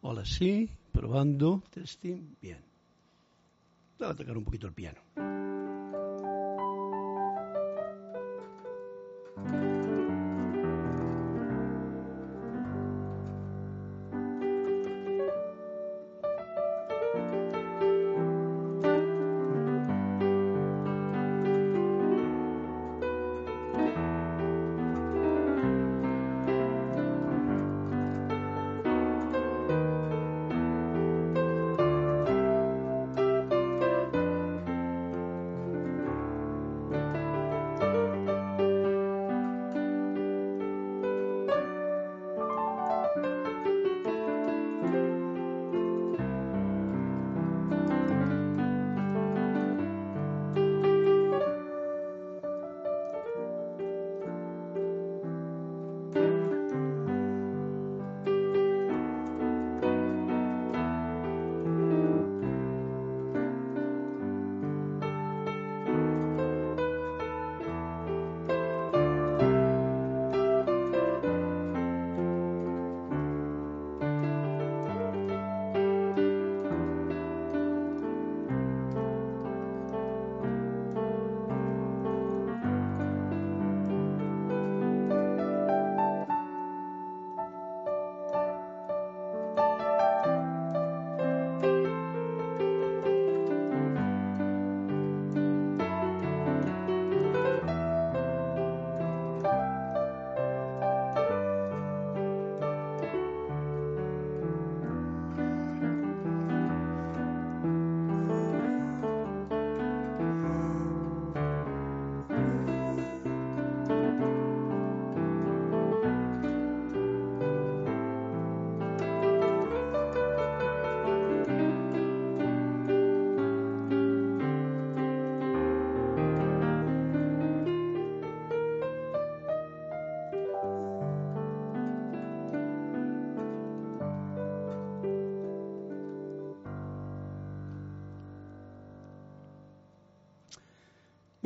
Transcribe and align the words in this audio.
Hola, 0.00 0.24
sí, 0.24 0.70
probando, 0.92 1.64
testing, 1.70 2.36
bien. 2.40 2.64
Voy 3.98 4.08
a 4.08 4.14
tocar 4.14 4.38
un 4.38 4.44
poquito 4.44 4.68
el 4.68 4.72
piano. 4.72 5.00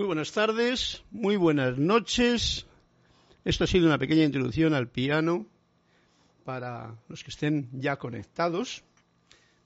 Muy 0.03 0.09
buenas 0.09 0.33
tardes, 0.33 1.05
muy 1.13 1.37
buenas 1.37 1.79
noches. 1.79 2.67
Esto 3.45 3.63
ha 3.63 3.67
sido 3.69 3.87
una 3.87 3.99
pequeña 3.99 4.25
introducción 4.25 4.75
al 4.75 4.89
piano 4.89 5.47
para 6.45 6.97
los 7.09 7.23
que 7.23 7.31
estén 7.31 7.69
ya 7.73 7.95
conectados, 7.95 8.83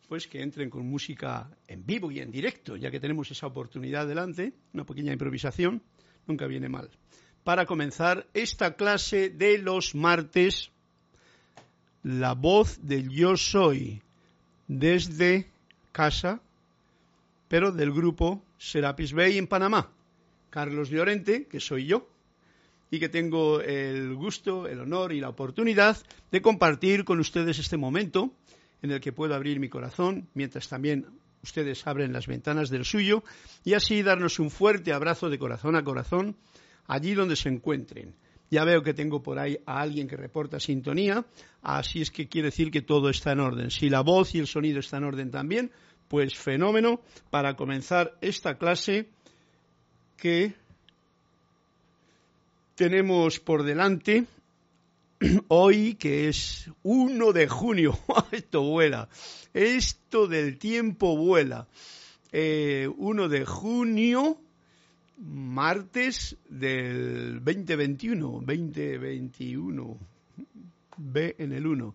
pues 0.08 0.26
que 0.26 0.42
entren 0.42 0.68
con 0.68 0.86
música 0.86 1.48
en 1.66 1.86
vivo 1.86 2.10
y 2.10 2.20
en 2.20 2.30
directo, 2.30 2.76
ya 2.76 2.90
que 2.90 3.00
tenemos 3.00 3.30
esa 3.30 3.46
oportunidad 3.46 4.06
delante, 4.06 4.52
una 4.74 4.84
pequeña 4.84 5.14
improvisación, 5.14 5.80
nunca 6.26 6.46
viene 6.46 6.68
mal. 6.68 6.90
Para 7.42 7.64
comenzar 7.64 8.26
esta 8.34 8.76
clase 8.76 9.30
de 9.30 9.56
los 9.56 9.94
martes, 9.94 10.70
la 12.02 12.34
voz 12.34 12.78
del 12.82 13.08
yo 13.08 13.38
soy 13.38 14.02
desde 14.68 15.46
casa, 15.92 16.42
pero 17.48 17.72
del 17.72 17.90
grupo 17.90 18.42
Serapis 18.58 19.14
Bay 19.14 19.38
en 19.38 19.46
Panamá. 19.46 19.95
Carlos 20.50 20.90
Llorente, 20.90 21.46
que 21.46 21.60
soy 21.60 21.86
yo, 21.86 22.08
y 22.90 23.00
que 23.00 23.08
tengo 23.08 23.60
el 23.60 24.14
gusto, 24.14 24.66
el 24.66 24.80
honor 24.80 25.12
y 25.12 25.20
la 25.20 25.28
oportunidad 25.28 25.96
de 26.30 26.42
compartir 26.42 27.04
con 27.04 27.18
ustedes 27.20 27.58
este 27.58 27.76
momento 27.76 28.32
en 28.82 28.90
el 28.90 29.00
que 29.00 29.12
puedo 29.12 29.34
abrir 29.34 29.58
mi 29.58 29.68
corazón, 29.68 30.28
mientras 30.34 30.68
también 30.68 31.06
ustedes 31.42 31.86
abren 31.86 32.12
las 32.12 32.26
ventanas 32.26 32.70
del 32.70 32.84
suyo, 32.84 33.22
y 33.64 33.74
así 33.74 34.02
darnos 34.02 34.38
un 34.38 34.50
fuerte 34.50 34.92
abrazo 34.92 35.28
de 35.28 35.38
corazón 35.38 35.76
a 35.76 35.84
corazón 35.84 36.36
allí 36.86 37.14
donde 37.14 37.36
se 37.36 37.48
encuentren. 37.48 38.14
Ya 38.50 38.64
veo 38.64 38.82
que 38.82 38.94
tengo 38.94 39.22
por 39.22 39.38
ahí 39.38 39.58
a 39.66 39.80
alguien 39.80 40.06
que 40.06 40.16
reporta 40.16 40.60
sintonía, 40.60 41.26
así 41.62 42.00
es 42.00 42.10
que 42.10 42.28
quiere 42.28 42.46
decir 42.46 42.70
que 42.70 42.82
todo 42.82 43.10
está 43.10 43.32
en 43.32 43.40
orden. 43.40 43.70
Si 43.70 43.88
la 43.88 44.02
voz 44.02 44.34
y 44.34 44.38
el 44.38 44.46
sonido 44.46 44.78
están 44.78 45.02
en 45.02 45.08
orden 45.08 45.30
también, 45.32 45.72
pues 46.06 46.36
fenómeno 46.36 47.00
para 47.30 47.56
comenzar 47.56 48.16
esta 48.20 48.56
clase 48.56 49.10
que 50.16 50.54
tenemos 52.74 53.40
por 53.40 53.62
delante 53.62 54.26
hoy, 55.48 55.94
que 55.94 56.28
es 56.28 56.70
1 56.82 57.32
de 57.32 57.48
junio. 57.48 57.98
Esto 58.32 58.62
vuela. 58.62 59.08
Esto 59.54 60.26
del 60.26 60.58
tiempo 60.58 61.16
vuela. 61.16 61.68
1 62.32 62.32
eh, 62.32 63.28
de 63.28 63.44
junio, 63.46 64.38
martes 65.18 66.36
del 66.48 67.42
2021. 67.42 68.42
2021. 68.44 69.98
B 70.98 71.36
en 71.38 71.52
el 71.52 71.66
1. 71.66 71.94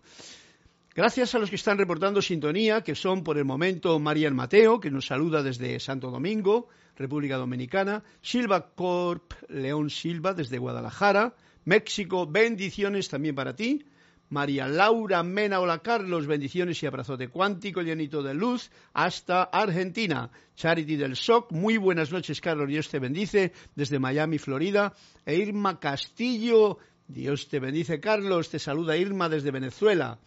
Gracias 0.94 1.34
a 1.34 1.38
los 1.38 1.48
que 1.48 1.56
están 1.56 1.78
reportando 1.78 2.20
sintonía, 2.20 2.82
que 2.82 2.94
son 2.94 3.24
por 3.24 3.38
el 3.38 3.46
momento 3.46 3.98
Marian 3.98 4.36
Mateo, 4.36 4.78
que 4.78 4.90
nos 4.90 5.06
saluda 5.06 5.42
desde 5.42 5.80
Santo 5.80 6.10
Domingo, 6.10 6.68
República 6.96 7.38
Dominicana, 7.38 8.04
Silva 8.20 8.74
Corp, 8.74 9.32
León 9.48 9.88
Silva 9.88 10.34
desde 10.34 10.58
Guadalajara, 10.58 11.34
México, 11.64 12.26
bendiciones 12.26 13.08
también 13.08 13.34
para 13.34 13.56
ti. 13.56 13.86
María 14.28 14.68
Laura 14.68 15.22
Mena, 15.22 15.60
hola 15.60 15.78
Carlos, 15.78 16.26
bendiciones 16.26 16.82
y 16.82 16.86
abrazote 16.86 17.28
cuántico, 17.28 17.80
llenito 17.80 18.22
de 18.22 18.34
luz, 18.34 18.70
hasta 18.92 19.44
Argentina. 19.44 20.30
Charity 20.56 20.96
del 20.96 21.16
SOC, 21.16 21.52
muy 21.52 21.78
buenas 21.78 22.12
noches 22.12 22.42
Carlos, 22.42 22.68
Dios 22.68 22.90
te 22.90 22.98
bendice, 22.98 23.52
desde 23.74 23.98
Miami, 23.98 24.36
Florida. 24.36 24.92
E 25.24 25.36
Irma 25.36 25.80
Castillo, 25.80 26.76
Dios 27.08 27.48
te 27.48 27.60
bendice 27.60 27.98
Carlos, 27.98 28.50
te 28.50 28.58
saluda 28.58 28.98
Irma 28.98 29.30
desde 29.30 29.50
Venezuela. 29.50 30.18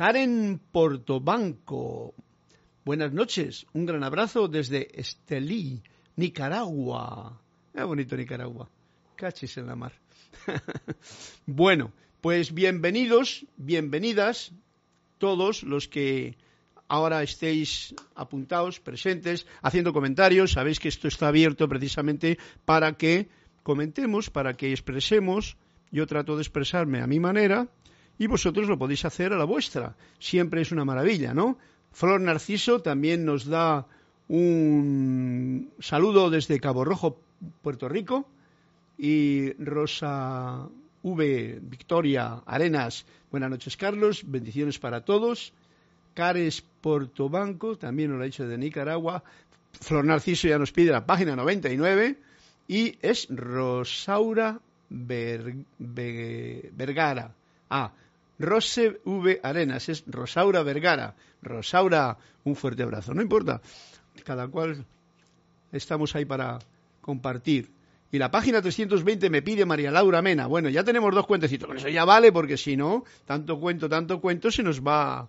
Karen 0.00 0.58
Portobanco. 0.72 2.14
Buenas 2.86 3.12
noches, 3.12 3.66
un 3.74 3.84
gran 3.84 4.02
abrazo 4.02 4.48
desde 4.48 4.88
Estelí, 4.98 5.82
Nicaragua. 6.16 7.38
Es 7.74 7.84
bonito 7.84 8.16
Nicaragua. 8.16 8.70
Cachis 9.14 9.58
en 9.58 9.66
la 9.66 9.76
mar. 9.76 9.92
bueno, 11.46 11.92
pues 12.22 12.54
bienvenidos, 12.54 13.44
bienvenidas 13.58 14.52
todos 15.18 15.64
los 15.64 15.86
que 15.86 16.38
ahora 16.88 17.22
estéis 17.22 17.94
apuntados, 18.14 18.80
presentes, 18.80 19.46
haciendo 19.60 19.92
comentarios. 19.92 20.52
Sabéis 20.52 20.80
que 20.80 20.88
esto 20.88 21.08
está 21.08 21.28
abierto 21.28 21.68
precisamente 21.68 22.38
para 22.64 22.94
que 22.94 23.28
comentemos, 23.62 24.30
para 24.30 24.56
que 24.56 24.70
expresemos. 24.70 25.58
Yo 25.90 26.06
trato 26.06 26.36
de 26.36 26.42
expresarme 26.42 27.02
a 27.02 27.06
mi 27.06 27.20
manera 27.20 27.68
y 28.20 28.26
vosotros 28.26 28.68
lo 28.68 28.78
podéis 28.78 29.06
hacer 29.06 29.32
a 29.32 29.38
la 29.38 29.46
vuestra. 29.46 29.96
Siempre 30.18 30.60
es 30.60 30.72
una 30.72 30.84
maravilla, 30.84 31.32
¿no? 31.32 31.56
Flor 31.90 32.20
Narciso 32.20 32.82
también 32.82 33.24
nos 33.24 33.46
da 33.46 33.86
un 34.28 35.72
saludo 35.78 36.28
desde 36.28 36.60
Cabo 36.60 36.84
Rojo, 36.84 37.18
Puerto 37.62 37.88
Rico, 37.88 38.28
y 38.98 39.54
Rosa 39.54 40.68
V. 41.02 41.60
Victoria 41.62 42.42
Arenas. 42.44 43.06
Buenas 43.30 43.48
noches, 43.48 43.78
Carlos. 43.78 44.22
Bendiciones 44.26 44.78
para 44.78 45.00
todos. 45.00 45.54
Cares 46.12 46.62
Portobanco, 46.82 47.78
también 47.78 48.10
nos 48.10 48.18
lo 48.18 48.24
ha 48.24 48.26
dicho 48.26 48.46
de 48.46 48.58
Nicaragua. 48.58 49.24
Flor 49.80 50.04
Narciso 50.04 50.46
ya 50.46 50.58
nos 50.58 50.72
pide 50.72 50.92
la 50.92 51.06
página 51.06 51.36
99 51.36 52.18
y 52.68 52.98
es 53.00 53.28
Rosaura 53.30 54.60
Vergara. 54.90 55.64
Ah, 57.70 57.92
Rose 58.40 59.00
V. 59.04 59.40
Arenas, 59.42 59.88
es 59.90 60.02
Rosaura 60.06 60.62
Vergara. 60.62 61.14
Rosaura, 61.42 62.16
un 62.44 62.56
fuerte 62.56 62.82
abrazo. 62.82 63.12
No 63.12 63.20
importa, 63.20 63.60
cada 64.24 64.48
cual 64.48 64.84
estamos 65.70 66.16
ahí 66.16 66.24
para 66.24 66.58
compartir. 67.02 67.70
Y 68.10 68.18
la 68.18 68.30
página 68.30 68.62
320 68.62 69.28
me 69.30 69.42
pide 69.42 69.66
María 69.66 69.90
Laura 69.90 70.22
Mena. 70.22 70.46
Bueno, 70.46 70.70
ya 70.70 70.82
tenemos 70.82 71.14
dos 71.14 71.26
cuentecitos. 71.26 71.68
Con 71.68 71.76
eso 71.76 71.88
ya 71.88 72.04
vale, 72.06 72.32
porque 72.32 72.56
si 72.56 72.76
no, 72.76 73.04
tanto 73.26 73.60
cuento, 73.60 73.88
tanto 73.88 74.20
cuento, 74.20 74.50
se 74.50 74.62
nos 74.62 74.80
va 74.80 75.28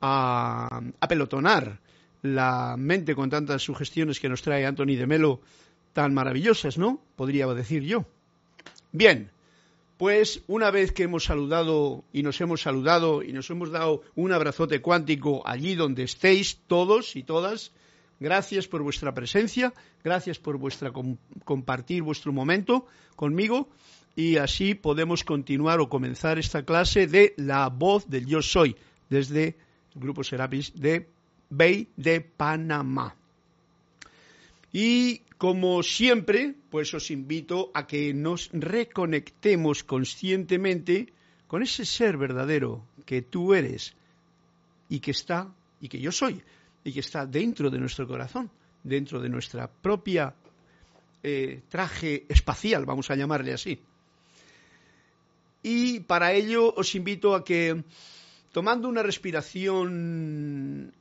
a, 0.00 0.80
pelotonar 1.08 1.80
la 2.22 2.74
mente 2.76 3.14
con 3.14 3.30
tantas 3.30 3.62
sugestiones 3.62 4.18
que 4.18 4.28
nos 4.28 4.42
trae 4.42 4.66
Anthony 4.66 4.96
de 4.96 5.06
Melo 5.06 5.40
tan 5.92 6.12
maravillosas, 6.12 6.76
¿no? 6.76 7.00
Podría 7.14 7.46
decir 7.46 7.84
yo. 7.84 8.04
Bien, 8.92 9.30
pues 9.98 10.42
una 10.46 10.70
vez 10.70 10.92
que 10.92 11.02
hemos 11.02 11.24
saludado 11.24 12.04
y 12.12 12.22
nos 12.22 12.40
hemos 12.40 12.62
saludado 12.62 13.22
y 13.22 13.32
nos 13.32 13.50
hemos 13.50 13.70
dado 13.70 14.02
un 14.14 14.32
abrazote 14.32 14.80
cuántico 14.80 15.42
allí 15.46 15.74
donde 15.74 16.04
estéis 16.04 16.58
todos 16.66 17.16
y 17.16 17.22
todas, 17.24 17.72
Gracias 18.20 18.66
por 18.66 18.82
vuestra 18.82 19.14
presencia, 19.14 19.72
gracias 20.02 20.38
por 20.38 20.58
vuestra 20.58 20.92
compartir 21.44 22.02
vuestro 22.02 22.32
momento 22.32 22.86
conmigo 23.14 23.68
y 24.16 24.38
así 24.38 24.74
podemos 24.74 25.22
continuar 25.22 25.78
o 25.78 25.88
comenzar 25.88 26.38
esta 26.38 26.64
clase 26.64 27.06
de 27.06 27.34
la 27.36 27.68
voz 27.68 28.08
del 28.08 28.26
yo 28.26 28.42
soy 28.42 28.74
desde 29.08 29.56
el 29.94 30.00
grupo 30.00 30.24
Serapis 30.24 30.72
de 30.74 31.06
Bay 31.48 31.86
de 31.96 32.20
Panamá. 32.20 33.14
Y 34.72 35.22
como 35.38 35.84
siempre, 35.84 36.56
pues 36.68 36.92
os 36.94 37.10
invito 37.12 37.70
a 37.72 37.86
que 37.86 38.12
nos 38.12 38.50
reconectemos 38.52 39.84
conscientemente 39.84 41.12
con 41.46 41.62
ese 41.62 41.86
ser 41.86 42.18
verdadero 42.18 42.84
que 43.06 43.22
tú 43.22 43.54
eres 43.54 43.94
y 44.88 44.98
que 44.98 45.12
está 45.12 45.54
y 45.80 45.88
que 45.88 46.00
yo 46.00 46.10
soy 46.10 46.42
y 46.82 46.92
que 46.92 47.00
está 47.00 47.24
dentro 47.24 47.70
de 47.70 47.78
nuestro 47.78 48.06
corazón, 48.08 48.50
dentro 48.82 49.20
de 49.20 49.28
nuestra 49.28 49.70
propia 49.70 50.34
eh, 51.22 51.62
traje 51.68 52.26
espacial, 52.28 52.84
vamos 52.84 53.08
a 53.10 53.14
llamarle 53.14 53.52
así. 53.52 53.80
Y 55.62 56.00
para 56.00 56.32
ello 56.32 56.74
os 56.74 56.94
invito 56.96 57.34
a 57.34 57.44
que, 57.44 57.84
tomando 58.50 58.88
una 58.88 59.02
respiración 59.02 60.92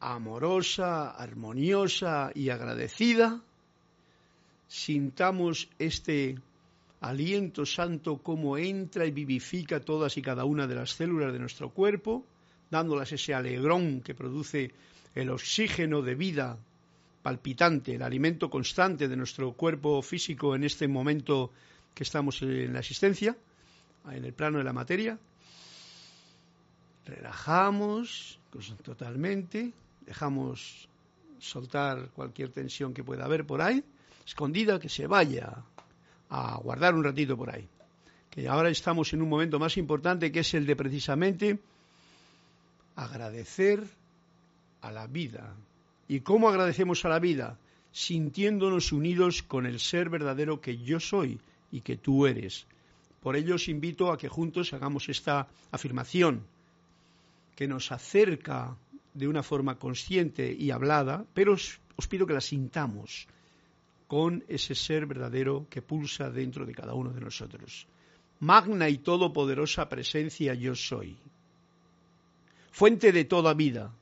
amorosa, 0.00 1.10
armoniosa 1.10 2.32
y 2.34 2.48
agradecida, 2.48 3.42
sintamos 4.70 5.68
este 5.80 6.38
aliento 7.00 7.66
santo 7.66 8.18
como 8.18 8.56
entra 8.56 9.04
y 9.04 9.10
vivifica 9.10 9.80
todas 9.80 10.16
y 10.16 10.22
cada 10.22 10.44
una 10.44 10.68
de 10.68 10.76
las 10.76 10.92
células 10.92 11.32
de 11.32 11.40
nuestro 11.40 11.70
cuerpo, 11.70 12.24
dándolas 12.70 13.10
ese 13.10 13.34
alegrón 13.34 14.00
que 14.00 14.14
produce 14.14 14.70
el 15.16 15.30
oxígeno 15.30 16.02
de 16.02 16.14
vida 16.14 16.56
palpitante, 17.20 17.96
el 17.96 18.02
alimento 18.02 18.48
constante 18.48 19.08
de 19.08 19.16
nuestro 19.16 19.54
cuerpo 19.54 20.00
físico 20.02 20.54
en 20.54 20.62
este 20.62 20.86
momento 20.86 21.50
que 21.92 22.04
estamos 22.04 22.40
en 22.42 22.72
la 22.72 22.78
existencia, 22.78 23.36
en 24.08 24.24
el 24.24 24.32
plano 24.32 24.58
de 24.58 24.64
la 24.64 24.72
materia. 24.72 25.18
Relajamos 27.06 28.38
totalmente, 28.84 29.72
dejamos 30.06 30.88
soltar 31.40 32.10
cualquier 32.10 32.50
tensión 32.50 32.94
que 32.94 33.02
pueda 33.02 33.24
haber 33.24 33.44
por 33.44 33.62
ahí, 33.62 33.82
escondida, 34.30 34.78
que 34.78 34.88
se 34.88 35.08
vaya 35.08 35.64
a 36.28 36.56
guardar 36.58 36.94
un 36.94 37.02
ratito 37.02 37.36
por 37.36 37.50
ahí. 37.50 37.66
Que 38.30 38.46
ahora 38.48 38.70
estamos 38.70 39.12
en 39.12 39.22
un 39.22 39.28
momento 39.28 39.58
más 39.58 39.76
importante 39.76 40.30
que 40.30 40.40
es 40.40 40.54
el 40.54 40.66
de 40.66 40.76
precisamente 40.76 41.58
agradecer 42.94 43.82
a 44.82 44.92
la 44.92 45.08
vida. 45.08 45.52
¿Y 46.06 46.20
cómo 46.20 46.48
agradecemos 46.48 47.04
a 47.04 47.08
la 47.08 47.18
vida? 47.18 47.58
Sintiéndonos 47.90 48.92
unidos 48.92 49.42
con 49.42 49.66
el 49.66 49.80
ser 49.80 50.08
verdadero 50.10 50.60
que 50.60 50.78
yo 50.78 51.00
soy 51.00 51.40
y 51.72 51.80
que 51.80 51.96
tú 51.96 52.28
eres. 52.28 52.66
Por 53.20 53.34
ello 53.34 53.56
os 53.56 53.68
invito 53.68 54.12
a 54.12 54.16
que 54.16 54.28
juntos 54.28 54.72
hagamos 54.72 55.08
esta 55.08 55.48
afirmación 55.72 56.46
que 57.56 57.66
nos 57.66 57.90
acerca 57.90 58.76
de 59.12 59.26
una 59.26 59.42
forma 59.42 59.74
consciente 59.74 60.54
y 60.56 60.70
hablada, 60.70 61.24
pero 61.34 61.54
os, 61.54 61.80
os, 61.96 62.06
pido 62.06 62.28
que 62.28 62.32
la 62.32 62.40
sintamos 62.40 63.26
con 64.10 64.42
ese 64.48 64.74
ser 64.74 65.06
verdadero 65.06 65.68
que 65.70 65.82
pulsa 65.82 66.30
dentro 66.30 66.66
de 66.66 66.74
cada 66.74 66.94
uno 66.94 67.12
de 67.12 67.20
nosotros. 67.20 67.86
Magna 68.40 68.88
y 68.88 68.98
todopoderosa 68.98 69.88
presencia 69.88 70.52
yo 70.52 70.74
soy. 70.74 71.16
Fuente 72.72 73.12
de 73.12 73.24
toda 73.24 73.54
vida, 73.54 73.94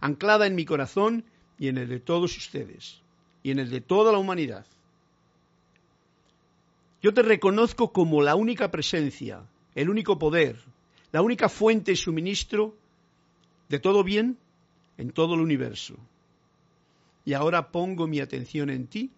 anclada 0.00 0.46
en 0.46 0.54
mi 0.54 0.66
corazón 0.66 1.24
y 1.58 1.68
en 1.68 1.78
el 1.78 1.88
de 1.88 1.98
todos 1.98 2.36
ustedes, 2.36 3.00
y 3.42 3.52
en 3.52 3.58
el 3.58 3.70
de 3.70 3.80
toda 3.80 4.12
la 4.12 4.18
humanidad. 4.18 4.66
Yo 7.02 7.14
te 7.14 7.22
reconozco 7.22 7.90
como 7.90 8.20
la 8.20 8.34
única 8.34 8.70
presencia, 8.70 9.46
el 9.74 9.88
único 9.88 10.18
poder, 10.18 10.58
la 11.10 11.22
única 11.22 11.48
fuente 11.48 11.92
y 11.92 11.96
suministro 11.96 12.74
de 13.70 13.78
todo 13.78 14.04
bien 14.04 14.36
en 14.98 15.10
todo 15.10 15.32
el 15.32 15.40
universo. 15.40 15.96
Y 17.24 17.32
ahora 17.32 17.72
pongo 17.72 18.06
mi 18.06 18.20
atención 18.20 18.68
en 18.68 18.88
ti 18.88 19.10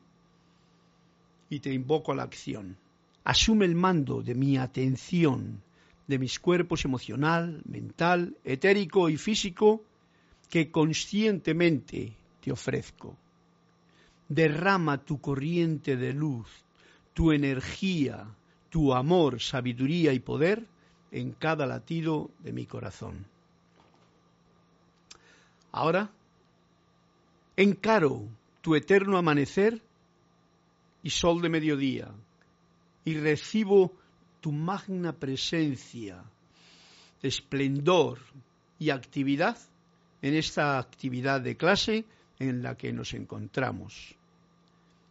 y 1.48 1.60
te 1.60 1.72
invoco 1.72 2.12
a 2.12 2.16
la 2.16 2.24
acción. 2.24 2.76
Asume 3.24 3.64
el 3.64 3.74
mando 3.74 4.22
de 4.22 4.34
mi 4.34 4.56
atención, 4.56 5.62
de 6.06 6.18
mis 6.18 6.38
cuerpos 6.38 6.84
emocional, 6.84 7.62
mental, 7.64 8.36
etérico 8.44 9.08
y 9.08 9.16
físico, 9.16 9.82
que 10.48 10.70
conscientemente 10.70 12.12
te 12.40 12.52
ofrezco. 12.52 13.16
Derrama 14.28 15.04
tu 15.04 15.20
corriente 15.20 15.96
de 15.96 16.12
luz, 16.12 16.48
tu 17.14 17.32
energía, 17.32 18.26
tu 18.70 18.94
amor, 18.94 19.40
sabiduría 19.40 20.12
y 20.12 20.20
poder 20.20 20.66
en 21.10 21.32
cada 21.32 21.66
latido 21.66 22.30
de 22.40 22.52
mi 22.52 22.66
corazón. 22.66 23.26
Ahora 25.72 26.10
encaro 27.56 28.28
tu 28.60 28.74
eterno 28.74 29.16
amanecer 29.16 29.82
y 31.06 31.10
sol 31.10 31.40
de 31.40 31.48
mediodía 31.48 32.12
y 33.04 33.14
recibo 33.14 33.94
tu 34.40 34.50
magna 34.50 35.12
presencia, 35.12 36.20
esplendor 37.22 38.18
y 38.80 38.90
actividad 38.90 39.56
en 40.20 40.34
esta 40.34 40.80
actividad 40.80 41.40
de 41.40 41.56
clase 41.56 42.04
en 42.40 42.60
la 42.60 42.76
que 42.76 42.92
nos 42.92 43.14
encontramos. 43.14 44.16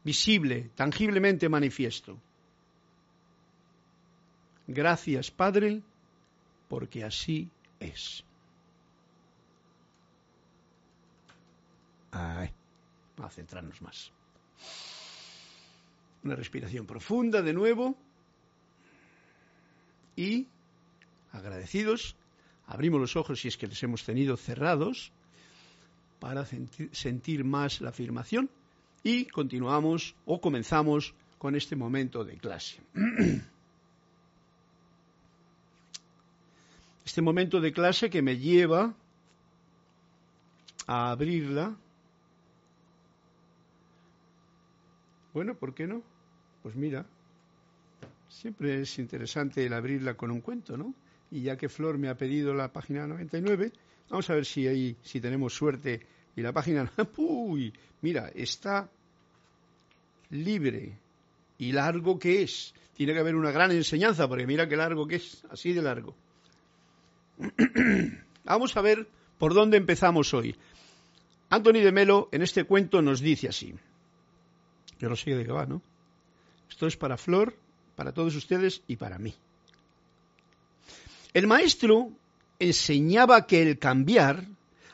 Visible, 0.03 0.69
tangiblemente 0.75 1.47
manifiesto. 1.47 2.19
Gracias, 4.67 5.31
Padre, 5.31 5.81
porque 6.67 7.05
así 7.05 7.49
es. 7.79 8.21
Ay, 12.11 12.49
a 13.17 13.29
centrarnos 13.29 13.81
más. 13.81 14.11
Una 16.25 16.35
respiración 16.35 16.85
profunda 16.85 17.41
de 17.41 17.53
nuevo 17.53 17.95
y 20.17 20.47
agradecidos 21.31 22.17
Abrimos 22.67 22.99
los 22.99 23.15
ojos 23.15 23.39
si 23.39 23.47
es 23.47 23.57
que 23.57 23.67
les 23.67 23.81
hemos 23.83 24.03
tenido 24.03 24.37
cerrados 24.37 25.11
para 26.19 26.45
sentir 26.45 27.43
más 27.43 27.81
la 27.81 27.89
afirmación 27.89 28.49
y 29.03 29.25
continuamos 29.25 30.15
o 30.25 30.41
comenzamos 30.41 31.13
con 31.37 31.55
este 31.55 31.75
momento 31.75 32.23
de 32.23 32.37
clase. 32.37 32.79
Este 37.05 37.21
momento 37.21 37.61
de 37.61 37.71
clase 37.71 38.09
que 38.09 38.23
me 38.23 38.39
lleva 38.39 38.95
a 40.87 41.11
abrirla. 41.11 41.77
Bueno, 45.31 45.53
¿por 45.53 45.75
qué 45.75 45.85
no? 45.85 46.01
Pues 46.65 46.75
mira, 46.75 47.05
siempre 48.27 48.81
es 48.81 48.97
interesante 48.97 49.63
el 49.63 49.73
abrirla 49.73 50.15
con 50.15 50.31
un 50.31 50.41
cuento, 50.41 50.75
¿no? 50.75 50.95
y 51.29 51.43
ya 51.43 51.57
que 51.57 51.69
Flor 51.69 51.99
me 51.99 52.09
ha 52.09 52.17
pedido 52.17 52.55
la 52.55 52.73
página 52.73 53.05
99, 53.05 53.71
vamos 54.09 54.27
a 54.31 54.33
ver 54.33 54.47
si 54.47 54.67
ahí, 54.67 54.95
si 55.03 55.21
tenemos 55.21 55.53
suerte 55.53 56.01
y 56.35 56.41
la 56.41 56.51
página, 56.51 56.91
uy, 57.17 57.71
mira, 58.01 58.31
está 58.33 58.89
libre 60.31 60.97
y 61.59 61.71
largo 61.71 62.17
que 62.17 62.41
es. 62.41 62.73
Tiene 62.95 63.13
que 63.13 63.19
haber 63.19 63.35
una 63.35 63.51
gran 63.51 63.71
enseñanza, 63.71 64.27
porque 64.27 64.47
mira 64.47 64.67
qué 64.67 64.75
largo 64.75 65.05
que 65.05 65.17
es, 65.17 65.45
así 65.51 65.71
de 65.71 65.83
largo. 65.83 66.15
vamos 68.43 68.75
a 68.75 68.81
ver 68.81 69.07
¿Por 69.37 69.53
dónde 69.53 69.77
empezamos 69.77 70.33
hoy? 70.33 70.55
Anthony 71.51 71.83
de 71.83 71.91
Melo 71.91 72.27
en 72.31 72.41
este 72.41 72.63
cuento 72.63 73.03
nos 73.03 73.19
dice 73.19 73.49
así. 73.49 73.75
Yo 74.97 75.09
no 75.09 75.15
sé 75.15 75.35
de 75.35 75.45
qué 75.45 75.51
va, 75.51 75.67
¿no? 75.67 75.83
Esto 76.75 76.87
es 76.87 76.97
para 76.97 77.15
Flor, 77.15 77.55
para 77.95 78.11
todos 78.11 78.35
ustedes 78.35 78.81
y 78.85 78.97
para 78.97 79.17
mí. 79.17 79.33
El 81.33 81.47
maestro 81.47 82.11
enseñaba 82.59 83.47
que 83.47 83.61
el 83.61 83.79
cambiar, 83.79 84.45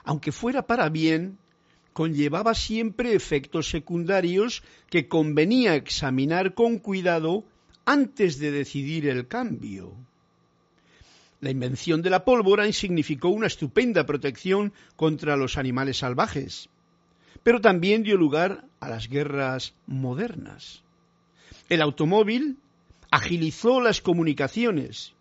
aunque 0.03 0.31
fuera 0.31 0.67
para 0.67 0.89
bien, 0.89 1.39
conllevaba 1.93 2.53
siempre 2.53 3.15
efectos 3.15 3.71
secundarios 3.71 4.61
que 4.91 5.07
convenía 5.07 5.73
examinar 5.73 6.53
con 6.53 6.77
cuidado 6.77 7.45
antes 7.83 8.37
de 8.37 8.51
decidir 8.51 9.07
el 9.07 9.27
cambio. 9.27 9.95
La 11.39 11.49
invención 11.49 12.03
de 12.03 12.11
la 12.11 12.23
pólvora 12.23 12.71
significó 12.73 13.29
una 13.29 13.47
estupenda 13.47 14.05
protección 14.05 14.71
contra 14.95 15.35
los 15.35 15.57
animales 15.57 15.97
salvajes, 15.97 16.69
pero 17.41 17.59
también 17.59 18.03
dio 18.03 18.17
lugar 18.17 18.65
a 18.79 18.87
las 18.87 19.09
guerras 19.09 19.73
modernas. 19.87 20.83
El 21.71 21.81
automóvil 21.81 22.57
agilizó 23.11 23.79
las 23.79 24.01
comunicaciones, 24.01 25.13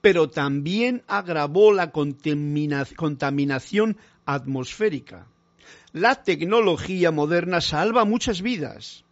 pero 0.00 0.30
también 0.30 1.02
agravó 1.06 1.74
la 1.74 1.92
contaminación 1.92 3.98
atmosférica. 4.24 5.26
La 5.92 6.22
tecnología 6.22 7.10
moderna 7.10 7.60
salva 7.60 8.06
muchas 8.06 8.40
vidas, 8.40 9.04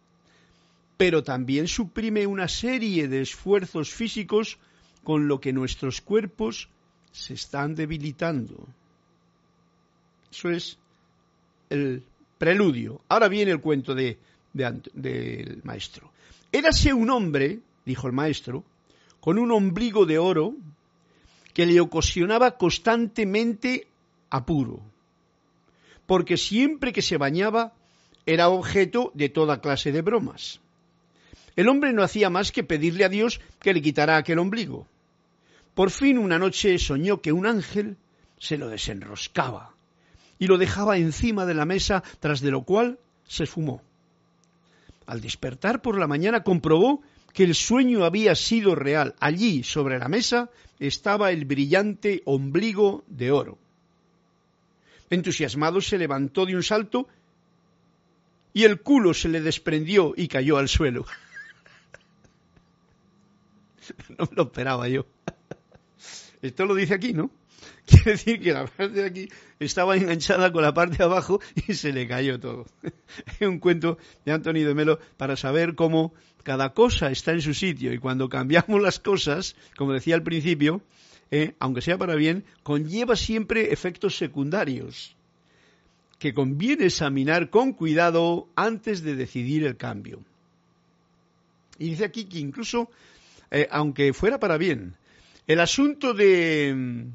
pero 0.97 1.21
también 1.21 1.67
suprime 1.67 2.25
una 2.25 2.47
serie 2.47 3.07
de 3.07 3.21
esfuerzos 3.21 3.91
físicos 3.91 4.57
con 5.03 5.27
lo 5.27 5.39
que 5.39 5.53
nuestros 5.53 6.01
cuerpos 6.01 6.69
se 7.11 7.35
están 7.35 7.75
debilitando. 7.75 8.67
Eso 10.31 10.49
es 10.49 10.79
el 11.69 12.01
preludio. 12.39 13.01
Ahora 13.07 13.27
viene 13.27 13.51
el 13.51 13.61
cuento 13.61 13.93
del 13.93 15.61
maestro. 15.63 16.14
Érase 16.55 16.93
un 16.93 17.09
hombre, 17.09 17.59
dijo 17.83 18.07
el 18.07 18.13
maestro, 18.13 18.63
con 19.19 19.37
un 19.39 19.51
ombligo 19.51 20.05
de 20.05 20.19
oro 20.19 20.55
que 21.53 21.65
le 21.65 21.81
ocasionaba 21.81 22.55
constantemente 22.55 23.89
apuro, 24.29 24.79
porque 26.05 26.37
siempre 26.37 26.93
que 26.93 27.01
se 27.01 27.17
bañaba 27.17 27.73
era 28.25 28.47
objeto 28.47 29.11
de 29.13 29.27
toda 29.27 29.59
clase 29.59 29.91
de 29.91 30.01
bromas. 30.01 30.61
El 31.57 31.67
hombre 31.67 31.91
no 31.91 32.03
hacía 32.03 32.29
más 32.29 32.53
que 32.53 32.63
pedirle 32.63 33.03
a 33.03 33.09
Dios 33.09 33.41
que 33.59 33.73
le 33.73 33.81
quitara 33.81 34.15
aquel 34.15 34.39
ombligo. 34.39 34.87
Por 35.73 35.91
fin 35.91 36.17
una 36.17 36.39
noche 36.39 36.79
soñó 36.79 37.19
que 37.19 37.33
un 37.33 37.47
ángel 37.47 37.97
se 38.39 38.57
lo 38.57 38.69
desenroscaba 38.69 39.73
y 40.39 40.47
lo 40.47 40.57
dejaba 40.57 40.95
encima 40.95 41.45
de 41.45 41.53
la 41.53 41.65
mesa, 41.65 42.01
tras 42.21 42.39
de 42.39 42.51
lo 42.51 42.61
cual 42.61 42.97
se 43.27 43.43
esfumó. 43.43 43.81
Al 45.05 45.21
despertar 45.21 45.81
por 45.81 45.97
la 45.97 46.07
mañana 46.07 46.43
comprobó 46.43 47.01
que 47.33 47.43
el 47.43 47.53
sueño 47.53 48.05
había 48.05 48.33
sido 48.35 48.75
real. 48.75 49.15
Allí, 49.19 49.63
sobre 49.63 49.99
la 49.99 50.07
mesa, 50.07 50.49
estaba 50.79 51.31
el 51.31 51.45
brillante 51.45 52.21
ombligo 52.25 53.03
de 53.07 53.31
oro. 53.31 53.57
Entusiasmado 55.09 55.81
se 55.81 55.97
levantó 55.97 56.45
de 56.45 56.55
un 56.55 56.63
salto 56.63 57.07
y 58.53 58.63
el 58.63 58.81
culo 58.81 59.13
se 59.13 59.29
le 59.29 59.41
desprendió 59.41 60.13
y 60.15 60.27
cayó 60.27 60.57
al 60.57 60.69
suelo. 60.69 61.05
no 64.17 64.25
me 64.29 64.35
lo 64.35 64.43
esperaba 64.43 64.87
yo. 64.87 65.05
Esto 66.41 66.65
lo 66.65 66.73
dice 66.73 66.93
aquí, 66.93 67.13
¿no? 67.13 67.29
Quiere 67.85 68.11
decir 68.11 68.41
que 68.41 68.53
la 68.53 68.65
parte 68.65 69.01
de 69.01 69.05
aquí 69.05 69.29
estaba 69.59 69.95
enganchada 69.95 70.51
con 70.51 70.63
la 70.63 70.73
parte 70.73 70.97
de 70.97 71.03
abajo 71.03 71.39
y 71.67 71.73
se 71.73 71.91
le 71.93 72.07
cayó 72.07 72.39
todo. 72.39 72.65
Es 73.39 73.47
un 73.47 73.59
cuento 73.59 73.97
de 74.25 74.31
Antonio 74.31 74.67
de 74.67 74.73
Melo 74.73 74.99
para 75.17 75.35
saber 75.35 75.75
cómo 75.75 76.13
cada 76.43 76.73
cosa 76.73 77.09
está 77.11 77.31
en 77.31 77.41
su 77.41 77.53
sitio 77.53 77.93
y 77.93 77.97
cuando 77.97 78.29
cambiamos 78.29 78.81
las 78.81 78.99
cosas, 78.99 79.55
como 79.77 79.93
decía 79.93 80.15
al 80.15 80.23
principio, 80.23 80.81
eh, 81.31 81.55
aunque 81.59 81.81
sea 81.81 81.97
para 81.97 82.15
bien, 82.15 82.45
conlleva 82.63 83.15
siempre 83.15 83.73
efectos 83.73 84.17
secundarios 84.17 85.15
que 86.19 86.33
conviene 86.33 86.85
examinar 86.85 87.49
con 87.49 87.73
cuidado 87.73 88.47
antes 88.55 89.03
de 89.03 89.15
decidir 89.15 89.65
el 89.65 89.75
cambio. 89.75 90.21
Y 91.77 91.89
dice 91.89 92.05
aquí 92.05 92.25
que 92.25 92.39
incluso 92.39 92.89
eh, 93.51 93.67
aunque 93.71 94.13
fuera 94.13 94.39
para 94.39 94.57
bien. 94.57 94.95
El 95.47 95.59
asunto 95.59 96.13
de, 96.13 97.05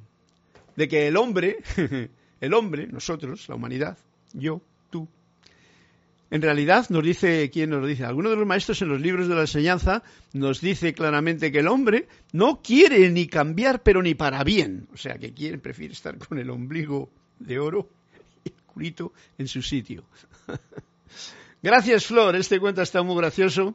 de 0.80 0.88
que 0.88 1.06
el 1.06 1.18
hombre, 1.18 1.58
el 2.40 2.54
hombre, 2.54 2.86
nosotros, 2.86 3.46
la 3.50 3.54
humanidad, 3.54 3.98
yo, 4.32 4.62
tú, 4.88 5.06
en 6.30 6.40
realidad 6.40 6.86
nos 6.88 7.04
dice, 7.04 7.50
¿quién 7.50 7.68
nos 7.68 7.86
dice? 7.86 8.06
Algunos 8.06 8.32
de 8.32 8.38
los 8.38 8.46
maestros 8.46 8.80
en 8.80 8.88
los 8.88 8.98
libros 8.98 9.28
de 9.28 9.34
la 9.34 9.42
enseñanza 9.42 10.02
nos 10.32 10.62
dice 10.62 10.94
claramente 10.94 11.52
que 11.52 11.58
el 11.58 11.68
hombre 11.68 12.08
no 12.32 12.62
quiere 12.62 13.10
ni 13.10 13.26
cambiar, 13.26 13.82
pero 13.82 14.00
ni 14.00 14.14
para 14.14 14.42
bien. 14.42 14.88
O 14.94 14.96
sea, 14.96 15.18
que 15.18 15.34
quiere, 15.34 15.58
prefiere 15.58 15.92
estar 15.92 16.16
con 16.16 16.38
el 16.38 16.48
ombligo 16.48 17.10
de 17.38 17.58
oro 17.58 17.86
y 18.42 18.48
el 18.48 18.62
culito 18.64 19.12
en 19.36 19.48
su 19.48 19.60
sitio. 19.60 20.04
Gracias, 21.62 22.06
Flor. 22.06 22.36
Este 22.36 22.58
cuento 22.58 22.80
está 22.80 23.02
muy 23.02 23.16
gracioso 23.18 23.74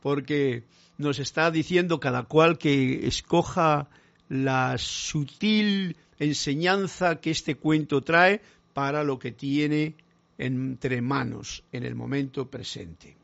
porque 0.00 0.64
nos 0.98 1.20
está 1.20 1.52
diciendo 1.52 2.00
cada 2.00 2.24
cual 2.24 2.58
que 2.58 3.06
escoja 3.06 3.88
la 4.28 4.76
sutil 4.78 5.96
enseñanza 6.20 7.20
que 7.20 7.32
este 7.32 7.56
cuento 7.56 8.02
trae 8.02 8.40
para 8.72 9.02
lo 9.02 9.18
que 9.18 9.32
tiene 9.32 9.94
entre 10.38 11.02
manos 11.02 11.64
en 11.72 11.84
el 11.84 11.94
momento 11.94 12.48
presente. 12.48 13.16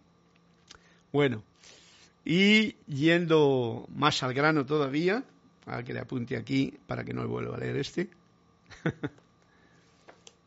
Bueno, 1.13 1.45
y 2.25 2.75
yendo 2.87 3.87
más 3.95 4.23
al 4.23 4.35
grano 4.35 4.67
todavía, 4.67 5.23
a 5.67 5.83
que 5.83 5.93
le 5.95 6.01
apunte 6.01 6.37
aquí 6.37 6.75
para 6.87 7.05
que 7.05 7.15
no 7.15 7.27
vuelva 7.29 7.57
a 7.57 7.61
leer 7.61 7.77
este, 7.77 8.11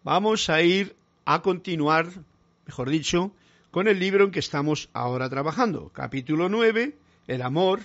vamos 0.03 0.49
a 0.49 0.61
ir 0.61 0.95
a 1.25 1.41
continuar, 1.41 2.07
mejor 2.65 2.89
dicho, 2.89 3.31
con 3.71 3.87
el 3.87 3.99
libro 3.99 4.25
en 4.25 4.31
que 4.31 4.39
estamos 4.39 4.89
ahora 4.93 5.29
trabajando, 5.29 5.89
capítulo 5.89 6.49
9, 6.49 6.95
el 7.27 7.41
amor, 7.41 7.81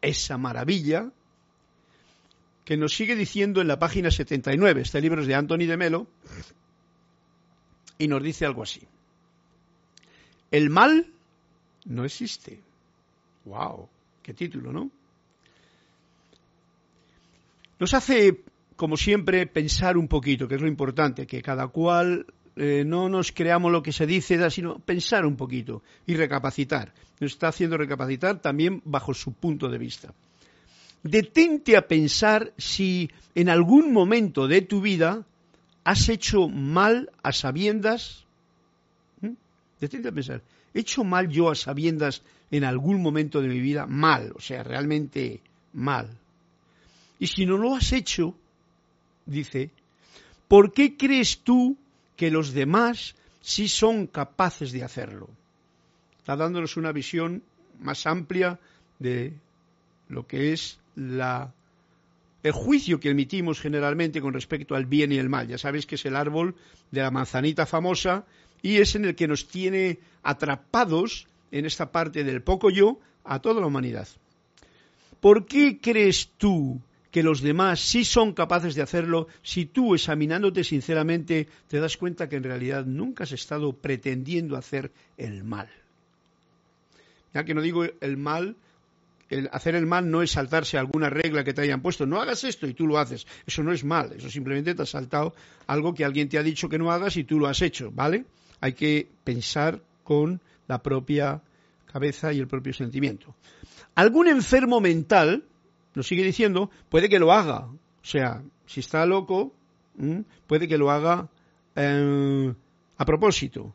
esa 0.00 0.36
maravilla, 0.38 1.10
que 2.72 2.78
nos 2.78 2.96
sigue 2.96 3.16
diciendo 3.16 3.60
en 3.60 3.68
la 3.68 3.78
página 3.78 4.10
79, 4.10 4.80
este 4.80 5.02
libro 5.02 5.20
es 5.20 5.26
de 5.26 5.34
Anthony 5.34 5.66
de 5.66 5.76
Melo, 5.76 6.06
y 7.98 8.08
nos 8.08 8.22
dice 8.22 8.46
algo 8.46 8.62
así. 8.62 8.80
El 10.50 10.70
mal 10.70 11.06
no 11.84 12.06
existe. 12.06 12.60
¡Wow! 13.44 13.90
¡Qué 14.22 14.32
título, 14.32 14.72
¿no? 14.72 14.90
Nos 17.78 17.92
hace, 17.92 18.40
como 18.74 18.96
siempre, 18.96 19.46
pensar 19.46 19.98
un 19.98 20.08
poquito, 20.08 20.48
que 20.48 20.54
es 20.54 20.62
lo 20.62 20.66
importante, 20.66 21.26
que 21.26 21.42
cada 21.42 21.68
cual 21.68 22.24
eh, 22.56 22.84
no 22.86 23.10
nos 23.10 23.32
creamos 23.32 23.70
lo 23.70 23.82
que 23.82 23.92
se 23.92 24.06
dice, 24.06 24.50
sino 24.50 24.78
pensar 24.78 25.26
un 25.26 25.36
poquito 25.36 25.82
y 26.06 26.14
recapacitar. 26.16 26.94
Nos 27.20 27.32
está 27.32 27.48
haciendo 27.48 27.76
recapacitar 27.76 28.40
también 28.40 28.80
bajo 28.86 29.12
su 29.12 29.34
punto 29.34 29.68
de 29.68 29.76
vista. 29.76 30.14
Detente 31.02 31.76
a 31.76 31.88
pensar 31.88 32.52
si 32.56 33.10
en 33.34 33.48
algún 33.48 33.92
momento 33.92 34.46
de 34.46 34.62
tu 34.62 34.80
vida 34.80 35.24
has 35.84 36.08
hecho 36.08 36.48
mal 36.48 37.10
a 37.22 37.32
sabiendas. 37.32 38.24
Detente 39.80 40.08
a 40.08 40.12
pensar, 40.12 40.42
¿he 40.74 40.80
hecho 40.80 41.02
mal 41.02 41.28
yo 41.28 41.50
a 41.50 41.54
sabiendas 41.54 42.22
en 42.50 42.64
algún 42.64 43.02
momento 43.02 43.40
de 43.40 43.48
mi 43.48 43.60
vida? 43.60 43.86
Mal, 43.86 44.32
o 44.36 44.40
sea, 44.40 44.62
realmente 44.62 45.40
mal. 45.72 46.08
Y 47.18 47.26
si 47.26 47.46
no 47.46 47.56
lo 47.56 47.74
has 47.74 47.92
hecho, 47.92 48.34
dice, 49.26 49.70
¿por 50.46 50.72
qué 50.72 50.96
crees 50.96 51.38
tú 51.38 51.76
que 52.16 52.30
los 52.30 52.52
demás 52.52 53.16
sí 53.42 53.68
son 53.68 54.06
capaces 54.06 54.72
de 54.72 54.84
hacerlo. 54.84 55.28
Está 56.18 56.36
dándonos 56.36 56.76
una 56.76 56.92
visión 56.92 57.42
más 57.80 58.06
amplia 58.06 58.58
de 58.98 59.34
lo 60.08 60.26
que 60.26 60.52
es 60.52 60.78
la, 60.94 61.52
el 62.42 62.52
juicio 62.52 63.00
que 63.00 63.10
emitimos 63.10 63.60
generalmente 63.60 64.20
con 64.20 64.34
respecto 64.34 64.74
al 64.74 64.86
bien 64.86 65.12
y 65.12 65.18
el 65.18 65.28
mal. 65.28 65.48
Ya 65.48 65.58
sabéis 65.58 65.86
que 65.86 65.94
es 65.96 66.04
el 66.06 66.16
árbol 66.16 66.54
de 66.90 67.02
la 67.02 67.10
manzanita 67.10 67.66
famosa 67.66 68.24
y 68.62 68.76
es 68.76 68.94
en 68.94 69.04
el 69.04 69.14
que 69.14 69.28
nos 69.28 69.48
tiene 69.48 69.98
atrapados 70.22 71.26
en 71.50 71.66
esta 71.66 71.92
parte 71.92 72.24
del 72.24 72.42
poco 72.42 72.70
yo 72.70 72.98
a 73.24 73.40
toda 73.40 73.60
la 73.60 73.66
humanidad. 73.66 74.08
¿Por 75.20 75.46
qué 75.46 75.78
crees 75.80 76.30
tú 76.36 76.80
que 77.12 77.22
los 77.22 77.42
demás 77.42 77.78
sí 77.78 78.04
son 78.04 78.32
capaces 78.32 78.74
de 78.74 78.80
hacerlo 78.80 79.28
si 79.42 79.66
tú, 79.66 79.94
examinándote 79.94 80.64
sinceramente, 80.64 81.46
te 81.68 81.78
das 81.78 81.98
cuenta 81.98 82.28
que 82.28 82.36
en 82.36 82.42
realidad 82.42 82.86
nunca 82.86 83.24
has 83.24 83.32
estado 83.32 83.74
pretendiendo 83.74 84.56
hacer 84.56 84.90
el 85.18 85.44
mal. 85.44 85.68
Ya 87.34 87.44
que 87.44 87.54
no 87.54 87.60
digo 87.60 87.84
el 88.00 88.16
mal 88.16 88.56
el 89.32 89.48
hacer 89.52 89.74
el 89.74 89.86
mal 89.86 90.10
no 90.10 90.22
es 90.22 90.32
saltarse 90.32 90.76
alguna 90.78 91.08
regla 91.08 91.44
que 91.44 91.54
te 91.54 91.62
hayan 91.62 91.80
puesto. 91.80 92.06
No 92.06 92.20
hagas 92.20 92.44
esto 92.44 92.66
y 92.66 92.74
tú 92.74 92.86
lo 92.86 92.98
haces. 92.98 93.26
Eso 93.46 93.62
no 93.62 93.72
es 93.72 93.84
mal. 93.84 94.12
Eso 94.12 94.28
simplemente 94.28 94.74
te 94.74 94.82
ha 94.82 94.86
saltado 94.86 95.34
algo 95.66 95.94
que 95.94 96.04
alguien 96.04 96.28
te 96.28 96.38
ha 96.38 96.42
dicho 96.42 96.68
que 96.68 96.78
no 96.78 96.92
hagas 96.92 97.16
y 97.16 97.24
tú 97.24 97.38
lo 97.38 97.46
has 97.46 97.62
hecho, 97.62 97.90
¿vale? 97.90 98.24
Hay 98.60 98.74
que 98.74 99.08
pensar 99.24 99.80
con 100.04 100.40
la 100.68 100.82
propia 100.82 101.40
cabeza 101.92 102.32
y 102.32 102.38
el 102.38 102.46
propio 102.46 102.72
sentimiento. 102.72 103.34
Algún 103.94 104.28
enfermo 104.28 104.80
mental, 104.80 105.44
nos 105.94 106.06
sigue 106.06 106.24
diciendo, 106.24 106.70
puede 106.88 107.08
que 107.08 107.18
lo 107.18 107.32
haga. 107.32 107.66
O 107.66 108.04
sea, 108.04 108.42
si 108.66 108.80
está 108.80 109.04
loco, 109.06 109.52
puede 110.46 110.68
que 110.68 110.78
lo 110.78 110.90
haga 110.90 111.28
eh, 111.76 112.52
a 112.96 113.04
propósito, 113.04 113.74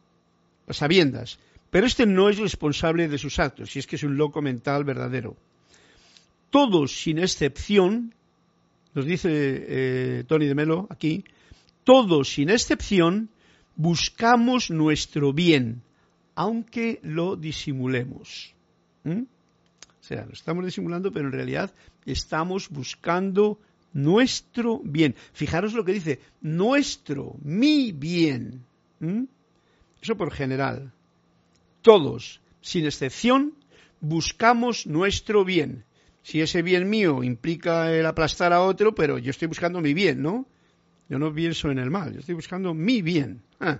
a 0.68 0.74
sabiendas. 0.74 1.40
Pero 1.70 1.86
este 1.86 2.06
no 2.06 2.30
es 2.30 2.38
responsable 2.38 3.08
de 3.08 3.18
sus 3.18 3.40
actos, 3.40 3.72
si 3.72 3.80
es 3.80 3.88
que 3.88 3.98
es 3.98 4.04
un 4.04 4.18
loco 4.18 4.42
mental 4.42 4.84
verdadero. 4.84 5.36
Todos, 6.50 6.92
sin 7.02 7.20
excepción, 7.20 8.14
nos 8.94 9.06
dice 9.06 9.30
eh, 9.32 10.24
Tony 10.28 10.46
de 10.46 10.56
Melo 10.56 10.88
aquí, 10.90 11.26
todos, 11.84 12.30
sin 12.30 12.50
excepción, 12.50 13.30
buscamos 13.76 14.72
nuestro 14.72 15.34
bien, 15.34 15.82
aunque 16.36 17.00
lo 17.04 17.36
disimulemos. 17.36 18.54
¿Mm? 19.04 19.22
O 19.22 20.04
sea, 20.04 20.26
lo 20.26 20.34
estamos 20.34 20.66
disimulando, 20.66 21.12
pero 21.12 21.28
en 21.28 21.34
realidad 21.34 21.74
estamos 22.06 22.70
buscando 22.70 23.60
nuestro 23.94 24.80
bien. 24.84 25.16
Fijaros 25.34 25.74
lo 25.74 25.84
que 25.84 25.94
dice, 25.94 26.20
nuestro, 26.42 27.36
mi 27.44 27.92
bien. 27.92 28.64
¿Mm? 29.00 29.24
Eso 30.02 30.16
por 30.16 30.32
general. 30.32 30.94
Todos, 31.88 32.42
sin 32.60 32.86
excepción, 32.86 33.54
buscamos 34.02 34.88
nuestro 34.88 35.46
bien. 35.46 35.86
Si 36.22 36.42
ese 36.42 36.62
bien 36.62 36.90
mío 36.90 37.24
implica 37.24 37.94
el 37.94 38.06
aplastar 38.06 38.52
a 38.52 38.62
otro, 38.62 38.94
pero 38.94 39.18
yo 39.18 39.32
estoy 39.32 39.48
buscando 39.48 39.80
mi 39.80 39.94
bien, 39.94 40.22
¿no? 40.22 40.46
Yo 41.08 41.18
no 41.18 41.34
pienso 41.34 41.72
en 41.72 41.80
el 41.80 41.90
mal, 41.90 42.12
yo 42.12 42.20
estoy 42.20 42.36
buscando 42.36 42.74
mi 42.74 43.02
bien. 43.02 43.42
Ah, 43.62 43.80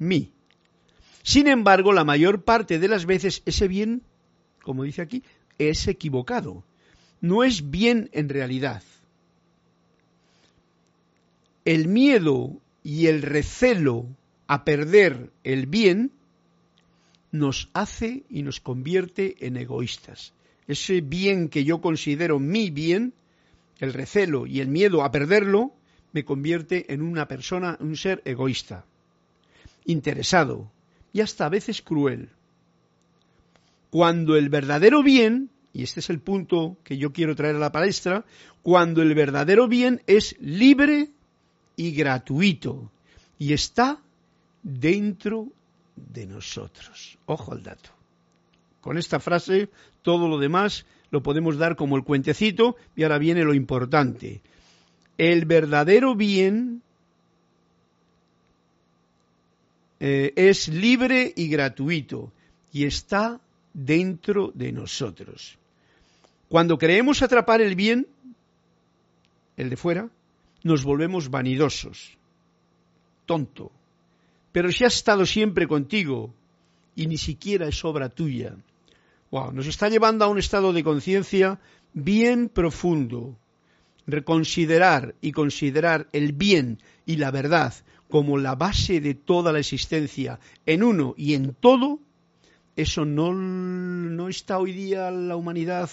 mi. 0.00 0.32
Sin 1.22 1.46
embargo, 1.46 1.92
la 1.92 2.02
mayor 2.02 2.42
parte 2.42 2.80
de 2.80 2.88
las 2.88 3.06
veces 3.06 3.44
ese 3.46 3.68
bien, 3.68 4.02
como 4.60 4.82
dice 4.82 5.00
aquí, 5.00 5.22
es 5.58 5.86
equivocado. 5.86 6.64
No 7.20 7.44
es 7.44 7.70
bien 7.70 8.10
en 8.10 8.30
realidad. 8.30 8.82
El 11.64 11.86
miedo 11.86 12.60
y 12.82 13.06
el 13.06 13.22
recelo 13.22 14.08
a 14.48 14.64
perder 14.64 15.30
el 15.44 15.66
bien 15.66 16.10
nos 17.32 17.70
hace 17.72 18.22
y 18.30 18.42
nos 18.42 18.60
convierte 18.60 19.36
en 19.40 19.56
egoístas. 19.56 20.32
Ese 20.68 21.00
bien 21.00 21.48
que 21.48 21.64
yo 21.64 21.80
considero 21.80 22.38
mi 22.38 22.70
bien, 22.70 23.14
el 23.80 23.92
recelo 23.92 24.46
y 24.46 24.60
el 24.60 24.68
miedo 24.68 25.02
a 25.02 25.10
perderlo, 25.10 25.72
me 26.12 26.24
convierte 26.24 26.92
en 26.92 27.02
una 27.02 27.26
persona, 27.26 27.78
un 27.80 27.96
ser 27.96 28.22
egoísta, 28.24 28.84
interesado, 29.86 30.70
y 31.12 31.20
hasta 31.20 31.46
a 31.46 31.48
veces 31.48 31.82
cruel. 31.82 32.28
Cuando 33.90 34.36
el 34.36 34.48
verdadero 34.50 35.02
bien, 35.02 35.50
y 35.72 35.82
este 35.82 36.00
es 36.00 36.10
el 36.10 36.20
punto 36.20 36.76
que 36.84 36.98
yo 36.98 37.12
quiero 37.12 37.34
traer 37.34 37.56
a 37.56 37.60
la 37.60 37.72
palestra, 37.72 38.24
cuando 38.62 39.02
el 39.02 39.14
verdadero 39.14 39.68
bien 39.68 40.02
es 40.06 40.36
libre 40.38 41.08
y 41.76 41.92
gratuito 41.92 42.90
y 43.38 43.54
está 43.54 43.98
dentro 44.62 45.48
de 45.96 46.26
nosotros. 46.26 47.18
Ojo 47.26 47.52
al 47.52 47.62
dato. 47.62 47.90
Con 48.80 48.98
esta 48.98 49.20
frase 49.20 49.68
todo 50.02 50.28
lo 50.28 50.38
demás 50.38 50.86
lo 51.10 51.22
podemos 51.22 51.58
dar 51.58 51.76
como 51.76 51.96
el 51.96 52.04
cuentecito 52.04 52.76
y 52.96 53.02
ahora 53.02 53.18
viene 53.18 53.44
lo 53.44 53.54
importante. 53.54 54.40
El 55.18 55.44
verdadero 55.44 56.14
bien 56.16 56.82
Eh, 60.04 60.32
es 60.34 60.66
libre 60.66 61.32
y 61.36 61.46
gratuito 61.46 62.32
y 62.72 62.86
está 62.86 63.40
dentro 63.72 64.50
de 64.52 64.72
nosotros. 64.72 65.56
Cuando 66.48 66.76
creemos 66.76 67.22
atrapar 67.22 67.60
el 67.60 67.76
bien, 67.76 68.08
el 69.56 69.70
de 69.70 69.76
fuera, 69.76 70.08
nos 70.64 70.82
volvemos 70.82 71.30
vanidosos, 71.30 72.18
tonto. 73.26 73.70
Pero 74.52 74.70
si 74.70 74.84
ha 74.84 74.88
estado 74.88 75.26
siempre 75.26 75.66
contigo 75.66 76.32
y 76.94 77.06
ni 77.06 77.16
siquiera 77.16 77.66
es 77.66 77.84
obra 77.84 78.10
tuya, 78.10 78.54
wow, 79.30 79.50
nos 79.52 79.66
está 79.66 79.88
llevando 79.88 80.24
a 80.24 80.28
un 80.28 80.38
estado 80.38 80.72
de 80.72 80.84
conciencia 80.84 81.58
bien 81.94 82.48
profundo. 82.48 83.36
Reconsiderar 84.06 85.14
y 85.20 85.32
considerar 85.32 86.08
el 86.12 86.32
bien 86.32 86.78
y 87.06 87.16
la 87.16 87.30
verdad 87.30 87.72
como 88.10 88.36
la 88.36 88.56
base 88.56 89.00
de 89.00 89.14
toda 89.14 89.52
la 89.52 89.60
existencia 89.60 90.38
en 90.66 90.82
uno 90.82 91.14
y 91.16 91.32
en 91.32 91.54
todo, 91.54 91.98
eso 92.76 93.06
no, 93.06 93.32
no 93.32 94.28
está 94.28 94.58
hoy 94.58 94.72
día 94.72 95.10
la 95.10 95.36
humanidad 95.36 95.88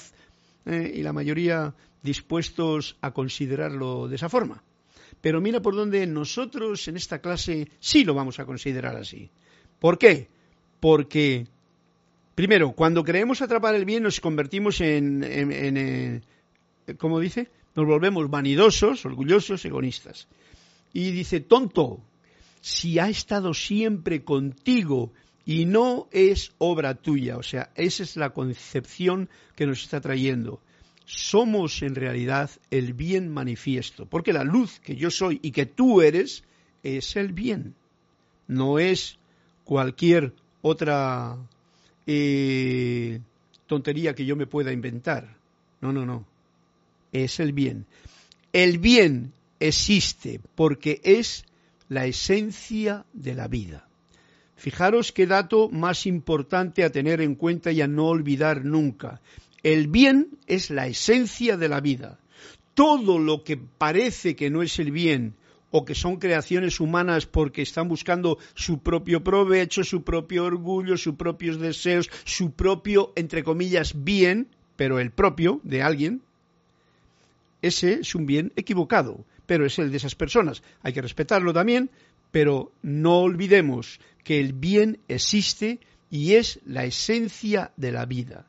eh, 0.66 0.92
y 0.96 1.02
la 1.02 1.14
mayoría 1.14 1.74
dispuestos 2.04 2.98
a 3.00 3.12
considerarlo 3.12 4.10
de 4.10 4.16
esa 4.18 4.28
forma. 4.28 4.62
Pero 5.22 5.42
mira 5.42 5.62
por 5.62 5.76
dónde 5.76 6.06
nosotros 6.08 6.88
en 6.88 6.96
esta 6.96 7.20
clase 7.20 7.70
sí 7.80 8.04
lo 8.04 8.14
vamos 8.14 8.40
a 8.40 8.46
considerar 8.46 8.96
así. 8.96 9.30
¿Por 9.80 9.98
qué? 9.98 10.30
Porque, 10.80 11.48
primero, 12.36 12.72
cuando 12.72 13.04
creemos 13.04 13.42
atrapar 13.42 13.76
el 13.76 13.86
bien 13.86 14.04
nos 14.04 14.20
convertimos 14.20 14.80
en, 14.82 15.24
en, 15.24 15.52
en 15.52 15.78
eh, 15.78 16.22
¿cómo 16.98 17.20
dice? 17.20 17.50
Nos 17.76 17.86
volvemos 17.86 18.30
vanidosos, 18.30 19.06
orgullosos, 19.06 19.64
egoístas. 19.66 20.28
Y 20.94 21.12
dice, 21.12 21.40
tonto, 21.42 22.02
si 22.62 23.00
ha 23.00 23.10
estado 23.10 23.54
siempre 23.54 24.24
contigo 24.24 25.12
y 25.46 25.66
no 25.66 26.08
es 26.12 26.54
obra 26.58 26.96
tuya. 26.96 27.38
O 27.38 27.44
sea, 27.44 27.72
esa 27.76 28.04
es 28.04 28.16
la 28.16 28.32
concepción 28.32 29.30
que 29.56 29.66
nos 29.66 29.84
está 29.84 30.02
trayendo. 30.02 30.62
Somos 31.12 31.82
en 31.82 31.96
realidad 31.96 32.52
el 32.70 32.94
bien 32.94 33.30
manifiesto, 33.30 34.06
porque 34.06 34.32
la 34.32 34.44
luz 34.44 34.80
que 34.80 34.96
yo 34.96 35.10
soy 35.10 35.40
y 35.42 35.50
que 35.50 35.66
tú 35.66 36.04
eres 36.04 36.44
es 36.84 37.16
el 37.16 37.34
bien, 37.34 37.74
no 38.48 38.78
es 38.78 39.18
cualquier 39.64 40.34
otra 40.62 41.36
eh, 42.06 43.22
tontería 43.66 44.14
que 44.14 44.24
yo 44.24 44.36
me 44.36 44.46
pueda 44.46 44.72
inventar. 44.72 45.36
No, 45.82 45.92
no, 45.92 46.06
no. 46.06 46.28
Es 47.12 47.40
el 47.40 47.54
bien. 47.54 47.88
El 48.54 48.78
bien 48.78 49.34
existe 49.60 50.40
porque 50.54 51.02
es 51.04 51.44
la 51.88 52.06
esencia 52.06 53.08
de 53.14 53.34
la 53.34 53.48
vida. 53.48 53.88
Fijaros 54.58 55.12
qué 55.12 55.26
dato 55.26 55.70
más 55.70 56.06
importante 56.06 56.84
a 56.84 56.92
tener 56.92 57.20
en 57.20 57.34
cuenta 57.34 57.72
y 57.72 57.82
a 57.82 57.88
no 57.88 58.10
olvidar 58.10 58.64
nunca. 58.64 59.22
El 59.64 59.88
bien 59.88 60.38
es 60.48 60.70
la 60.70 60.88
esencia 60.88 61.58
de 61.58 61.70
la 61.70 61.82
vida. 61.82 62.20
Todo 62.74 63.20
lo 63.20 63.44
que 63.44 63.58
parece 63.58 64.36
que 64.36 64.50
no 64.50 64.62
es 64.62 64.80
el 64.80 64.92
bien 64.92 65.36
o 65.72 65.86
que 65.86 65.96
son 65.96 66.18
creaciones 66.18 66.80
humanas 66.80 67.26
porque 67.26 67.62
están 67.62 67.88
buscando 67.88 68.38
su 68.56 68.80
propio 68.80 69.24
provecho, 69.24 69.84
su 69.84 70.04
propio 70.04 70.46
orgullo, 70.46 70.98
sus 70.98 71.16
propios 71.16 71.60
deseos, 71.60 72.10
su 72.24 72.54
propio, 72.54 73.14
entre 73.16 73.44
comillas, 73.44 74.04
bien, 74.04 74.48
pero 74.76 75.00
el 75.00 75.12
propio 75.12 75.60
de 75.64 75.84
alguien, 75.84 76.22
ese 77.62 78.00
es 78.00 78.16
un 78.16 78.26
bien 78.26 78.54
equivocado 78.56 79.26
pero 79.50 79.66
es 79.66 79.80
el 79.80 79.90
de 79.90 79.98
esas 79.98 80.14
personas. 80.14 80.62
Hay 80.84 80.94
que 80.94 81.02
respetarlo 81.02 81.52
también, 81.54 81.90
pero 82.30 82.72
no 82.84 83.22
olvidemos 83.22 84.00
que 84.24 84.40
el 84.40 84.54
bien 84.54 85.00
existe 85.08 85.80
y 86.12 86.36
es 86.36 86.60
la 86.68 86.86
esencia 86.86 87.72
de 87.76 87.92
la 87.92 88.06
vida. 88.06 88.46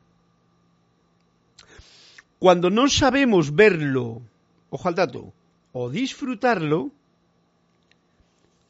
Cuando 2.41 2.71
no 2.71 2.89
sabemos 2.89 3.53
verlo, 3.53 4.23
ojo 4.71 4.87
al 4.87 4.95
dato, 4.95 5.31
o 5.73 5.91
disfrutarlo, 5.91 6.91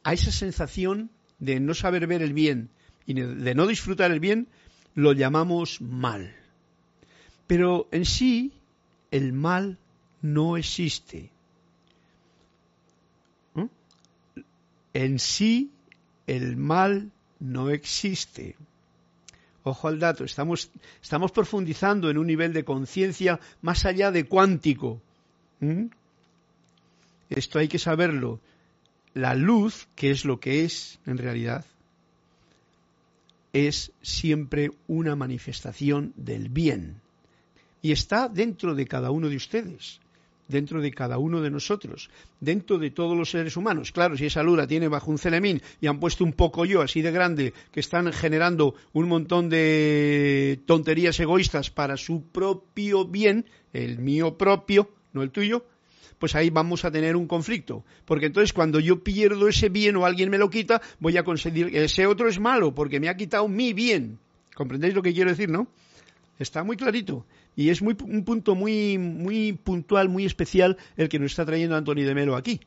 a 0.04 0.12
esa 0.12 0.30
sensación 0.30 1.08
de 1.38 1.58
no 1.58 1.72
saber 1.72 2.06
ver 2.06 2.20
el 2.20 2.34
bien 2.34 2.68
y 3.06 3.14
de 3.14 3.54
no 3.54 3.66
disfrutar 3.66 4.10
el 4.10 4.20
bien, 4.20 4.46
lo 4.94 5.14
llamamos 5.14 5.80
mal. 5.80 6.36
Pero 7.46 7.88
en 7.92 8.04
sí, 8.04 8.52
el 9.10 9.32
mal 9.32 9.78
no 10.20 10.58
existe. 10.58 11.30
En 14.92 15.18
sí, 15.18 15.70
el 16.26 16.58
mal 16.58 17.10
no 17.40 17.70
existe. 17.70 18.54
Ojo 19.64 19.88
al 19.88 19.98
dato, 19.98 20.24
estamos, 20.24 20.70
estamos 21.02 21.30
profundizando 21.30 22.10
en 22.10 22.18
un 22.18 22.26
nivel 22.26 22.52
de 22.52 22.64
conciencia 22.64 23.38
más 23.60 23.84
allá 23.84 24.10
de 24.10 24.24
cuántico. 24.24 25.00
¿Mm? 25.60 25.86
Esto 27.30 27.58
hay 27.58 27.68
que 27.68 27.78
saberlo. 27.78 28.40
La 29.14 29.34
luz, 29.34 29.88
que 29.94 30.10
es 30.10 30.24
lo 30.24 30.40
que 30.40 30.64
es 30.64 30.98
en 31.06 31.18
realidad, 31.18 31.64
es 33.52 33.92
siempre 34.02 34.70
una 34.88 35.14
manifestación 35.14 36.12
del 36.16 36.48
bien. 36.48 37.00
y 37.84 37.90
está 37.90 38.28
dentro 38.28 38.76
de 38.76 38.86
cada 38.86 39.10
uno 39.10 39.28
de 39.28 39.36
ustedes 39.36 40.01
dentro 40.52 40.80
de 40.80 40.92
cada 40.92 41.18
uno 41.18 41.40
de 41.40 41.50
nosotros, 41.50 42.10
dentro 42.38 42.78
de 42.78 42.90
todos 42.90 43.16
los 43.16 43.30
seres 43.30 43.56
humanos. 43.56 43.90
Claro, 43.90 44.16
si 44.16 44.26
esa 44.26 44.42
luna 44.42 44.66
tiene 44.66 44.86
bajo 44.86 45.10
un 45.10 45.18
celemín 45.18 45.60
y 45.80 45.88
han 45.88 45.98
puesto 45.98 46.22
un 46.22 46.32
poco 46.32 46.64
yo 46.64 46.82
así 46.82 47.02
de 47.02 47.10
grande, 47.10 47.52
que 47.72 47.80
están 47.80 48.12
generando 48.12 48.74
un 48.92 49.08
montón 49.08 49.48
de 49.48 50.60
tonterías 50.66 51.18
egoístas 51.18 51.70
para 51.70 51.96
su 51.96 52.22
propio 52.22 53.06
bien, 53.06 53.46
el 53.72 53.98
mío 53.98 54.38
propio, 54.38 54.90
no 55.12 55.22
el 55.22 55.30
tuyo, 55.30 55.64
pues 56.18 56.36
ahí 56.36 56.50
vamos 56.50 56.84
a 56.84 56.92
tener 56.92 57.16
un 57.16 57.26
conflicto. 57.26 57.84
Porque 58.04 58.26
entonces 58.26 58.52
cuando 58.52 58.78
yo 58.78 59.02
pierdo 59.02 59.48
ese 59.48 59.70
bien 59.70 59.96
o 59.96 60.06
alguien 60.06 60.30
me 60.30 60.38
lo 60.38 60.50
quita, 60.50 60.80
voy 61.00 61.16
a 61.16 61.24
conseguir 61.24 61.72
que 61.72 61.82
ese 61.82 62.06
otro 62.06 62.28
es 62.28 62.38
malo 62.38 62.72
porque 62.72 63.00
me 63.00 63.08
ha 63.08 63.16
quitado 63.16 63.48
mi 63.48 63.72
bien. 63.72 64.20
¿Comprendéis 64.54 64.94
lo 64.94 65.02
que 65.02 65.12
quiero 65.12 65.30
decir, 65.30 65.48
no? 65.48 65.66
Está 66.38 66.62
muy 66.62 66.76
clarito. 66.76 67.26
Y 67.54 67.70
es 67.70 67.82
muy, 67.82 67.96
un 68.04 68.24
punto 68.24 68.54
muy, 68.54 68.98
muy 68.98 69.52
puntual, 69.52 70.08
muy 70.08 70.24
especial 70.24 70.78
el 70.96 71.08
que 71.08 71.18
nos 71.18 71.32
está 71.32 71.44
trayendo 71.44 71.76
Antonio 71.76 72.06
de 72.06 72.14
Melo 72.14 72.36
aquí. 72.36 72.60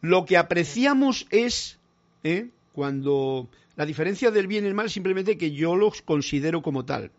Lo 0.00 0.24
que 0.24 0.36
apreciamos 0.36 1.26
es 1.30 1.78
¿eh? 2.22 2.50
cuando 2.72 3.48
la 3.74 3.86
diferencia 3.86 4.30
del 4.30 4.46
bien 4.46 4.64
y 4.64 4.68
el 4.68 4.74
mal 4.74 4.90
simplemente 4.90 5.36
que 5.36 5.52
yo 5.52 5.76
los 5.76 6.02
considero 6.02 6.62
como 6.62 6.84
tal. 6.84 7.10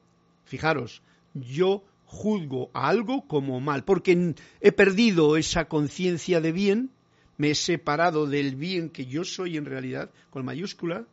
Fijaros, 0.46 1.02
yo 1.34 1.84
juzgo 2.06 2.72
a 2.74 2.88
algo 2.88 3.28
como 3.28 3.60
mal, 3.60 3.84
porque 3.84 4.34
he 4.62 4.72
perdido 4.72 5.36
esa 5.36 5.66
conciencia 5.66 6.40
de 6.40 6.52
bien, 6.54 6.92
me 7.38 7.52
he 7.52 7.56
separado 7.56 8.26
del 8.26 8.56
bien 8.56 8.90
que 8.90 9.06
yo 9.06 9.24
soy 9.24 9.58
en 9.58 9.66
realidad, 9.66 10.10
con 10.30 10.46
mayúscula, 10.46 11.06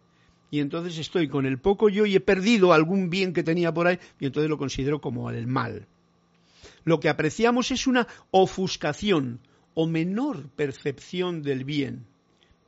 y 0.55 0.61
entonces 0.61 0.99
estoy 0.99 1.27
con 1.27 1.47
el 1.47 1.59
poco 1.59 1.89
yo 1.89 2.07
y 2.07 2.15
he 2.15 2.21
perdido 2.21 2.73
algún 2.73 3.11
bien 3.11 3.33
que 3.33 3.43
tenía 3.43 3.75
por 3.75 3.89
ahí 3.89 3.99
y 4.21 4.27
entonces 4.27 4.49
lo 4.49 4.57
considero 4.57 5.01
como 5.01 5.29
el 5.29 5.49
mal. 5.49 5.89
Lo 6.85 7.01
que 7.01 7.09
apreciamos 7.09 7.73
es 7.73 7.89
una 7.89 8.07
ofuscación 8.31 9.41
o 9.75 9.89
menor 9.89 10.49
percepción 10.51 11.43
del 11.43 11.65
bien 11.65 12.07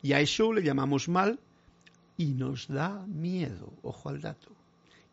y 0.03 0.15
a 0.15 0.21
eso 0.21 0.53
le 0.53 0.65
llamamos 0.65 1.09
mal 1.09 1.39
y 2.17 2.33
nos 2.35 2.67
da 2.67 3.07
miedo, 3.07 3.73
ojo 3.85 4.09
al 4.09 4.21
dato, 4.21 4.51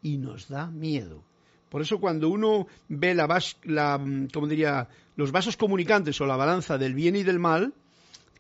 y 0.01 0.17
nos 0.17 0.49
da 0.49 0.71
miedo. 0.71 1.21
Por 1.69 1.83
eso 1.83 1.99
cuando 1.99 2.27
uno 2.29 2.65
ve 2.89 3.13
la, 3.13 3.27
la 3.65 4.01
como 4.33 4.47
diría, 4.47 4.89
los 5.15 5.31
vasos 5.31 5.57
comunicantes 5.57 6.19
o 6.21 6.25
la 6.25 6.37
balanza 6.37 6.79
del 6.79 6.95
bien 6.95 7.15
y 7.17 7.21
del 7.21 7.37
mal, 7.37 7.71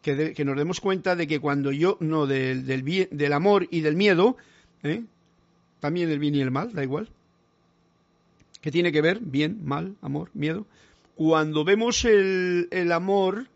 que, 0.03 0.45
nos 0.45 0.57
demos 0.57 0.81
cuenta 0.81 1.15
de 1.15 1.25
que 1.25 1.39
cuando 1.39 1.71
yo, 1.71 1.97
no, 2.01 2.27
del, 2.27 2.65
del, 2.65 3.07
del 3.09 3.33
amor 3.33 3.67
y 3.71 3.81
del 3.81 3.95
miedo, 3.95 4.37
¿eh? 4.83 5.03
también 5.79 6.11
el 6.11 6.19
bien 6.19 6.35
y 6.35 6.41
el 6.41 6.51
mal, 6.51 6.73
da 6.73 6.83
igual. 6.83 7.09
¿Qué 8.61 8.69
tiene 8.69 8.91
que 8.91 9.01
ver? 9.01 9.19
Bien, 9.21 9.59
mal, 9.63 9.95
amor, 10.01 10.29
miedo. 10.33 10.65
Cuando 11.15 11.63
vemos 11.63 12.05
el, 12.05 12.67
el 12.71 12.91
amor, 12.91 13.47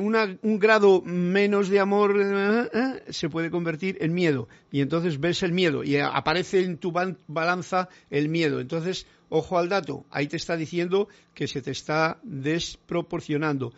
una, 0.00 0.36
un 0.42 0.58
grado 0.58 1.02
menos 1.02 1.68
de 1.68 1.80
amor 1.80 2.16
¿eh? 2.20 2.70
¿eh? 2.72 3.12
se 3.12 3.28
puede 3.28 3.50
convertir 3.50 3.98
en 4.00 4.14
miedo. 4.14 4.48
Y 4.70 4.80
entonces 4.80 5.20
ves 5.20 5.42
el 5.42 5.52
miedo 5.52 5.84
y 5.84 5.96
aparece 5.96 6.64
en 6.64 6.78
tu 6.78 6.92
balanza 6.92 7.88
el 8.10 8.28
miedo. 8.28 8.60
Entonces, 8.60 9.06
ojo 9.28 9.58
al 9.58 9.68
dato, 9.68 10.04
ahí 10.10 10.26
te 10.26 10.36
está 10.36 10.56
diciendo 10.56 11.08
que 11.34 11.46
se 11.46 11.62
te 11.62 11.70
está 11.70 12.18
desproporcionando 12.22 13.72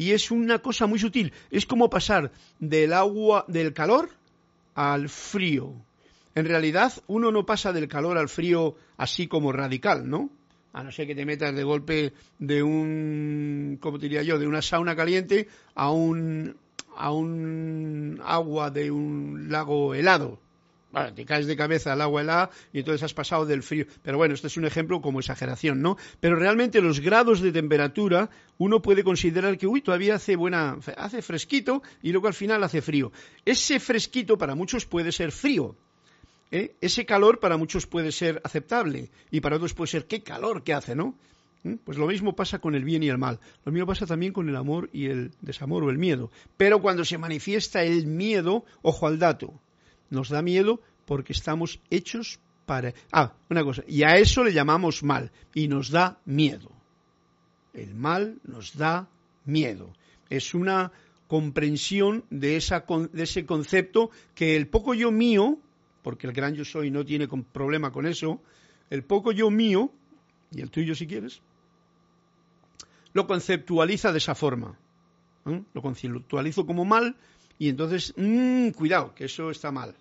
y 0.00 0.12
es 0.12 0.30
una 0.30 0.60
cosa 0.60 0.86
muy 0.86 0.98
sutil. 0.98 1.30
Es 1.50 1.66
como 1.66 1.90
pasar 1.90 2.32
del 2.58 2.94
agua, 2.94 3.44
del 3.48 3.74
calor 3.74 4.08
al 4.74 5.10
frío. 5.10 5.74
En 6.34 6.46
realidad, 6.46 6.90
uno 7.06 7.30
no 7.30 7.44
pasa 7.44 7.70
del 7.74 7.86
calor 7.86 8.16
al 8.16 8.30
frío 8.30 8.76
así 8.96 9.26
como 9.26 9.52
radical, 9.52 10.08
¿no? 10.08 10.30
A 10.72 10.82
no 10.82 10.90
ser 10.90 11.06
que 11.06 11.14
te 11.14 11.26
metas 11.26 11.54
de 11.54 11.64
golpe 11.64 12.14
de 12.38 12.62
un, 12.62 13.76
¿cómo 13.78 13.98
diría 13.98 14.22
yo?, 14.22 14.38
de 14.38 14.46
una 14.46 14.62
sauna 14.62 14.96
caliente 14.96 15.48
a 15.74 15.90
un, 15.90 16.56
a 16.96 17.12
un 17.12 18.22
agua 18.24 18.70
de 18.70 18.90
un 18.90 19.50
lago 19.50 19.94
helado 19.94 20.38
te 21.14 21.24
caes 21.24 21.46
de 21.46 21.56
cabeza 21.56 21.92
al 21.92 22.00
agua 22.00 22.22
helada 22.22 22.50
y 22.72 22.80
entonces 22.80 23.02
has 23.02 23.14
pasado 23.14 23.46
del 23.46 23.62
frío. 23.62 23.86
Pero 24.02 24.18
bueno, 24.18 24.34
este 24.34 24.48
es 24.48 24.56
un 24.56 24.64
ejemplo 24.64 25.00
como 25.00 25.20
exageración, 25.20 25.82
¿no? 25.82 25.96
Pero 26.20 26.36
realmente 26.36 26.80
los 26.80 27.00
grados 27.00 27.40
de 27.40 27.52
temperatura 27.52 28.30
uno 28.58 28.82
puede 28.82 29.04
considerar 29.04 29.56
que, 29.56 29.66
uy, 29.66 29.82
todavía 29.82 30.16
hace 30.16 30.36
buena, 30.36 30.78
hace 30.96 31.22
fresquito 31.22 31.82
y 32.02 32.12
luego 32.12 32.26
al 32.26 32.34
final 32.34 32.62
hace 32.64 32.82
frío. 32.82 33.12
Ese 33.44 33.78
fresquito 33.78 34.36
para 34.36 34.54
muchos 34.54 34.84
puede 34.84 35.12
ser 35.12 35.32
frío. 35.32 35.76
¿eh? 36.50 36.74
Ese 36.80 37.06
calor 37.06 37.38
para 37.38 37.56
muchos 37.56 37.86
puede 37.86 38.10
ser 38.10 38.40
aceptable 38.44 39.10
y 39.30 39.40
para 39.40 39.56
otros 39.56 39.74
puede 39.74 39.90
ser 39.90 40.06
qué 40.06 40.22
calor 40.22 40.64
que 40.64 40.74
hace, 40.74 40.96
¿no? 40.96 41.14
¿Mm? 41.62 41.74
Pues 41.84 41.98
lo 41.98 42.06
mismo 42.06 42.34
pasa 42.34 42.58
con 42.58 42.74
el 42.74 42.84
bien 42.84 43.04
y 43.04 43.08
el 43.08 43.18
mal. 43.18 43.38
Lo 43.64 43.70
mismo 43.70 43.86
pasa 43.86 44.06
también 44.06 44.32
con 44.32 44.48
el 44.48 44.56
amor 44.56 44.90
y 44.92 45.06
el 45.06 45.30
desamor 45.40 45.84
o 45.84 45.90
el 45.90 45.98
miedo. 45.98 46.32
Pero 46.56 46.82
cuando 46.82 47.04
se 47.04 47.18
manifiesta 47.18 47.84
el 47.84 48.06
miedo, 48.06 48.64
ojo 48.82 49.06
al 49.06 49.20
dato 49.20 49.60
nos 50.10 50.28
da 50.28 50.42
miedo 50.42 50.80
porque 51.06 51.32
estamos 51.32 51.80
hechos 51.90 52.40
para... 52.66 52.92
Ah, 53.10 53.32
una 53.48 53.64
cosa, 53.64 53.82
y 53.88 54.02
a 54.02 54.16
eso 54.16 54.44
le 54.44 54.52
llamamos 54.52 55.02
mal, 55.02 55.32
y 55.54 55.66
nos 55.66 55.90
da 55.90 56.20
miedo. 56.24 56.70
El 57.72 57.94
mal 57.94 58.38
nos 58.44 58.76
da 58.76 59.08
miedo. 59.44 59.92
Es 60.28 60.54
una 60.54 60.92
comprensión 61.26 62.24
de, 62.30 62.56
esa, 62.56 62.84
de 63.12 63.22
ese 63.22 63.46
concepto 63.46 64.10
que 64.34 64.56
el 64.56 64.68
poco 64.68 64.94
yo 64.94 65.10
mío, 65.10 65.58
porque 66.02 66.26
el 66.26 66.32
gran 66.32 66.54
yo 66.54 66.64
soy 66.64 66.90
no 66.90 67.04
tiene 67.04 67.28
problema 67.28 67.92
con 67.92 68.06
eso, 68.06 68.40
el 68.90 69.04
poco 69.04 69.32
yo 69.32 69.50
mío, 69.50 69.92
y 70.52 70.60
el 70.60 70.70
tuyo 70.70 70.94
si 70.94 71.06
quieres, 71.06 71.40
lo 73.12 73.26
conceptualiza 73.26 74.12
de 74.12 74.18
esa 74.18 74.34
forma. 74.34 74.78
¿eh? 75.46 75.62
Lo 75.72 75.82
conceptualizo 75.82 76.66
como 76.66 76.84
mal 76.84 77.16
y 77.60 77.68
entonces, 77.68 78.14
mmm, 78.16 78.70
cuidado, 78.70 79.14
que 79.14 79.26
eso 79.26 79.50
está 79.50 79.70
mal. 79.70 79.94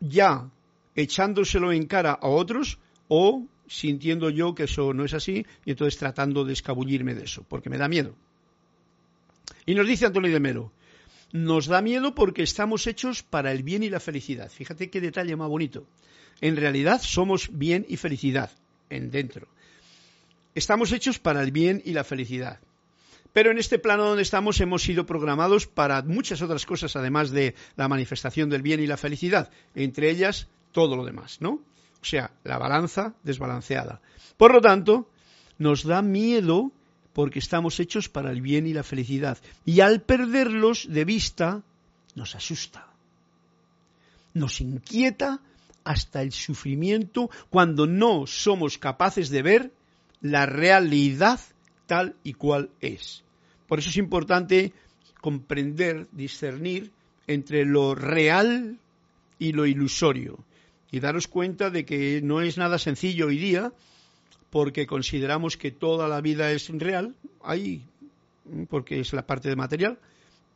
Ya 0.00 0.50
echándoselo 0.94 1.70
en 1.70 1.86
cara 1.86 2.12
a 2.12 2.28
otros 2.28 2.78
o 3.08 3.44
sintiendo 3.68 4.30
yo 4.30 4.54
que 4.54 4.64
eso 4.64 4.94
no 4.94 5.04
es 5.04 5.12
así 5.12 5.44
y 5.66 5.72
entonces 5.72 5.98
tratando 5.98 6.46
de 6.46 6.54
escabullirme 6.54 7.14
de 7.14 7.24
eso, 7.24 7.44
porque 7.46 7.68
me 7.68 7.76
da 7.76 7.88
miedo. 7.88 8.14
Y 9.66 9.74
nos 9.74 9.86
dice 9.86 10.06
Antonio 10.06 10.32
de 10.32 10.40
Melo, 10.40 10.72
nos 11.32 11.66
da 11.66 11.82
miedo 11.82 12.14
porque 12.14 12.42
estamos 12.42 12.86
hechos 12.86 13.22
para 13.22 13.52
el 13.52 13.62
bien 13.62 13.82
y 13.82 13.90
la 13.90 14.00
felicidad. 14.00 14.50
Fíjate 14.50 14.88
qué 14.88 15.02
detalle 15.02 15.36
más 15.36 15.50
bonito. 15.50 15.86
En 16.40 16.56
realidad 16.56 17.02
somos 17.02 17.50
bien 17.52 17.84
y 17.86 17.98
felicidad 17.98 18.50
en 18.88 19.10
dentro. 19.10 19.46
Estamos 20.54 20.90
hechos 20.92 21.18
para 21.18 21.42
el 21.42 21.50
bien 21.50 21.82
y 21.84 21.92
la 21.92 22.02
felicidad. 22.02 22.60
Pero 23.36 23.50
en 23.50 23.58
este 23.58 23.78
plano 23.78 24.06
donde 24.06 24.22
estamos 24.22 24.62
hemos 24.62 24.82
sido 24.82 25.04
programados 25.04 25.66
para 25.66 26.00
muchas 26.00 26.40
otras 26.40 26.64
cosas, 26.64 26.96
además 26.96 27.30
de 27.32 27.54
la 27.76 27.86
manifestación 27.86 28.48
del 28.48 28.62
bien 28.62 28.80
y 28.80 28.86
la 28.86 28.96
felicidad, 28.96 29.50
entre 29.74 30.08
ellas 30.08 30.48
todo 30.72 30.96
lo 30.96 31.04
demás, 31.04 31.42
¿no? 31.42 31.60
O 32.00 32.04
sea, 32.04 32.30
la 32.44 32.56
balanza 32.56 33.12
desbalanceada. 33.24 34.00
Por 34.38 34.54
lo 34.54 34.62
tanto, 34.62 35.10
nos 35.58 35.84
da 35.84 36.00
miedo 36.00 36.72
porque 37.12 37.38
estamos 37.38 37.78
hechos 37.78 38.08
para 38.08 38.30
el 38.30 38.40
bien 38.40 38.66
y 38.66 38.72
la 38.72 38.82
felicidad. 38.82 39.36
Y 39.66 39.80
al 39.80 40.00
perderlos 40.00 40.86
de 40.88 41.04
vista, 41.04 41.62
nos 42.14 42.34
asusta. 42.36 42.86
Nos 44.32 44.62
inquieta 44.62 45.42
hasta 45.84 46.22
el 46.22 46.32
sufrimiento 46.32 47.28
cuando 47.50 47.86
no 47.86 48.26
somos 48.26 48.78
capaces 48.78 49.28
de 49.28 49.42
ver 49.42 49.72
la 50.22 50.46
realidad 50.46 51.38
tal 51.86 52.16
y 52.24 52.32
cual 52.32 52.70
es. 52.80 53.25
Por 53.66 53.78
eso 53.78 53.90
es 53.90 53.96
importante 53.96 54.72
comprender, 55.20 56.06
discernir 56.12 56.92
entre 57.26 57.64
lo 57.64 57.94
real 57.94 58.78
y 59.38 59.52
lo 59.52 59.66
ilusorio. 59.66 60.38
Y 60.90 61.00
daros 61.00 61.26
cuenta 61.26 61.70
de 61.70 61.84
que 61.84 62.20
no 62.22 62.40
es 62.40 62.56
nada 62.58 62.78
sencillo 62.78 63.26
hoy 63.26 63.38
día, 63.38 63.72
porque 64.50 64.86
consideramos 64.86 65.56
que 65.56 65.72
toda 65.72 66.08
la 66.08 66.20
vida 66.20 66.52
es 66.52 66.68
real, 66.68 67.14
ahí, 67.42 67.82
porque 68.68 69.00
es 69.00 69.12
la 69.12 69.26
parte 69.26 69.48
de 69.48 69.56
material, 69.56 69.98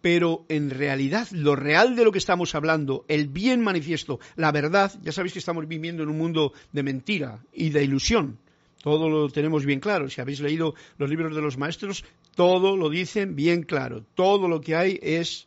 pero 0.00 0.44
en 0.48 0.70
realidad 0.70 1.28
lo 1.32 1.56
real 1.56 1.96
de 1.96 2.04
lo 2.04 2.12
que 2.12 2.18
estamos 2.18 2.54
hablando, 2.54 3.04
el 3.08 3.28
bien 3.28 3.60
manifiesto, 3.60 4.20
la 4.36 4.52
verdad, 4.52 4.92
ya 5.02 5.12
sabéis 5.12 5.34
que 5.34 5.38
estamos 5.40 5.66
viviendo 5.68 6.02
en 6.02 6.08
un 6.08 6.18
mundo 6.18 6.52
de 6.72 6.82
mentira 6.82 7.40
y 7.52 7.70
de 7.70 7.84
ilusión. 7.84 8.38
Todo 8.82 9.08
lo 9.08 9.28
tenemos 9.28 9.66
bien 9.66 9.80
claro. 9.80 10.08
Si 10.08 10.20
habéis 10.20 10.40
leído 10.40 10.74
los 10.98 11.10
libros 11.10 11.34
de 11.34 11.42
los 11.42 11.58
maestros, 11.58 12.04
todo 12.34 12.76
lo 12.76 12.88
dicen 12.88 13.36
bien 13.36 13.62
claro. 13.62 14.04
Todo 14.14 14.48
lo 14.48 14.60
que 14.60 14.74
hay 14.74 14.98
es 15.02 15.46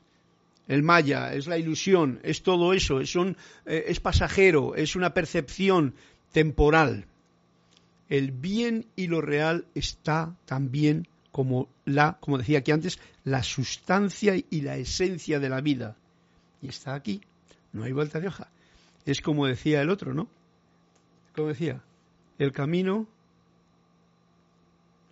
el 0.67 0.83
maya, 0.83 1.33
es 1.33 1.47
la 1.47 1.57
ilusión, 1.57 2.19
es 2.23 2.43
todo 2.43 2.73
eso, 2.73 3.01
es, 3.01 3.15
un, 3.15 3.35
eh, 3.65 3.85
es 3.87 3.99
pasajero, 3.99 4.75
es 4.75 4.95
una 4.95 5.13
percepción 5.13 5.95
temporal. 6.31 7.05
El 8.07 8.31
bien 8.31 8.85
y 8.95 9.07
lo 9.07 9.21
real 9.21 9.65
está 9.75 10.35
también 10.45 11.07
como 11.31 11.67
la, 11.85 12.17
como 12.19 12.37
decía 12.37 12.59
aquí 12.59 12.71
antes, 12.71 12.99
la 13.23 13.41
sustancia 13.41 14.35
y 14.35 14.61
la 14.61 14.77
esencia 14.77 15.39
de 15.39 15.49
la 15.49 15.61
vida. 15.61 15.97
Y 16.61 16.67
está 16.67 16.93
aquí, 16.93 17.21
no 17.71 17.83
hay 17.83 17.91
vuelta 17.91 18.19
de 18.19 18.27
hoja. 18.27 18.49
Es 19.05 19.19
como 19.19 19.47
decía 19.47 19.81
el 19.81 19.89
otro, 19.89 20.13
¿no? 20.13 20.29
Como 21.35 21.49
decía, 21.49 21.81
el 22.37 22.51
camino, 22.51 23.07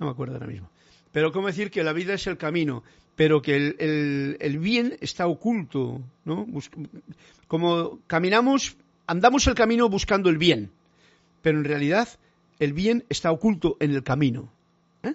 no 0.02 0.08
me 0.08 0.14
acuerdo 0.14 0.34
ahora 0.34 0.48
mismo, 0.48 0.68
pero 1.12 1.32
cómo 1.32 1.46
decir 1.46 1.70
que 1.70 1.84
la 1.84 1.94
vida 1.94 2.16
es 2.16 2.26
el 2.26 2.36
camino, 2.38 2.84
pero 3.16 3.40
que 3.44 3.56
el, 3.56 4.60
bien 4.60 4.98
está 5.00 5.28
oculto, 5.28 6.02
¿no? 6.26 6.48
como 7.48 8.00
caminamos, 8.08 8.78
andamos 9.06 9.46
el 9.46 9.54
camino 9.54 9.90
buscando 9.90 10.32
el 10.32 10.40
bien, 10.40 10.72
pero 11.44 11.60
en 11.60 11.66
realidad 11.66 12.10
el 12.58 12.74
bien 12.74 13.06
está 13.10 13.32
oculto 13.32 13.78
en 13.80 13.92
el 13.92 14.02
camino. 14.02 14.52
¿eh? 15.04 15.14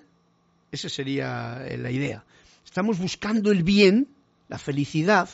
Esa 0.71 0.89
sería 0.89 1.67
eh, 1.67 1.79
la 1.79 1.91
idea. 1.91 2.25
Estamos 2.65 3.01
buscando 3.01 3.51
el 3.51 3.65
bien, 3.65 4.07
la 4.49 4.59
felicidad, 4.59 5.29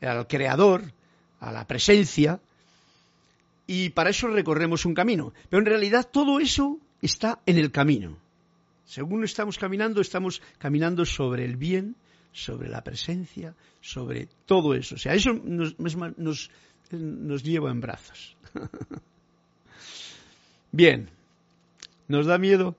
al 0.00 0.28
creador, 0.28 0.92
a 1.40 1.50
la 1.50 1.66
presencia, 1.66 2.38
y 3.66 3.90
para 3.90 4.10
eso 4.10 4.28
recorremos 4.28 4.86
un 4.86 4.94
camino. 4.94 5.32
Pero 5.50 5.60
en 5.60 5.66
realidad 5.66 6.08
todo 6.08 6.38
eso 6.38 6.78
está 7.00 7.40
en 7.46 7.58
el 7.58 7.72
camino. 7.72 8.16
Según 8.92 9.24
estamos 9.24 9.56
caminando, 9.56 10.02
estamos 10.02 10.42
caminando 10.58 11.06
sobre 11.06 11.46
el 11.46 11.56
bien, 11.56 11.96
sobre 12.30 12.68
la 12.68 12.84
presencia, 12.84 13.54
sobre 13.80 14.28
todo 14.44 14.74
eso. 14.74 14.96
O 14.96 14.98
sea, 14.98 15.14
eso 15.14 15.32
nos, 15.32 15.78
nos, 15.78 17.42
lleva 17.42 17.70
en 17.70 17.80
brazos. 17.80 18.36
bien, 20.72 21.08
nos 22.06 22.26
da 22.26 22.36
miedo, 22.36 22.76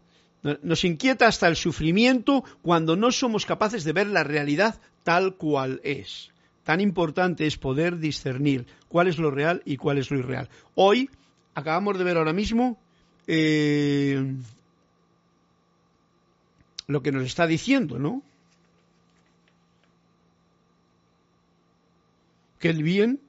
nos 0.62 0.84
inquieta 0.84 1.26
hasta 1.26 1.48
el 1.48 1.56
sufrimiento 1.56 2.44
cuando 2.62 2.96
no 2.96 3.12
somos 3.12 3.48
capaces 3.48 3.84
de 3.84 3.94
ver 3.94 4.06
la 4.06 4.24
realidad 4.24 4.80
tal 5.02 5.36
cual 5.36 5.82
es. 5.84 6.30
Tan 6.64 6.80
importante 6.80 7.48
es 7.48 7.58
poder 7.58 7.98
discernir 7.98 8.68
cuál 8.88 9.08
es 9.08 9.18
lo 9.18 9.32
real 9.32 9.64
y 9.66 9.78
cuál 9.78 9.98
es 9.98 10.12
lo 10.12 10.20
irreal. 10.20 10.48
Hoy 10.76 11.10
acabamos 11.56 11.98
de 11.98 12.04
ver 12.04 12.18
ahora 12.18 12.34
mismo 12.34 12.78
eh, 13.26 14.36
lo 16.94 17.02
que 17.02 17.12
nos 17.12 17.26
está 17.26 17.48
diciendo, 17.48 17.98
¿no? 17.98 18.22
Que 22.60 22.70
el 22.70 22.84
bien 22.84 23.20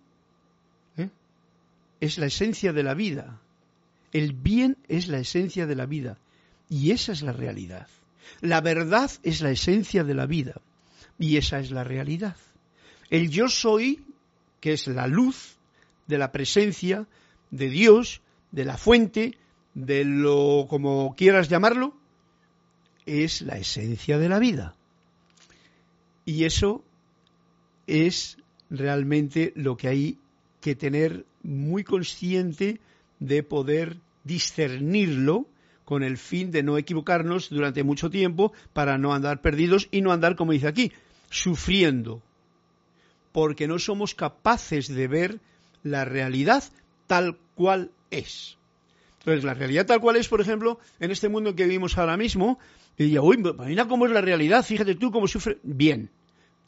¿eh? 0.99 1.09
es 2.01 2.19
la 2.19 2.27
esencia 2.27 2.75
de 2.75 2.83
la 2.83 2.93
vida. 2.93 3.41
El 4.13 4.35
bien 4.35 4.77
es 4.87 5.09
la 5.09 5.19
esencia 5.19 5.67
de 5.67 5.75
la 5.75 5.87
vida. 5.87 6.19
Y 6.69 6.91
esa 6.91 7.13
es 7.13 7.23
la 7.23 7.33
realidad. 7.33 7.89
La 8.43 8.61
verdad 8.61 9.11
es 9.23 9.41
la 9.41 9.51
esencia 9.51 10.05
de 10.05 10.15
la 10.15 10.27
vida. 10.27 10.61
Y 11.19 11.39
esa 11.39 11.59
es 11.59 11.71
la 11.71 11.85
realidad. 11.85 12.37
El 13.09 13.31
yo 13.31 13.49
soy, 13.49 14.05
que 14.61 14.75
es 14.75 14.87
la 14.89 15.07
luz 15.07 15.57
de 16.07 16.19
la 16.19 16.33
presencia 16.33 17.07
de 17.51 17.71
Dios, 17.71 18.21
de 18.53 18.67
la 18.67 18.77
fuente, 18.77 19.39
de 19.73 20.05
lo 20.05 20.67
como 20.69 21.15
quieras 21.17 21.49
llamarlo, 21.49 21.95
es 23.07 23.43
la 23.43 23.57
esencia 23.59 24.19
de 24.19 24.29
la 24.29 24.39
vida. 24.39 24.75
Y 26.25 26.45
eso 26.45 26.85
es 27.87 28.39
realmente 28.71 29.53
lo 29.57 29.77
que 29.77 29.89
hay 29.89 30.19
que 30.61 30.75
tener 30.75 31.27
muy 31.43 31.85
consciente 31.85 32.81
de 33.21 33.43
poder 33.43 33.99
discernirlo 34.25 35.47
con 35.85 36.03
el 36.03 36.17
fin 36.17 36.51
de 36.51 36.63
no 36.63 36.79
equivocarnos 36.79 37.51
durante 37.51 37.83
mucho 37.83 38.11
tiempo 38.11 38.53
para 38.73 38.97
no 38.97 39.13
andar 39.13 39.43
perdidos 39.43 39.89
y 39.91 40.01
no 40.01 40.13
andar, 40.13 40.37
como 40.37 40.53
dice 40.53 40.67
aquí, 40.67 40.93
sufriendo, 41.29 42.23
porque 43.33 43.69
no 43.69 43.79
somos 43.79 44.15
capaces 44.15 44.89
de 44.89 45.09
ver 45.09 45.41
la 45.83 46.05
realidad 46.07 46.65
tal 47.07 47.37
cual 47.55 47.91
es. 48.11 48.57
Entonces, 49.19 49.45
la 49.45 49.55
realidad 49.55 49.87
tal 49.87 50.01
cual 50.01 50.17
es, 50.17 50.29
por 50.29 50.41
ejemplo, 50.41 50.79
en 51.01 51.11
este 51.11 51.29
mundo 51.29 51.55
que 51.55 51.65
vivimos 51.65 51.99
ahora 51.99 52.17
mismo, 52.17 52.59
y 52.97 53.05
diría, 53.05 53.23
uy, 53.23 53.43
mira 53.67 53.89
cómo 53.89 54.07
es 54.07 54.13
la 54.13 54.21
realidad, 54.21 54.65
fíjate 54.65 54.95
tú 54.95 55.11
cómo 55.11 55.27
sufre. 55.27 55.59
Bien, 55.63 56.11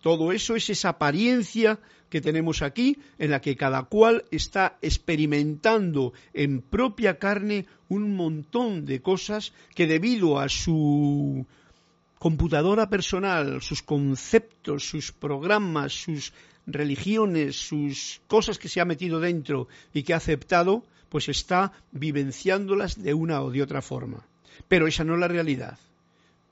todo 0.03 0.33
eso 0.33 0.57
es 0.57 0.71
esa 0.71 0.91
apariencia 0.91 1.79
que 2.11 2.21
tenemos 2.21 2.63
aquí, 2.63 2.99
en 3.19 3.31
la 3.31 3.41
que 3.41 3.57
cada 3.57 3.85
cual 3.85 4.25
está 4.31 4.79
experimentando 4.83 6.13
en 6.33 6.63
propia 6.63 7.19
carne 7.19 7.67
un 7.89 8.15
montón 8.15 8.85
de 8.85 9.03
cosas 9.03 9.53
que 9.75 9.87
debido 9.87 10.39
a 10.39 10.49
su 10.49 11.47
computadora 12.19 12.89
personal, 12.89 13.63
sus 13.63 13.83
conceptos, 13.83 14.89
sus 14.89 15.13
programas, 15.13 15.93
sus 15.93 16.33
religiones, 16.67 17.57
sus 17.57 18.21
cosas 18.27 18.59
que 18.59 18.69
se 18.69 18.81
ha 18.81 18.85
metido 18.85 19.21
dentro 19.21 19.69
y 19.93 20.03
que 20.03 20.15
ha 20.15 20.19
aceptado, 20.19 20.85
pues 21.09 21.29
está 21.29 21.73
vivenciándolas 21.93 23.01
de 23.01 23.15
una 23.15 23.43
o 23.43 23.51
de 23.51 23.63
otra 23.63 23.83
forma. 23.83 24.27
Pero 24.69 24.87
esa 24.87 25.05
no 25.05 25.15
es 25.15 25.21
la 25.21 25.29
realidad 25.29 25.79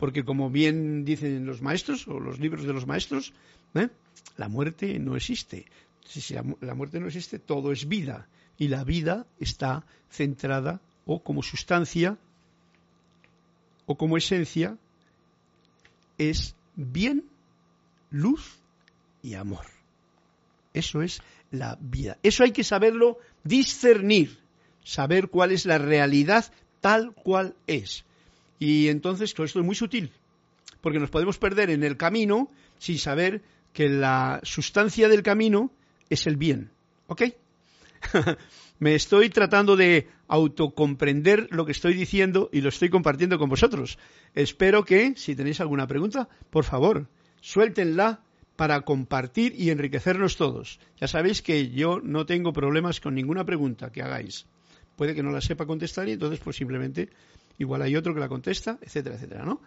porque 0.05 0.23
como 0.23 0.51
bien 0.51 1.07
dicen 1.07 1.47
los 1.47 1.63
maestros 1.63 2.07
o 2.09 2.21
los 2.21 2.39
libros 2.39 2.67
de 2.67 2.75
los 2.75 2.87
maestros, 2.87 3.33
¿eh? 3.73 3.89
la 4.37 4.51
muerte 4.51 4.99
no 4.99 5.17
existe. 5.17 5.65
Si 6.07 6.35
la, 6.35 6.43
muerte 6.75 7.01
no 7.01 7.07
existe, 7.07 7.39
todo 7.39 7.73
es 7.73 7.89
vida 7.89 8.29
y 8.59 8.69
la 8.69 8.85
vida 8.85 9.27
está 9.41 9.87
centrada 10.11 10.83
o 11.07 11.23
como 11.23 11.43
sustancia 11.43 12.19
o 13.87 13.97
como 13.97 14.19
esencia 14.19 14.77
es 16.19 16.55
bien, 16.77 17.25
luz 18.11 18.59
y 19.23 19.37
amor. 19.37 19.65
Eso 20.75 21.01
es 21.01 21.23
la 21.51 21.79
vida. 21.81 22.19
Eso 22.23 22.45
hay 22.45 22.53
que 22.53 22.63
saberlo 22.63 23.17
discernir, 23.43 24.39
saber 24.83 25.29
cuál 25.29 25.51
es 25.51 25.65
la 25.65 25.79
realidad 25.79 26.53
tal 26.83 27.15
cual 27.15 27.57
es. 27.67 28.05
Y 28.59 28.89
entonces 28.89 29.35
todo 29.35 29.47
esto 29.47 29.61
es 29.61 29.67
muy 29.67 29.75
sutil, 29.75 30.11
porque 30.81 30.99
nos 30.99 31.11
podemos 31.11 31.39
perder 31.39 31.71
en 31.71 31.83
el 31.83 31.97
camino 31.97 32.51
sin 32.79 32.99
saber 32.99 33.43
que 33.73 33.89
la 33.89 34.41
sustancia 34.43 35.09
del 35.09 35.23
camino 35.23 35.71
es 36.09 36.27
el 36.27 36.37
bien. 36.37 36.71
¿Ok? 37.09 37.23
Me 38.79 38.95
estoy 38.95 39.31
tratando 39.31 39.77
de 39.77 40.09
autocomprender 40.29 41.49
lo 41.51 41.65
que 41.65 41.73
estoy 41.73 41.95
diciendo 41.95 42.51
y 42.53 42.61
lo 42.61 42.69
estoy 42.69 42.91
compartiendo 42.91 43.39
con 43.39 43.49
vosotros. 43.49 43.99
Espero 44.35 44.85
que, 44.85 45.15
si 45.17 45.37
tenéis 45.37 45.61
alguna 45.61 45.87
pregunta, 45.87 46.29
por 46.51 46.65
favor, 46.65 47.09
suéltenla 47.41 48.21
para 48.57 48.81
compartir 48.83 49.55
y 49.57 49.71
enriquecernos 49.71 50.37
todos. 50.37 50.81
Ya 51.01 51.09
sabéis 51.09 51.43
que 51.43 51.71
yo 51.71 52.01
no 52.03 52.27
tengo 52.27 52.53
problemas 52.53 53.01
con 53.01 53.15
ninguna 53.15 53.45
pregunta 53.45 53.91
que 53.91 54.03
hagáis. 54.03 54.47
Puede 54.97 55.15
que 55.15 55.23
no 55.23 55.31
la 55.31 55.41
sepa 55.41 55.67
contestar 55.67 56.09
y 56.09 56.13
entonces 56.13 56.41
pues 56.41 56.57
simplemente 56.57 57.11
igual 57.59 57.83
hay 57.83 57.97
otro 57.97 58.15
que 58.15 58.21
la 58.21 58.29
contesta, 58.29 58.79
etcétera, 58.83 59.17
etcétera, 59.17 59.45
¿no? 59.45 59.61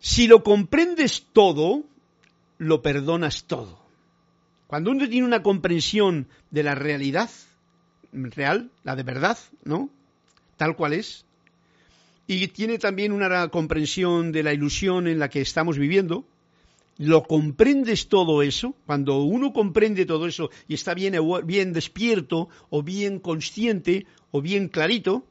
Si 0.00 0.26
lo 0.26 0.42
comprendes 0.42 1.26
todo, 1.32 1.84
lo 2.58 2.82
perdonas 2.82 3.44
todo. 3.44 3.78
Cuando 4.66 4.90
uno 4.90 5.08
tiene 5.08 5.26
una 5.26 5.42
comprensión 5.42 6.28
de 6.50 6.62
la 6.62 6.74
realidad 6.74 7.30
real, 8.12 8.70
la 8.82 8.96
de 8.96 9.02
verdad, 9.02 9.38
¿no? 9.64 9.90
Tal 10.56 10.76
cual 10.76 10.92
es, 10.92 11.24
y 12.26 12.48
tiene 12.48 12.78
también 12.78 13.12
una 13.12 13.48
comprensión 13.48 14.32
de 14.32 14.42
la 14.42 14.52
ilusión 14.52 15.08
en 15.08 15.18
la 15.18 15.28
que 15.28 15.40
estamos 15.40 15.78
viviendo, 15.78 16.24
lo 16.96 17.24
comprendes 17.24 18.08
todo 18.08 18.42
eso, 18.42 18.74
cuando 18.86 19.22
uno 19.22 19.52
comprende 19.52 20.06
todo 20.06 20.26
eso 20.26 20.50
y 20.68 20.74
está 20.74 20.94
bien, 20.94 21.16
bien 21.44 21.72
despierto 21.72 22.48
o 22.70 22.82
bien 22.82 23.18
consciente 23.18 24.06
o 24.30 24.40
bien 24.40 24.68
clarito, 24.68 25.24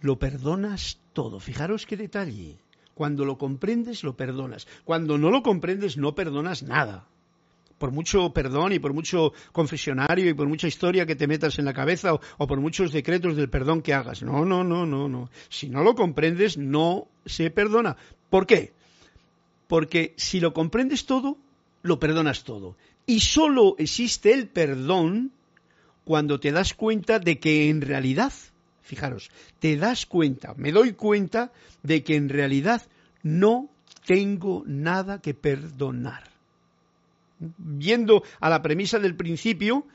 lo 0.00 0.18
perdonas 0.18 0.98
todo. 1.12 1.40
Fijaros 1.40 1.86
qué 1.86 1.96
detalle. 1.96 2.58
Cuando 2.94 3.24
lo 3.24 3.38
comprendes, 3.38 4.02
lo 4.04 4.16
perdonas. 4.16 4.66
Cuando 4.84 5.18
no 5.18 5.30
lo 5.30 5.42
comprendes, 5.42 5.96
no 5.96 6.14
perdonas 6.14 6.62
nada. 6.62 7.06
Por 7.78 7.92
mucho 7.92 8.30
perdón 8.34 8.74
y 8.74 8.78
por 8.78 8.92
mucho 8.92 9.32
confesionario 9.52 10.28
y 10.28 10.34
por 10.34 10.46
mucha 10.48 10.68
historia 10.68 11.06
que 11.06 11.16
te 11.16 11.26
metas 11.26 11.58
en 11.58 11.64
la 11.64 11.72
cabeza 11.72 12.12
o, 12.14 12.46
por 12.46 12.60
muchos 12.60 12.92
decretos 12.92 13.36
del 13.36 13.48
perdón 13.48 13.80
que 13.80 13.94
hagas. 13.94 14.22
No, 14.22 14.44
no, 14.44 14.64
no, 14.64 14.84
no, 14.84 15.08
no. 15.08 15.30
Si 15.48 15.70
no 15.70 15.82
lo 15.82 15.94
comprendes, 15.94 16.58
no 16.58 17.08
se 17.24 17.50
perdona. 17.50 17.96
¿Por 18.28 18.46
qué? 18.46 18.74
Porque 19.66 20.12
si 20.16 20.40
lo 20.40 20.52
comprendes 20.52 21.06
todo, 21.06 21.38
lo 21.82 21.98
perdonas 21.98 22.44
todo. 22.44 22.76
Y 23.06 23.20
solo 23.20 23.76
existe 23.78 24.34
el 24.34 24.46
perdón 24.48 25.32
cuando 26.04 26.38
te 26.38 26.52
das 26.52 26.74
cuenta 26.74 27.18
de 27.18 27.38
que 27.38 27.70
en 27.70 27.80
realidad 27.80 28.32
Fijaros, 28.90 29.30
te 29.60 29.76
das 29.76 30.04
cuenta, 30.04 30.52
me 30.56 30.72
doy 30.72 30.94
cuenta 30.94 31.52
de 31.84 32.02
que 32.02 32.16
en 32.16 32.28
realidad 32.28 32.82
no 33.22 33.70
tengo 34.04 34.64
nada 34.66 35.20
que 35.20 35.32
perdonar. 35.32 36.24
Viendo 37.38 38.24
a 38.40 38.50
la 38.50 38.62
premisa 38.62 38.98
del 38.98 39.14
principio, 39.14 39.86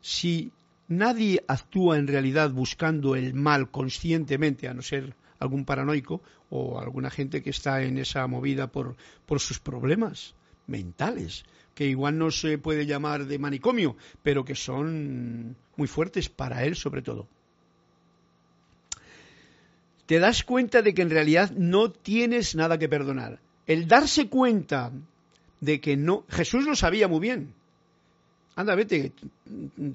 si 0.00 0.52
nadie 0.86 1.42
actúa 1.48 1.98
en 1.98 2.06
realidad 2.06 2.52
buscando 2.52 3.16
el 3.16 3.34
mal 3.34 3.68
conscientemente, 3.72 4.68
a 4.68 4.74
no 4.74 4.82
ser 4.82 5.16
algún 5.40 5.64
paranoico 5.64 6.22
o 6.48 6.78
alguna 6.78 7.10
gente 7.10 7.42
que 7.42 7.50
está 7.50 7.82
en 7.82 7.98
esa 7.98 8.28
movida 8.28 8.68
por, 8.68 8.94
por 9.26 9.40
sus 9.40 9.58
problemas 9.58 10.36
mentales, 10.68 11.44
que 11.74 11.86
igual 11.88 12.16
no 12.16 12.30
se 12.30 12.58
puede 12.58 12.86
llamar 12.86 13.26
de 13.26 13.40
manicomio, 13.40 13.96
pero 14.22 14.44
que 14.44 14.54
son 14.54 15.56
muy 15.76 15.88
fuertes 15.88 16.28
para 16.28 16.62
él 16.62 16.76
sobre 16.76 17.02
todo. 17.02 17.26
Te 20.06 20.18
das 20.18 20.44
cuenta 20.44 20.82
de 20.82 20.94
que 20.94 21.02
en 21.02 21.10
realidad 21.10 21.50
no 21.50 21.90
tienes 21.90 22.54
nada 22.54 22.78
que 22.78 22.88
perdonar. 22.88 23.40
El 23.66 23.88
darse 23.88 24.28
cuenta 24.28 24.92
de 25.60 25.80
que 25.80 25.96
no, 25.96 26.24
Jesús 26.28 26.64
lo 26.64 26.76
sabía 26.76 27.08
muy 27.08 27.20
bien. 27.20 27.52
Anda, 28.54 28.74
vete, 28.74 29.12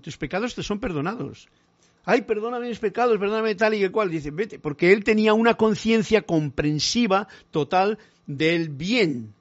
tus 0.02 0.18
pecados 0.18 0.54
te 0.54 0.62
son 0.62 0.80
perdonados. 0.80 1.48
Ay, 2.04 2.24
perdóname 2.24 2.68
mis 2.68 2.80
pecados, 2.80 3.18
perdóname 3.18 3.56
tal 3.56 3.74
y 3.74 3.80
que 3.80 3.92
cual. 3.92 4.10
Dice, 4.10 4.32
vete, 4.32 4.60
porque 4.60 4.92
él 4.92 5.04
tenía 5.04 5.34
una 5.34 5.56
conciencia 5.56 6.24
comprensiva 6.24 7.28
total 7.52 7.98
del 8.28 8.70
bien. 8.70 9.34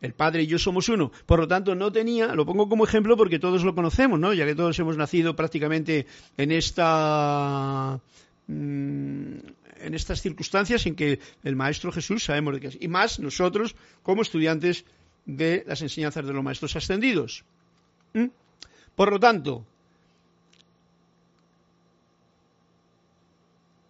El 0.00 0.12
Padre 0.12 0.42
y 0.42 0.46
yo 0.46 0.58
somos 0.58 0.88
uno. 0.88 1.10
Por 1.26 1.40
lo 1.40 1.48
tanto, 1.48 1.74
no 1.74 1.90
tenía, 1.90 2.34
lo 2.34 2.46
pongo 2.46 2.68
como 2.68 2.84
ejemplo 2.84 3.16
porque 3.16 3.38
todos 3.38 3.64
lo 3.64 3.74
conocemos, 3.74 4.18
¿no? 4.20 4.32
Ya 4.32 4.46
que 4.46 4.54
todos 4.54 4.78
hemos 4.78 4.96
nacido 4.96 5.34
prácticamente 5.34 6.06
en 6.36 6.52
esta 6.52 7.98
mm, 8.46 9.36
en 9.80 9.94
estas 9.94 10.20
circunstancias 10.20 10.86
en 10.86 10.94
que 10.94 11.20
el 11.44 11.56
Maestro 11.56 11.92
Jesús 11.92 12.24
sabemos 12.24 12.54
de 12.54 12.60
qué 12.60 12.66
es. 12.68 12.78
Y 12.80 12.88
más 12.88 13.18
nosotros 13.18 13.76
como 14.02 14.22
estudiantes 14.22 14.84
de 15.26 15.64
las 15.66 15.82
enseñanzas 15.82 16.26
de 16.26 16.32
los 16.32 16.42
Maestros 16.42 16.76
Ascendidos. 16.76 17.44
¿Mm? 18.14 18.26
Por 18.94 19.12
lo 19.12 19.20
tanto, 19.20 19.64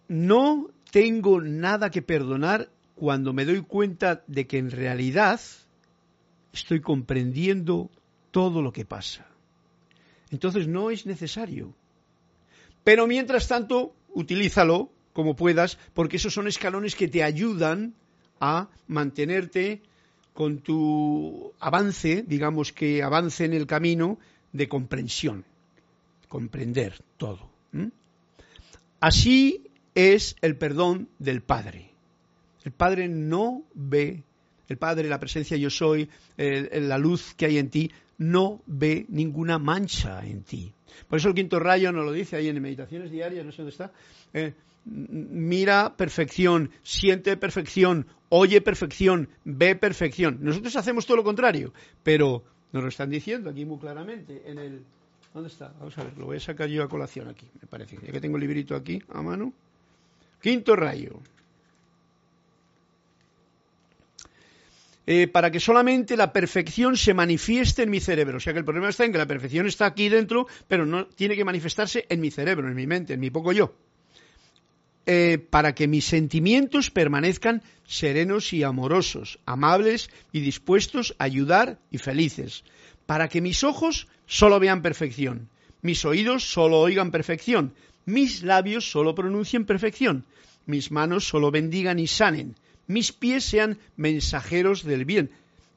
no 0.07 0.69
tengo 0.91 1.41
nada 1.41 1.89
que 1.89 2.01
perdonar 2.01 2.69
cuando 2.95 3.31
me 3.31 3.45
doy 3.45 3.61
cuenta 3.61 4.23
de 4.27 4.45
que 4.47 4.57
en 4.57 4.71
realidad 4.71 5.39
estoy 6.51 6.81
comprendiendo 6.81 7.89
todo 8.31 8.61
lo 8.61 8.73
que 8.73 8.85
pasa. 8.85 9.25
Entonces 10.31 10.67
no 10.67 10.91
es 10.91 11.05
necesario. 11.05 11.73
Pero 12.83 13.07
mientras 13.07 13.47
tanto, 13.47 13.93
utilízalo 14.13 14.91
como 15.19 15.35
puedas, 15.35 15.77
porque 15.93 16.15
esos 16.15 16.33
son 16.33 16.47
escalones 16.47 16.95
que 16.95 17.09
te 17.09 17.23
ayudan 17.23 17.93
a 18.39 18.69
mantenerte 18.87 19.81
con 20.33 20.59
tu 20.59 21.51
avance, 21.59 22.23
digamos 22.25 22.71
que 22.71 23.03
avance 23.03 23.43
en 23.43 23.51
el 23.51 23.67
camino 23.67 24.17
de 24.53 24.69
comprensión, 24.69 25.43
comprender 26.29 27.03
todo. 27.17 27.49
Así 29.01 29.67
es 29.93 30.37
el 30.39 30.55
perdón 30.55 31.09
del 31.19 31.41
Padre. 31.41 31.89
El 32.63 32.71
Padre 32.71 33.09
no 33.09 33.63
ve, 33.73 34.23
el 34.69 34.77
Padre, 34.77 35.09
la 35.09 35.19
presencia 35.19 35.57
yo 35.57 35.69
soy, 35.69 36.09
la 36.37 36.97
luz 36.97 37.33
que 37.35 37.45
hay 37.45 37.57
en 37.57 37.69
ti, 37.69 37.91
no 38.17 38.61
ve 38.67 39.05
ninguna 39.09 39.59
mancha 39.59 40.25
en 40.25 40.43
ti. 40.43 40.71
Por 41.09 41.19
eso 41.19 41.27
el 41.27 41.35
quinto 41.35 41.59
rayo 41.59 41.91
nos 41.91 42.05
lo 42.05 42.13
dice 42.13 42.37
ahí 42.37 42.47
en 42.47 42.61
Meditaciones 42.61 43.11
Diarias, 43.11 43.45
no 43.45 43.51
sé 43.51 43.57
dónde 43.57 43.71
está. 43.71 43.91
Eh, 44.33 44.53
mira 44.85 45.95
perfección, 45.97 46.71
siente 46.83 47.37
perfección, 47.37 48.07
oye 48.29 48.61
perfección, 48.61 49.29
ve 49.43 49.75
perfección. 49.75 50.39
Nosotros 50.41 50.75
hacemos 50.75 51.05
todo 51.05 51.17
lo 51.17 51.23
contrario, 51.23 51.73
pero 52.03 52.43
nos 52.71 52.83
lo 52.83 52.89
están 52.89 53.09
diciendo 53.09 53.49
aquí 53.49 53.65
muy 53.65 53.79
claramente 53.79 54.43
en 54.45 54.59
el... 54.59 54.83
¿Dónde 55.33 55.49
está? 55.49 55.71
Vamos 55.79 55.97
a 55.97 56.03
ver, 56.03 56.17
lo 56.17 56.25
voy 56.25 56.37
a 56.37 56.39
sacar 56.39 56.67
yo 56.69 56.83
a 56.83 56.89
colación 56.89 57.27
aquí, 57.27 57.47
me 57.61 57.67
parece. 57.67 57.97
Ya 58.03 58.11
que 58.11 58.19
tengo 58.19 58.37
el 58.37 58.41
librito 58.41 58.75
aquí 58.75 59.01
a 59.09 59.21
mano. 59.21 59.53
Quinto 60.41 60.75
rayo. 60.75 61.19
Eh, 65.05 65.27
para 65.27 65.49
que 65.49 65.59
solamente 65.59 66.15
la 66.15 66.31
perfección 66.31 66.95
se 66.95 67.15
manifieste 67.15 67.83
en 67.83 67.89
mi 67.89 67.99
cerebro. 67.99 68.37
O 68.37 68.39
sea 68.39 68.53
que 68.53 68.59
el 68.59 68.65
problema 68.65 68.89
está 68.89 69.05
en 69.05 69.11
que 69.11 69.17
la 69.17 69.25
perfección 69.25 69.65
está 69.65 69.87
aquí 69.87 70.07
dentro, 70.07 70.47
pero 70.67 70.85
no 70.85 71.07
tiene 71.07 71.35
que 71.35 71.43
manifestarse 71.43 72.05
en 72.09 72.21
mi 72.21 72.29
cerebro, 72.29 72.67
en 72.67 72.75
mi 72.75 72.85
mente, 72.85 73.13
en 73.13 73.19
mi 73.19 73.31
poco 73.31 73.51
yo. 73.51 73.73
Eh, 75.11 75.39
para 75.39 75.73
que 75.73 75.87
mis 75.87 76.05
sentimientos 76.05 76.91
permanezcan 76.91 77.63
serenos 77.83 78.53
y 78.53 78.61
amorosos, 78.61 79.39
amables 79.47 80.11
y 80.31 80.41
dispuestos 80.41 81.15
a 81.17 81.23
ayudar 81.23 81.79
y 81.89 81.97
felices, 81.97 82.63
para 83.07 83.27
que 83.27 83.41
mis 83.41 83.63
ojos 83.63 84.07
solo 84.27 84.59
vean 84.59 84.83
perfección, 84.83 85.49
mis 85.81 86.05
oídos 86.05 86.51
solo 86.51 86.79
oigan 86.79 87.09
perfección, 87.09 87.73
mis 88.05 88.43
labios 88.43 88.91
solo 88.91 89.15
pronuncien 89.15 89.65
perfección, 89.65 90.25
mis 90.67 90.91
manos 90.91 91.27
solo 91.27 91.49
bendigan 91.49 91.97
y 91.97 92.05
sanen, 92.05 92.53
mis 92.85 93.11
pies 93.11 93.43
sean 93.43 93.79
mensajeros 93.97 94.83
del 94.83 95.05
bien, 95.05 95.31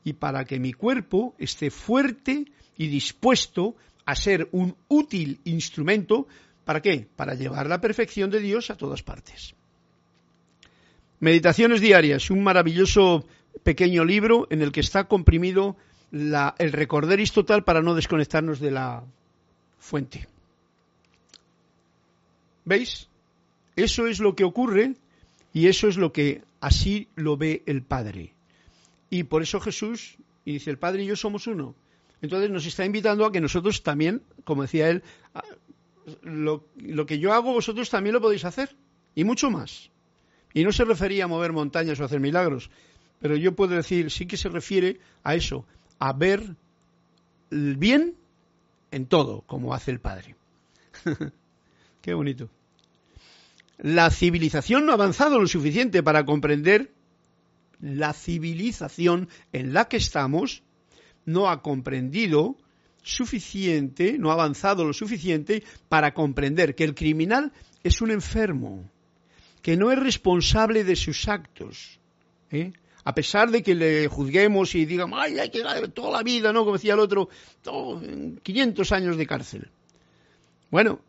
y 0.04 0.12
para 0.12 0.44
que 0.44 0.60
mi 0.60 0.74
cuerpo 0.74 1.34
esté 1.38 1.70
fuerte 1.70 2.52
y 2.76 2.88
dispuesto 2.88 3.76
a 4.04 4.14
ser 4.14 4.50
un 4.52 4.76
útil 4.88 5.40
instrumento 5.44 6.28
¿Para 6.72 6.80
qué? 6.80 7.06
Para 7.16 7.34
llevar 7.34 7.66
la 7.66 7.82
perfección 7.82 8.30
de 8.30 8.40
Dios 8.40 8.70
a 8.70 8.78
todas 8.78 9.02
partes. 9.02 9.54
Meditaciones 11.20 11.82
diarias, 11.82 12.30
un 12.30 12.42
maravilloso 12.42 13.26
pequeño 13.62 14.06
libro 14.06 14.46
en 14.48 14.62
el 14.62 14.72
que 14.72 14.80
está 14.80 15.04
comprimido 15.04 15.76
el 16.12 16.72
recorderis 16.72 17.32
total 17.32 17.62
para 17.62 17.82
no 17.82 17.94
desconectarnos 17.94 18.58
de 18.58 18.70
la 18.70 19.04
fuente. 19.78 20.26
¿Veis? 22.64 23.06
Eso 23.76 24.06
es 24.06 24.18
lo 24.18 24.34
que 24.34 24.44
ocurre 24.44 24.94
y 25.52 25.66
eso 25.66 25.88
es 25.88 25.98
lo 25.98 26.10
que 26.10 26.40
así 26.62 27.06
lo 27.16 27.36
ve 27.36 27.62
el 27.66 27.82
Padre. 27.82 28.32
Y 29.10 29.24
por 29.24 29.42
eso 29.42 29.60
Jesús, 29.60 30.16
y 30.46 30.54
dice, 30.54 30.70
el 30.70 30.78
Padre 30.78 31.02
y 31.02 31.06
yo 31.08 31.16
somos 31.16 31.46
uno. 31.46 31.74
Entonces 32.22 32.50
nos 32.50 32.64
está 32.64 32.86
invitando 32.86 33.26
a 33.26 33.32
que 33.32 33.40
nosotros 33.40 33.82
también, 33.82 34.22
como 34.44 34.62
decía 34.62 34.88
él, 34.88 35.02
lo, 36.22 37.06
que 37.06 37.18
yo 37.18 37.32
hago 37.32 37.52
vosotros 37.52 37.90
también 37.90 38.14
lo 38.14 38.20
podéis 38.20 38.44
hacer 38.44 38.76
y 39.14 39.24
mucho 39.24 39.50
más. 39.50 39.90
Y 40.54 40.64
no 40.64 40.72
se 40.72 40.84
refería 40.84 41.24
a 41.24 41.28
mover 41.28 41.52
montañas 41.52 41.98
o 42.00 42.04
hacer 42.04 42.20
milagros, 42.20 42.70
pero 43.20 43.36
yo 43.36 43.54
puedo 43.54 43.74
decir, 43.74 44.10
sí 44.10 44.26
que 44.26 44.36
se 44.36 44.48
refiere 44.48 45.00
a 45.22 45.34
eso, 45.34 45.64
a 45.98 46.12
ver 46.12 46.56
el 47.50 47.76
bien 47.76 48.16
en 48.90 49.06
todo, 49.06 49.42
como 49.42 49.74
hace 49.74 49.90
el 49.90 50.00
Padre. 50.00 50.36
Qué 52.02 52.14
bonito. 52.14 52.48
La 53.78 54.10
civilización 54.10 54.86
no 54.86 54.92
ha 54.92 54.96
avanzado 54.96 55.40
lo 55.40 55.46
suficiente 55.46 56.02
para 56.02 56.24
comprender 56.24 56.92
la 57.80 58.12
civilización 58.12 59.28
en 59.52 59.72
la 59.72 59.86
que 59.86 59.96
estamos, 59.96 60.62
no 61.24 61.50
ha 61.50 61.62
comprendido 61.62 62.56
suficiente, 63.02 64.16
no 64.18 64.30
ha 64.30 64.34
avanzado 64.34 64.84
lo 64.84 64.92
suficiente 64.92 65.62
para 65.88 66.14
comprender 66.14 66.74
que 66.74 66.84
el 66.84 66.94
criminal 66.94 67.52
es 67.82 68.00
un 68.00 68.10
enfermo, 68.10 68.88
que 69.60 69.76
no 69.76 69.92
es 69.92 69.98
responsable 69.98 70.84
de 70.84 70.96
sus 70.96 71.28
actos. 71.28 71.98
¿eh? 72.50 72.72
A 73.04 73.14
pesar 73.14 73.50
de 73.50 73.62
que 73.62 73.74
le 73.74 74.06
juzguemos 74.08 74.74
y 74.74 74.86
digamos, 74.86 75.18
ay, 75.20 75.38
hay 75.38 75.50
que 75.50 75.62
toda 75.92 76.12
la 76.12 76.22
vida, 76.22 76.52
¿no? 76.52 76.60
Como 76.60 76.74
decía 76.74 76.94
el 76.94 77.00
otro, 77.00 77.28
500 78.42 78.92
años 78.92 79.16
de 79.16 79.26
cárcel. 79.26 79.70
Bueno, 80.70 81.00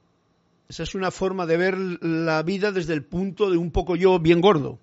esa 0.67 0.83
es 0.83 0.95
una 0.95 1.11
forma 1.11 1.45
de 1.45 1.57
ver 1.57 1.77
la 1.77 2.41
vida 2.41 2.71
desde 2.71 2.93
el 2.93 3.03
punto 3.03 3.51
de 3.51 3.57
un 3.57 3.71
poco 3.71 3.95
yo 3.95 4.17
bien 4.19 4.41
gordo. 4.41 4.79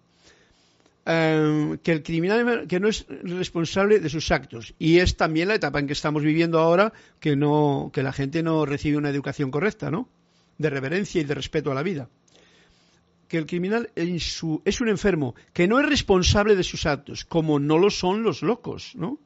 Em, 1.07 1.79
que 1.79 1.93
el 1.93 2.03
criminal 2.03 2.67
que 2.69 2.79
no 2.79 2.89
es 2.89 3.07
responsable 3.09 4.01
de 4.01 4.11
sus 4.11 4.31
actos. 4.31 4.75
Y 4.79 4.99
es 4.99 5.17
también 5.17 5.49
la 5.49 5.55
etapa 5.55 5.79
en 5.79 5.87
que 5.87 5.95
estamos 5.95 6.23
viviendo 6.23 6.59
ahora 6.59 6.93
que 7.21 7.37
no 7.37 7.91
que 7.93 8.03
la 8.03 8.13
gente 8.13 8.43
no 8.43 8.67
recibe 8.67 8.99
una 8.99 9.09
educación 9.09 9.51
correcta 9.51 9.91
no 9.91 10.09
de 10.59 10.69
reverencia 10.69 11.23
y 11.23 11.25
de 11.25 11.35
respeto 11.35 11.73
a 11.73 11.75
la 11.75 11.83
vida. 11.83 12.11
Que 13.29 13.39
el 13.39 13.47
criminal 13.47 13.91
es 13.95 14.43
un 14.43 14.89
enfermo 14.89 15.35
que 15.55 15.67
no 15.67 15.81
es 15.81 15.89
responsable 15.89 16.55
de 16.55 16.65
sus 16.65 16.85
actos 16.85 17.25
como 17.25 17.59
no 17.59 17.79
lo 17.79 17.89
son 17.89 18.23
los 18.23 18.43
locos 18.43 18.93
no 18.95 19.19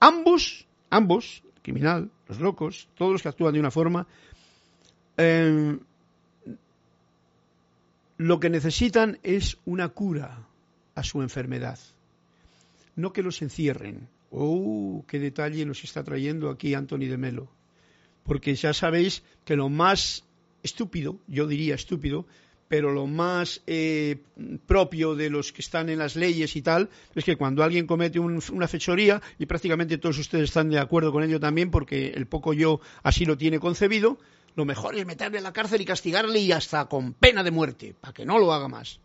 ambos 0.00 0.66
ambos 0.90 1.42
el 1.56 1.62
criminal 1.62 2.10
los 2.28 2.40
locos 2.40 2.88
todos 2.96 3.12
los 3.12 3.22
que 3.22 3.28
actúan 3.28 3.54
de 3.54 3.60
una 3.60 3.70
forma 3.70 4.06
em, 5.16 5.78
lo 8.18 8.40
que 8.40 8.50
necesitan 8.50 9.18
es 9.22 9.56
una 9.64 9.88
cura 9.88 10.46
a 10.94 11.02
su 11.02 11.22
enfermedad. 11.22 11.78
No 12.96 13.12
que 13.12 13.22
los 13.22 13.42
encierren. 13.42 14.08
¡Oh, 14.30 15.04
qué 15.06 15.18
detalle 15.18 15.64
nos 15.64 15.84
está 15.84 16.02
trayendo 16.02 16.50
aquí 16.50 16.74
Anthony 16.74 17.06
de 17.06 17.16
Melo! 17.16 17.48
Porque 18.24 18.54
ya 18.54 18.72
sabéis 18.72 19.22
que 19.44 19.56
lo 19.56 19.68
más 19.68 20.24
estúpido, 20.62 21.18
yo 21.26 21.46
diría 21.46 21.74
estúpido, 21.74 22.26
pero 22.68 22.92
lo 22.92 23.06
más 23.06 23.62
eh, 23.66 24.16
propio 24.66 25.14
de 25.14 25.28
los 25.28 25.52
que 25.52 25.60
están 25.60 25.90
en 25.90 25.98
las 25.98 26.16
leyes 26.16 26.56
y 26.56 26.62
tal, 26.62 26.88
es 27.14 27.24
que 27.24 27.36
cuando 27.36 27.62
alguien 27.62 27.86
comete 27.86 28.18
una 28.18 28.68
fechoría, 28.68 29.20
y 29.38 29.46
prácticamente 29.46 29.98
todos 29.98 30.18
ustedes 30.18 30.44
están 30.44 30.70
de 30.70 30.78
acuerdo 30.78 31.12
con 31.12 31.22
ello 31.22 31.38
también, 31.38 31.70
porque 31.70 32.08
el 32.08 32.26
poco 32.26 32.54
yo 32.54 32.80
así 33.02 33.26
lo 33.26 33.36
tiene 33.36 33.60
concebido, 33.60 34.18
lo 34.56 34.64
mejor 34.64 34.96
es 34.96 35.04
meterle 35.04 35.38
en 35.38 35.44
la 35.44 35.52
cárcel 35.52 35.82
y 35.82 35.84
castigarle 35.84 36.38
y 36.40 36.52
hasta 36.52 36.86
con 36.86 37.12
pena 37.12 37.42
de 37.42 37.50
muerte, 37.50 37.94
para 38.00 38.14
que 38.14 38.24
no 38.24 38.38
lo 38.38 38.52
haga 38.52 38.68
más 38.68 39.00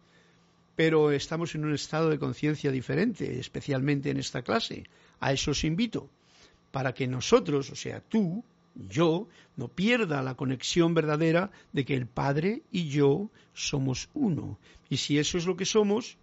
pero 0.80 1.12
estamos 1.12 1.56
en 1.56 1.66
un 1.66 1.74
estado 1.74 2.10
de 2.10 2.18
conciencia 2.18 2.72
diferente, 2.72 3.38
especialmente 3.38 4.12
en 4.12 4.18
esta 4.18 4.44
clase. 4.44 4.86
A 5.20 5.34
eso 5.34 5.52
os 5.52 5.66
invito, 5.66 6.08
para 6.72 6.94
que 6.94 7.06
nosotros, 7.06 7.70
o 7.70 7.76
sea, 7.76 8.00
tú, 8.00 8.46
yo 8.88 9.28
no 9.58 9.68
pierda 9.68 10.24
la 10.24 10.36
conexión 10.36 10.94
verdadera 10.94 11.52
de 11.74 11.84
que 11.84 11.96
el 11.96 12.08
Padre 12.08 12.62
y 12.72 12.88
yo 12.88 13.30
somos 13.54 14.08
uno. 14.14 14.58
Y 14.90 14.96
si 15.04 15.20
eso 15.20 15.38
es 15.38 15.46
lo 15.46 15.58
que 15.58 15.66
somos, 15.66 16.16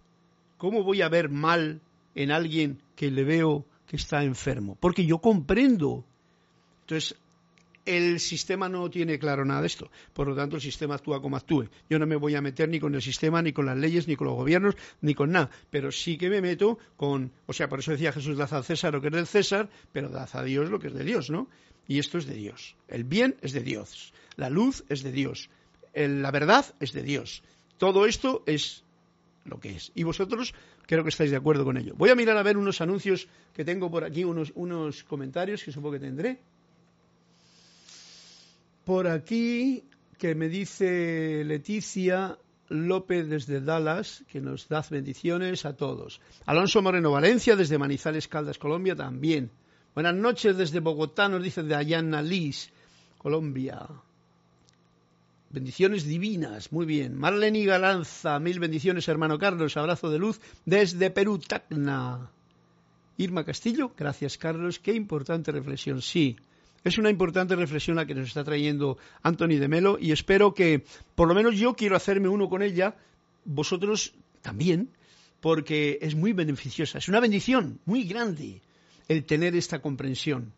¿cómo 0.57 0.81
voy 0.81 1.03
a 1.03 1.09
ver 1.09 1.29
mal 1.29 1.79
en 2.15 2.31
alguien 2.31 2.81
que 2.95 3.11
le 3.11 3.23
veo 3.23 3.63
que 3.85 3.97
está 3.97 4.23
enfermo? 4.23 4.75
Porque 4.79 5.05
yo 5.05 5.19
comprendo. 5.19 6.03
Entonces, 6.81 7.15
el 7.87 8.19
sistema 8.19 8.67
no 8.67 8.89
tiene 8.89 9.17
claro 9.17 9.45
nada 9.45 9.61
de 9.61 9.67
esto. 9.67 9.89
Por 10.13 10.27
lo 10.27 10.35
tanto, 10.35 10.57
el 10.57 10.61
sistema 10.61 10.95
actúa 10.95 11.21
como 11.21 11.37
actúe. 11.37 11.69
Yo 11.89 11.97
no 11.97 12.05
me 12.05 12.17
voy 12.17 12.35
a 12.35 12.41
meter 12.41 12.67
ni 12.67 12.79
con 12.79 12.93
el 12.93 13.01
sistema, 13.01 13.41
ni 13.41 13.53
con 13.53 13.65
las 13.65 13.77
leyes, 13.77 14.07
ni 14.07 14.15
con 14.15 14.27
los 14.27 14.35
gobiernos, 14.35 14.75
ni 15.01 15.15
con 15.15 15.31
nada. 15.31 15.49
Pero 15.71 15.91
sí 15.91 16.17
que 16.17 16.29
me 16.29 16.41
meto 16.41 16.77
con. 16.97 17.31
O 17.45 17.53
sea, 17.53 17.69
por 17.69 17.79
eso 17.79 17.91
decía 17.91 18.11
Jesús, 18.11 18.37
dad 18.37 18.53
al 18.53 18.65
César 18.65 18.93
lo 18.93 19.01
que 19.01 19.07
es 19.07 19.13
del 19.13 19.25
César, 19.25 19.69
pero 19.93 20.09
dad 20.09 20.29
a 20.33 20.43
Dios 20.43 20.69
lo 20.69 20.79
que 20.79 20.87
es 20.87 20.93
de 20.93 21.05
Dios, 21.05 21.29
¿no? 21.29 21.47
Y 21.87 21.99
esto 21.99 22.17
es 22.17 22.25
de 22.25 22.35
Dios. 22.35 22.75
El 22.89 23.05
bien 23.05 23.37
es 23.41 23.53
de 23.53 23.61
Dios. 23.61 24.13
La 24.35 24.49
luz 24.49 24.83
es 24.89 25.01
de 25.03 25.11
Dios. 25.13 25.49
la 25.93 26.31
verdad 26.31 26.65
es 26.81 26.91
de 26.91 27.03
Dios. 27.03 27.41
Todo 27.77 28.05
esto 28.05 28.43
es 28.45 28.83
lo 29.45 29.59
que 29.61 29.69
es. 29.77 29.93
Y 29.95 30.03
vosotros 30.03 30.53
creo 30.85 31.03
que 31.03 31.09
estáis 31.09 31.31
de 31.31 31.37
acuerdo 31.37 31.63
con 31.63 31.77
ello. 31.77 31.93
Voy 31.95 32.09
a 32.09 32.15
mirar 32.15 32.35
a 32.35 32.43
ver 32.43 32.57
unos 32.57 32.81
anuncios 32.81 33.29
que 33.53 33.63
tengo 33.63 33.89
por 33.89 34.03
aquí, 34.03 34.25
unos, 34.25 34.51
unos 34.55 35.05
comentarios 35.05 35.63
que 35.63 35.71
supongo 35.71 35.93
que 35.93 35.99
tendré 35.99 36.39
por 38.87 39.09
aquí 39.09 39.83
que 40.17 40.33
me 40.33 40.47
dice 40.47 41.43
Leticia 41.43 42.37
López 42.69 43.27
desde 43.27 43.59
Dallas, 43.59 44.23
que 44.31 44.39
nos 44.39 44.69
da 44.69 44.81
bendiciones 44.89 45.65
a 45.65 45.75
todos. 45.75 46.21
Alonso 46.45 46.81
Moreno 46.81 47.11
Valencia 47.11 47.57
desde 47.57 47.77
Manizales 47.77 48.29
Caldas, 48.29 48.57
Colombia 48.57 48.95
también. 48.95 49.51
Buenas 49.93 50.15
noches 50.15 50.55
desde 50.55 50.79
Bogotá, 50.79 51.27
nos 51.27 51.43
dice 51.43 51.63
Dayana 51.63 52.21
Liz, 52.21 52.71
Colombia. 53.17 53.85
Bendiciones 55.49 56.05
divinas, 56.05 56.71
muy 56.71 56.85
bien. 56.85 57.13
Marlene 57.13 57.65
Galanza, 57.65 58.39
mil 58.39 58.57
bendiciones, 58.57 59.09
hermano 59.09 59.37
Carlos. 59.37 59.75
Abrazo 59.75 60.09
de 60.09 60.19
luz 60.19 60.39
desde 60.63 61.11
Perú, 61.11 61.39
Tacna. 61.39 62.31
Irma 63.17 63.43
Castillo, 63.43 63.91
gracias 63.97 64.37
Carlos. 64.37 64.79
Qué 64.79 64.93
importante 64.93 65.51
reflexión, 65.51 66.01
sí. 66.01 66.37
Es 66.83 66.97
una 66.97 67.09
importante 67.09 67.55
reflexión 67.55 67.97
la 67.97 68.05
que 68.05 68.15
nos 68.15 68.27
está 68.27 68.43
trayendo 68.43 68.97
Anthony 69.23 69.59
de 69.59 69.67
Melo 69.67 69.97
y 69.99 70.11
espero 70.11 70.53
que, 70.53 70.83
por 71.15 71.27
lo 71.27 71.35
menos 71.35 71.55
yo 71.55 71.75
quiero 71.75 71.95
hacerme 71.95 72.29
uno 72.29 72.49
con 72.49 72.61
ella, 72.61 72.95
vosotros 73.43 74.13
también, 74.41 74.89
porque 75.41 75.99
es 76.01 76.15
muy 76.15 76.33
beneficiosa. 76.33 76.97
Es 76.97 77.09
una 77.09 77.19
bendición 77.19 77.79
muy 77.85 78.03
grande 78.03 78.61
el 79.07 79.25
tener 79.25 79.55
esta 79.55 79.79
comprensión. 79.81 80.53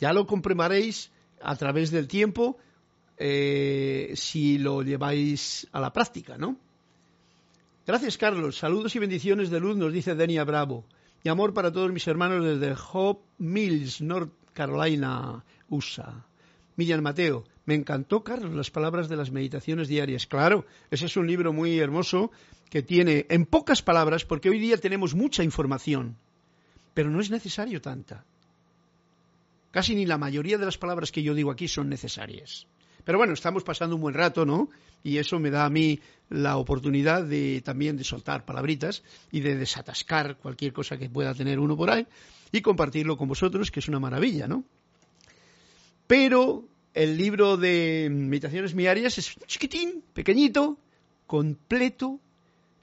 Ya 0.00 0.12
lo 0.12 0.26
comprobaréis 0.26 1.10
a 1.40 1.56
través 1.56 1.90
del 1.90 2.08
tiempo 2.08 2.58
eh, 3.16 4.12
si 4.14 4.58
lo 4.58 4.82
lleváis 4.82 5.66
a 5.72 5.80
la 5.80 5.92
práctica, 5.92 6.36
¿no? 6.36 6.56
Gracias, 7.86 8.16
Carlos. 8.16 8.58
Saludos 8.58 8.94
y 8.96 8.98
bendiciones 8.98 9.50
de 9.50 9.60
luz, 9.60 9.76
nos 9.76 9.92
dice 9.92 10.14
Denia 10.14 10.44
Bravo. 10.44 10.84
Y 11.24 11.28
amor 11.28 11.52
para 11.54 11.72
todos 11.72 11.92
mis 11.92 12.06
hermanos 12.06 12.44
desde 12.44 12.76
Hope 12.92 13.24
Mills, 13.38 14.00
North 14.00 14.32
Carolina, 14.52 15.44
USA. 15.68 16.26
Millán 16.76 17.02
Mateo, 17.02 17.44
me 17.64 17.74
encantó, 17.74 18.24
Carlos, 18.24 18.54
las 18.54 18.70
palabras 18.70 19.08
de 19.08 19.16
las 19.16 19.30
meditaciones 19.30 19.88
diarias. 19.88 20.26
Claro, 20.26 20.66
ese 20.90 21.06
es 21.06 21.16
un 21.16 21.26
libro 21.26 21.52
muy 21.52 21.78
hermoso 21.78 22.30
que 22.70 22.82
tiene, 22.82 23.26
en 23.28 23.46
pocas 23.46 23.82
palabras, 23.82 24.24
porque 24.24 24.50
hoy 24.50 24.58
día 24.58 24.78
tenemos 24.78 25.14
mucha 25.14 25.44
información, 25.44 26.16
pero 26.94 27.10
no 27.10 27.20
es 27.20 27.30
necesario 27.30 27.80
tanta. 27.80 28.24
Casi 29.70 29.94
ni 29.94 30.06
la 30.06 30.18
mayoría 30.18 30.58
de 30.58 30.64
las 30.64 30.78
palabras 30.78 31.12
que 31.12 31.22
yo 31.22 31.34
digo 31.34 31.50
aquí 31.50 31.68
son 31.68 31.88
necesarias. 31.88 32.66
Pero 33.04 33.18
bueno, 33.18 33.32
estamos 33.32 33.64
pasando 33.64 33.96
un 33.96 34.02
buen 34.02 34.14
rato, 34.14 34.44
¿no? 34.44 34.68
Y 35.02 35.18
eso 35.18 35.38
me 35.38 35.50
da 35.50 35.64
a 35.64 35.70
mí 35.70 36.00
la 36.28 36.56
oportunidad 36.56 37.24
de 37.24 37.60
también 37.64 37.96
de 37.96 38.04
soltar 38.04 38.44
palabritas 38.44 39.02
y 39.30 39.40
de 39.40 39.56
desatascar 39.56 40.36
cualquier 40.36 40.72
cosa 40.72 40.96
que 40.96 41.08
pueda 41.08 41.34
tener 41.34 41.58
uno 41.58 41.76
por 41.76 41.90
ahí 41.90 42.06
y 42.52 42.60
compartirlo 42.60 43.16
con 43.16 43.28
vosotros, 43.28 43.70
que 43.70 43.80
es 43.80 43.88
una 43.88 43.98
maravilla, 43.98 44.46
¿no? 44.46 44.64
Pero 46.06 46.68
el 46.94 47.16
libro 47.16 47.56
de 47.56 48.08
Meditaciones 48.10 48.74
Miarias 48.74 49.16
es 49.16 49.34
chiquitín, 49.46 50.04
pequeñito, 50.12 50.78
completo, 51.26 52.20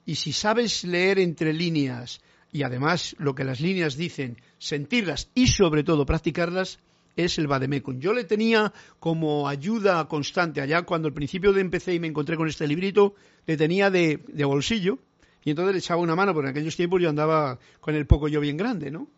y 0.04 0.16
si 0.16 0.32
sabes 0.32 0.82
leer 0.82 1.20
entre 1.20 1.52
líneas 1.52 2.20
y 2.52 2.64
además 2.64 3.14
lo 3.18 3.34
que 3.34 3.44
las 3.44 3.60
líneas 3.60 3.96
dicen, 3.96 4.38
sentirlas 4.58 5.30
y 5.34 5.46
sobre 5.46 5.84
todo 5.84 6.04
practicarlas, 6.04 6.80
es 7.14 7.38
el 7.38 7.46
Bademecum. 7.46 8.00
Yo 8.00 8.12
le 8.12 8.24
tenía 8.24 8.72
como 8.98 9.48
ayuda 9.48 10.06
constante 10.08 10.60
allá 10.60 10.82
cuando 10.82 11.06
al 11.06 11.14
principio 11.14 11.52
de 11.52 11.60
empecé 11.60 11.94
y 11.94 12.00
me 12.00 12.08
encontré 12.08 12.36
con 12.36 12.48
este 12.48 12.66
librito, 12.66 13.14
le 13.46 13.56
tenía 13.56 13.90
de, 13.90 14.20
de 14.26 14.44
bolsillo 14.44 14.98
y 15.44 15.50
entonces 15.50 15.74
le 15.74 15.78
echaba 15.78 16.00
una 16.00 16.16
mano, 16.16 16.34
porque 16.34 16.48
en 16.48 16.56
aquellos 16.56 16.76
tiempos 16.76 17.00
yo 17.00 17.08
andaba 17.08 17.58
con 17.80 17.94
el 17.94 18.06
poco 18.06 18.26
yo 18.26 18.40
bien 18.40 18.56
grande, 18.56 18.90
¿no? 18.90 19.08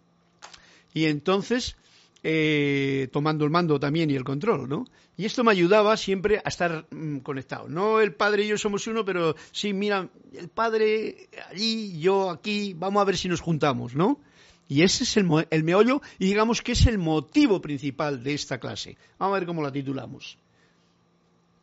Y 0.94 1.06
entonces 1.06 1.76
eh, 2.24 3.08
tomando 3.10 3.44
el 3.44 3.50
mando 3.50 3.80
también 3.80 4.08
y 4.10 4.14
el 4.14 4.22
control, 4.22 4.68
¿no? 4.68 4.86
Y 5.16 5.24
esto 5.24 5.42
me 5.42 5.50
ayudaba 5.50 5.96
siempre 5.96 6.40
a 6.44 6.48
estar 6.48 6.86
mm, 6.90 7.18
conectado. 7.18 7.68
No 7.68 8.00
el 8.00 8.14
padre 8.14 8.44
y 8.44 8.48
yo 8.48 8.58
somos 8.58 8.86
uno, 8.86 9.04
pero 9.04 9.34
sí, 9.50 9.72
mira, 9.72 10.08
el 10.32 10.48
padre 10.48 11.28
allí, 11.50 11.98
yo 11.98 12.30
aquí, 12.30 12.74
vamos 12.74 13.00
a 13.00 13.04
ver 13.04 13.16
si 13.16 13.28
nos 13.28 13.40
juntamos, 13.40 13.96
¿no? 13.96 14.20
Y 14.68 14.82
ese 14.82 15.02
es 15.02 15.16
el, 15.16 15.28
el 15.50 15.64
meollo 15.64 16.00
y 16.18 16.26
digamos 16.26 16.62
que 16.62 16.72
es 16.72 16.86
el 16.86 16.96
motivo 16.96 17.60
principal 17.60 18.22
de 18.22 18.34
esta 18.34 18.58
clase. 18.58 18.96
Vamos 19.18 19.36
a 19.36 19.38
ver 19.40 19.46
cómo 19.46 19.62
la 19.62 19.72
titulamos. 19.72 20.38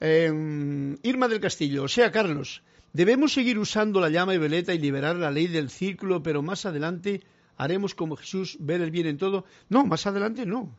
Em, 0.01 0.97
Irma 1.03 1.27
del 1.27 1.39
Castillo, 1.39 1.83
o 1.83 1.87
sea, 1.87 2.11
Carlos, 2.11 2.61
debemos 2.91 3.33
seguir 3.33 3.57
usando 3.57 4.01
la 4.01 4.09
llama 4.09 4.35
y 4.35 4.37
veleta 4.37 4.73
y 4.73 4.77
liberar 4.77 5.15
la 5.15 5.31
ley 5.31 5.47
del 5.47 5.69
círculo, 5.69 6.21
pero 6.21 6.41
más 6.41 6.65
adelante 6.65 7.21
haremos 7.59 7.93
como 7.93 8.15
Jesús, 8.15 8.57
ver 8.59 8.81
el 8.81 8.89
bien 8.89 9.05
en 9.05 9.17
todo. 9.17 9.45
No, 9.67 9.85
más 9.85 10.07
adelante 10.07 10.45
no. 10.45 10.75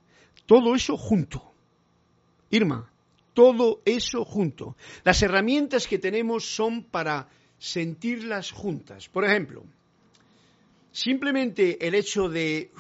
Todo 0.47 0.75
eso 0.75 0.97
junto. 0.97 1.53
Irma, 2.49 2.91
todo 3.35 3.83
eso 3.85 4.25
junto. 4.25 4.77
Las 5.05 5.23
herramientas 5.23 5.87
que 5.87 5.99
tenemos 5.99 6.45
son 6.47 6.83
para 6.83 7.29
sentirlas 7.59 8.51
juntas. 8.51 9.09
Por 9.11 9.27
ejemplo, 9.27 9.63
simplemente 10.91 11.87
el 11.87 11.95
hecho 11.95 12.31
de 12.31 12.73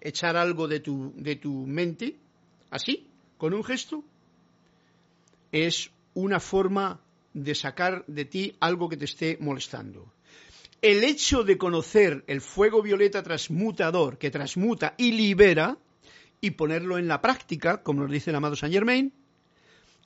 echar 0.00 0.36
algo 0.38 0.66
de 0.66 0.80
tu, 0.80 1.12
de 1.14 1.36
tu 1.36 1.52
mente, 1.66 2.16
así, 2.70 3.06
con 3.36 3.52
un 3.52 3.62
gesto, 3.62 4.02
es 5.52 5.90
una 6.14 6.40
forma 6.40 6.98
de 7.34 7.54
sacar 7.54 8.06
de 8.06 8.24
ti 8.24 8.56
algo 8.58 8.88
que 8.88 8.96
te 8.96 9.04
esté 9.04 9.36
molestando 9.38 10.13
el 10.82 11.04
hecho 11.04 11.44
de 11.44 11.58
conocer 11.58 12.24
el 12.26 12.40
fuego 12.40 12.82
violeta 12.82 13.22
transmutador 13.22 14.18
que 14.18 14.30
transmuta 14.30 14.94
y 14.98 15.12
libera 15.12 15.78
y 16.40 16.52
ponerlo 16.52 16.98
en 16.98 17.08
la 17.08 17.20
práctica, 17.20 17.82
como 17.82 18.02
nos 18.02 18.10
dice 18.10 18.30
el 18.30 18.36
amado 18.36 18.56
Saint 18.56 18.74
Germain, 18.74 19.12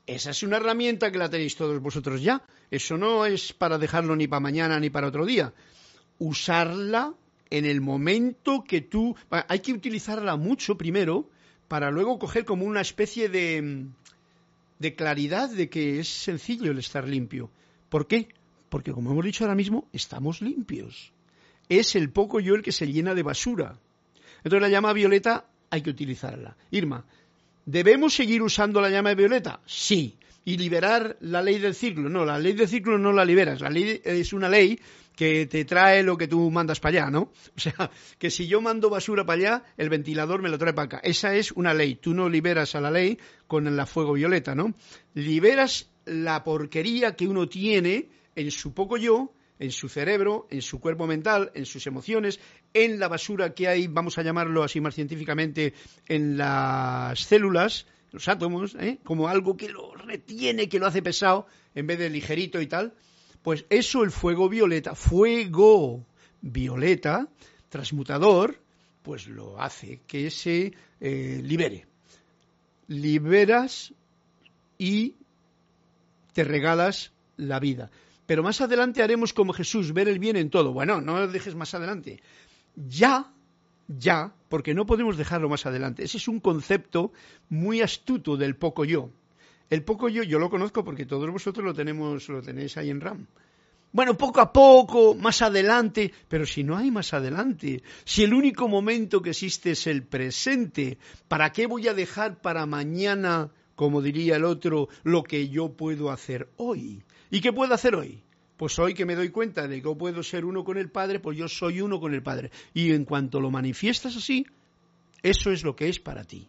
esa 0.08 0.30
es 0.30 0.42
una 0.42 0.56
herramienta 0.56 1.12
que 1.12 1.18
la 1.18 1.28
tenéis 1.28 1.54
todos 1.54 1.82
vosotros 1.82 2.22
ya. 2.22 2.42
Eso 2.70 2.96
no 2.96 3.26
es 3.26 3.52
para 3.52 3.76
dejarlo 3.76 4.16
ni 4.16 4.26
para 4.26 4.40
mañana 4.40 4.80
ni 4.80 4.88
para 4.88 5.08
otro 5.08 5.26
día. 5.26 5.52
Usarla 6.18 7.12
en 7.50 7.66
el 7.66 7.82
momento 7.82 8.64
que 8.66 8.80
tú... 8.80 9.14
Hay 9.30 9.60
que 9.60 9.74
utilizarla 9.74 10.36
mucho 10.36 10.78
primero 10.78 11.28
para 11.68 11.90
luego 11.90 12.18
coger 12.18 12.46
como 12.46 12.64
una 12.64 12.80
especie 12.80 13.28
de, 13.28 13.84
de 14.78 14.94
claridad 14.94 15.50
de 15.50 15.68
que 15.68 16.00
es 16.00 16.08
sencillo 16.08 16.70
el 16.70 16.78
estar 16.78 17.06
limpio. 17.06 17.50
¿Por 17.90 18.06
qué? 18.06 18.28
Porque 18.68 18.92
como 18.92 19.12
hemos 19.12 19.24
dicho 19.24 19.44
ahora 19.44 19.54
mismo, 19.54 19.88
estamos 19.92 20.42
limpios. 20.42 21.12
Es 21.68 21.96
el 21.96 22.10
poco 22.10 22.40
yo 22.40 22.54
el 22.54 22.62
que 22.62 22.72
se 22.72 22.90
llena 22.90 23.14
de 23.14 23.22
basura. 23.22 23.78
Entonces 24.38 24.60
la 24.62 24.68
llama 24.68 24.92
violeta 24.92 25.46
hay 25.70 25.82
que 25.82 25.90
utilizarla. 25.90 26.56
Irma, 26.70 27.04
¿debemos 27.66 28.14
seguir 28.14 28.42
usando 28.42 28.80
la 28.80 28.90
llama 28.90 29.14
violeta? 29.14 29.60
Sí. 29.66 30.16
¿Y 30.44 30.56
liberar 30.56 31.18
la 31.20 31.42
ley 31.42 31.58
del 31.58 31.74
ciclo? 31.74 32.08
No, 32.08 32.24
la 32.24 32.38
ley 32.38 32.54
del 32.54 32.68
ciclo 32.68 32.96
no 32.96 33.12
la 33.12 33.24
liberas. 33.24 33.60
La 33.60 33.68
ley 33.68 34.00
es 34.02 34.32
una 34.32 34.48
ley 34.48 34.80
que 35.14 35.46
te 35.46 35.64
trae 35.64 36.02
lo 36.02 36.16
que 36.16 36.28
tú 36.28 36.50
mandas 36.50 36.80
para 36.80 37.02
allá, 37.02 37.10
¿no? 37.10 37.32
O 37.56 37.60
sea, 37.60 37.90
que 38.18 38.30
si 38.30 38.46
yo 38.46 38.60
mando 38.60 38.88
basura 38.88 39.26
para 39.26 39.38
allá, 39.38 39.64
el 39.76 39.90
ventilador 39.90 40.40
me 40.40 40.48
lo 40.48 40.56
trae 40.56 40.72
para 40.72 40.86
acá. 40.86 41.00
Esa 41.02 41.34
es 41.34 41.52
una 41.52 41.74
ley. 41.74 41.96
Tú 41.96 42.14
no 42.14 42.28
liberas 42.28 42.74
a 42.76 42.80
la 42.80 42.90
ley 42.90 43.18
con 43.46 43.76
la 43.76 43.84
fuego 43.84 44.14
violeta, 44.14 44.54
¿no? 44.54 44.74
Liberas 45.14 45.90
la 46.06 46.44
porquería 46.44 47.14
que 47.14 47.28
uno 47.28 47.48
tiene 47.48 48.08
en 48.38 48.52
su 48.52 48.72
poco 48.72 48.96
yo, 48.96 49.32
en 49.58 49.72
su 49.72 49.88
cerebro, 49.88 50.46
en 50.50 50.62
su 50.62 50.78
cuerpo 50.78 51.08
mental, 51.08 51.50
en 51.54 51.66
sus 51.66 51.88
emociones, 51.88 52.38
en 52.72 53.00
la 53.00 53.08
basura 53.08 53.52
que 53.52 53.66
hay, 53.66 53.88
vamos 53.88 54.16
a 54.16 54.22
llamarlo 54.22 54.62
así 54.62 54.80
más 54.80 54.94
científicamente, 54.94 55.74
en 56.06 56.38
las 56.38 57.18
células, 57.18 57.86
los 58.12 58.28
átomos, 58.28 58.76
¿eh? 58.76 58.98
como 59.02 59.26
algo 59.26 59.56
que 59.56 59.68
lo 59.68 59.92
retiene, 59.96 60.68
que 60.68 60.78
lo 60.78 60.86
hace 60.86 61.02
pesado, 61.02 61.48
en 61.74 61.88
vez 61.88 61.98
de 61.98 62.10
ligerito 62.10 62.60
y 62.60 62.68
tal, 62.68 62.94
pues 63.42 63.64
eso 63.70 64.04
el 64.04 64.12
fuego 64.12 64.48
violeta, 64.48 64.94
fuego 64.94 66.06
violeta, 66.40 67.26
transmutador, 67.70 68.60
pues 69.02 69.26
lo 69.26 69.60
hace 69.60 70.00
que 70.06 70.30
se 70.30 70.72
eh, 71.00 71.40
libere. 71.42 71.86
liberas 72.86 73.92
y 74.78 75.16
te 76.32 76.44
regalas 76.44 77.10
la 77.36 77.58
vida. 77.58 77.90
Pero 78.28 78.42
más 78.42 78.60
adelante 78.60 79.02
haremos 79.02 79.32
como 79.32 79.54
Jesús, 79.54 79.94
ver 79.94 80.06
el 80.06 80.18
bien 80.18 80.36
en 80.36 80.50
todo. 80.50 80.74
Bueno, 80.74 81.00
no 81.00 81.18
lo 81.18 81.28
dejes 81.28 81.54
más 81.54 81.72
adelante. 81.72 82.20
Ya, 82.76 83.32
ya, 83.86 84.34
porque 84.50 84.74
no 84.74 84.84
podemos 84.84 85.16
dejarlo 85.16 85.48
más 85.48 85.64
adelante. 85.64 86.04
Ese 86.04 86.18
es 86.18 86.28
un 86.28 86.38
concepto 86.38 87.10
muy 87.48 87.80
astuto 87.80 88.36
del 88.36 88.54
poco 88.54 88.84
yo. 88.84 89.08
El 89.70 89.82
poco 89.82 90.10
yo, 90.10 90.24
yo 90.24 90.38
lo 90.38 90.50
conozco 90.50 90.84
porque 90.84 91.06
todos 91.06 91.30
vosotros 91.30 91.64
lo 91.64 91.72
tenemos, 91.72 92.28
lo 92.28 92.42
tenéis 92.42 92.76
ahí 92.76 92.90
en 92.90 93.00
RAM. 93.00 93.26
Bueno, 93.92 94.18
poco 94.18 94.42
a 94.42 94.52
poco, 94.52 95.14
más 95.14 95.40
adelante, 95.40 96.12
pero 96.28 96.44
si 96.44 96.64
no 96.64 96.76
hay 96.76 96.90
más 96.90 97.14
adelante, 97.14 97.82
si 98.04 98.24
el 98.24 98.34
único 98.34 98.68
momento 98.68 99.22
que 99.22 99.30
existe 99.30 99.70
es 99.70 99.86
el 99.86 100.02
presente, 100.02 100.98
¿para 101.28 101.50
qué 101.50 101.66
voy 101.66 101.88
a 101.88 101.94
dejar 101.94 102.42
para 102.42 102.66
mañana, 102.66 103.48
como 103.74 104.02
diría 104.02 104.36
el 104.36 104.44
otro, 104.44 104.90
lo 105.02 105.22
que 105.22 105.48
yo 105.48 105.72
puedo 105.72 106.10
hacer 106.10 106.50
hoy? 106.58 107.02
¿Y 107.30 107.40
qué 107.40 107.52
puedo 107.52 107.74
hacer 107.74 107.94
hoy? 107.94 108.22
Pues 108.56 108.78
hoy 108.78 108.94
que 108.94 109.06
me 109.06 109.14
doy 109.14 109.30
cuenta 109.30 109.68
de 109.68 109.80
que 109.80 109.94
puedo 109.94 110.22
ser 110.22 110.44
uno 110.44 110.64
con 110.64 110.78
el 110.78 110.90
Padre, 110.90 111.20
pues 111.20 111.38
yo 111.38 111.48
soy 111.48 111.80
uno 111.80 112.00
con 112.00 112.12
el 112.14 112.22
Padre. 112.22 112.50
Y 112.74 112.92
en 112.92 113.04
cuanto 113.04 113.40
lo 113.40 113.50
manifiestas 113.50 114.16
así, 114.16 114.46
eso 115.22 115.50
es 115.50 115.62
lo 115.62 115.76
que 115.76 115.88
es 115.88 116.00
para 116.00 116.24
ti. 116.24 116.48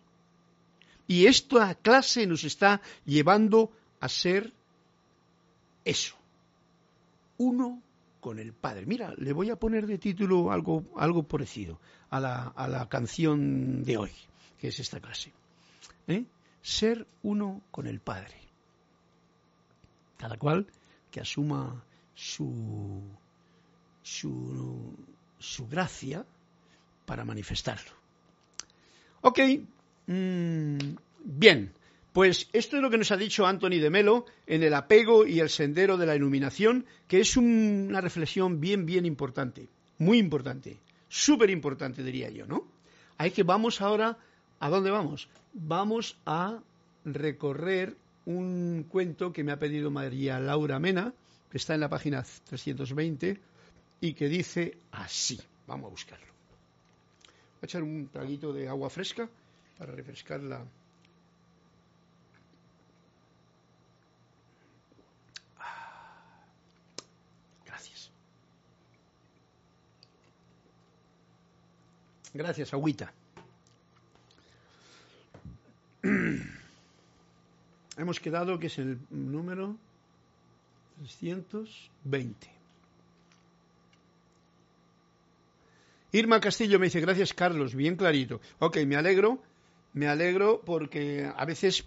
Y 1.08 1.26
esta 1.26 1.76
clase 1.76 2.26
nos 2.26 2.44
está 2.44 2.82
llevando 3.06 3.72
a 4.00 4.10
ser 4.10 4.54
eso 5.86 6.20
uno 7.40 7.82
con 8.20 8.38
el 8.38 8.54
Padre. 8.54 8.86
Mira, 8.86 9.14
le 9.18 9.34
voy 9.34 9.50
a 9.50 9.56
poner 9.56 9.88
de 9.88 9.98
título 9.98 10.52
algo, 10.52 10.86
algo 10.98 11.24
parecido 11.24 11.80
a 12.10 12.20
la, 12.20 12.44
a 12.50 12.68
la 12.68 12.88
canción 12.88 13.84
de 13.84 13.98
hoy, 13.98 14.12
que 14.60 14.68
es 14.68 14.80
esta 14.80 15.00
clase. 15.00 15.32
¿Eh? 16.08 16.26
Ser 16.62 17.08
uno 17.24 17.62
con 17.72 17.88
el 17.88 18.00
Padre. 18.00 18.36
Cada 20.20 20.38
cual 20.38 20.68
que 21.10 21.22
asuma 21.22 21.82
su, 22.14 23.02
su, 24.04 24.94
su 25.40 25.68
gracia 25.68 26.26
para 27.06 27.24
manifestarlo. 27.24 27.92
Ok, 29.22 29.40
mm, 30.08 30.78
bien, 31.24 31.72
pues 32.12 32.50
esto 32.52 32.76
es 32.76 32.82
lo 32.82 32.90
que 32.90 32.98
nos 32.98 33.12
ha 33.12 33.18
dicho 33.18 33.48
Anthony 33.48 33.80
de 33.80 33.90
Melo 33.90 34.26
en 34.46 34.62
el 34.64 34.74
apego 34.74 35.26
y 35.26 35.40
el 35.40 35.50
sendero 35.50 35.96
de 35.96 36.06
la 36.06 36.18
iluminación, 36.18 36.86
que 37.08 37.22
es 37.22 37.38
una 37.38 38.02
reflexión 38.02 38.60
bien, 38.60 38.86
bien 38.86 39.06
importante, 39.06 39.70
muy 40.00 40.18
importante, 40.18 40.80
súper 41.08 41.50
importante 41.50 42.04
diría 42.04 42.30
yo, 42.30 42.46
¿no? 42.46 42.68
Hay 43.18 43.32
que 43.32 43.44
vamos 43.44 43.80
ahora, 43.80 44.18
¿a 44.60 44.70
dónde 44.70 44.92
vamos? 44.92 45.30
Vamos 45.54 46.18
a 46.26 46.60
recorrer 47.06 47.96
un 48.30 48.86
cuento 48.88 49.34
que 49.34 49.44
me 49.44 49.52
ha 49.52 49.58
pedido 49.58 49.90
María 49.90 50.40
Laura 50.40 50.78
Mena, 50.78 51.12
que 51.50 51.58
está 51.58 51.74
en 51.74 51.80
la 51.80 51.90
página 51.90 52.24
320 52.46 53.40
y 54.02 54.14
que 54.14 54.30
dice 54.30 54.78
así. 54.92 55.42
Vamos 55.66 55.88
a 55.88 55.90
buscarlo. 55.90 56.28
Voy 56.28 57.64
a 57.64 57.66
echar 57.66 57.82
un 57.82 58.08
traguito 58.08 58.54
de 58.54 58.70
agua 58.70 58.92
fresca 58.92 59.28
para 59.80 59.94
refrescar 59.94 60.42
la, 60.42 60.64
Gracias, 72.32 72.74
Agüita. 72.74 73.12
Hemos 78.00 78.22
quedado 78.22 78.58
que 78.58 78.68
es 78.68 78.78
el 78.80 78.98
número 79.10 79.76
320. 81.00 82.48
Irma 86.14 86.40
Castillo 86.40 86.80
me 86.80 86.86
dice, 86.86 87.02
gracias 87.02 87.34
Carlos, 87.34 87.76
bien 87.76 87.98
clarito. 87.98 88.40
Ok, 88.60 88.78
me 88.88 88.96
alegro, 88.96 89.44
me 89.92 90.08
alegro 90.08 90.62
porque 90.66 91.30
a 91.36 91.44
veces 91.44 91.84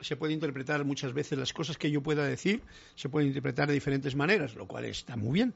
se 0.00 0.16
puede 0.16 0.32
interpretar 0.32 0.84
muchas 0.84 1.12
veces 1.12 1.38
las 1.38 1.52
cosas 1.52 1.78
que 1.78 1.92
yo 1.92 2.02
pueda 2.02 2.24
decir, 2.24 2.60
se 2.96 3.08
pueden 3.08 3.28
interpretar 3.28 3.68
de 3.68 3.74
diferentes 3.74 4.16
maneras, 4.16 4.56
lo 4.56 4.66
cual 4.66 4.86
está 4.86 5.14
muy 5.14 5.34
bien. 5.34 5.54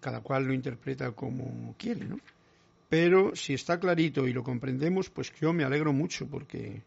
Cada 0.00 0.20
cual 0.20 0.44
lo 0.44 0.54
interpreta 0.54 1.10
como 1.10 1.74
quiere, 1.76 2.04
¿no? 2.04 2.20
Pero 2.88 3.34
si 3.34 3.54
está 3.54 3.80
clarito 3.80 4.28
y 4.28 4.32
lo 4.32 4.44
comprendemos, 4.44 5.10
pues 5.10 5.32
yo 5.40 5.52
me 5.52 5.64
alegro 5.64 5.92
mucho 5.92 6.28
porque 6.28 6.82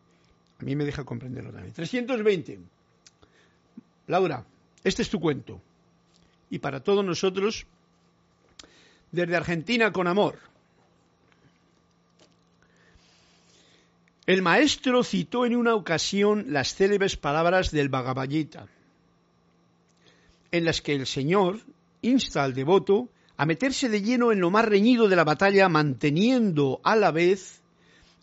a 0.60 0.64
mí 0.64 0.76
me 0.76 0.86
deja 0.86 1.04
comprenderlo 1.04 1.52
también. 1.52 1.74
320. 1.74 2.60
Laura, 4.08 4.46
este 4.84 5.02
es 5.02 5.10
tu 5.10 5.20
cuento. 5.20 5.62
Y 6.50 6.60
para 6.60 6.82
todos 6.82 7.04
nosotros, 7.04 7.66
desde 9.12 9.36
Argentina 9.36 9.92
con 9.92 10.08
amor. 10.08 10.40
El 14.26 14.42
maestro 14.42 15.04
citó 15.04 15.46
en 15.46 15.56
una 15.56 15.76
ocasión 15.76 16.46
las 16.48 16.76
célebres 16.76 17.18
palabras 17.18 17.72
del 17.72 17.90
Bhagavad 17.90 18.30
Gita, 18.30 18.68
en 20.52 20.64
las 20.64 20.82
que 20.82 20.96
el 20.96 21.06
Señor 21.06 21.60
insta 22.02 22.44
al 22.44 22.54
devoto 22.54 23.10
a 23.36 23.46
meterse 23.46 23.90
de 23.90 24.02
lleno 24.02 24.32
en 24.32 24.40
lo 24.40 24.50
más 24.50 24.66
reñido 24.66 25.10
de 25.10 25.16
la 25.16 25.26
batalla, 25.26 25.68
manteniendo 25.68 26.80
a 26.84 26.96
la 26.96 27.12
vez 27.12 27.62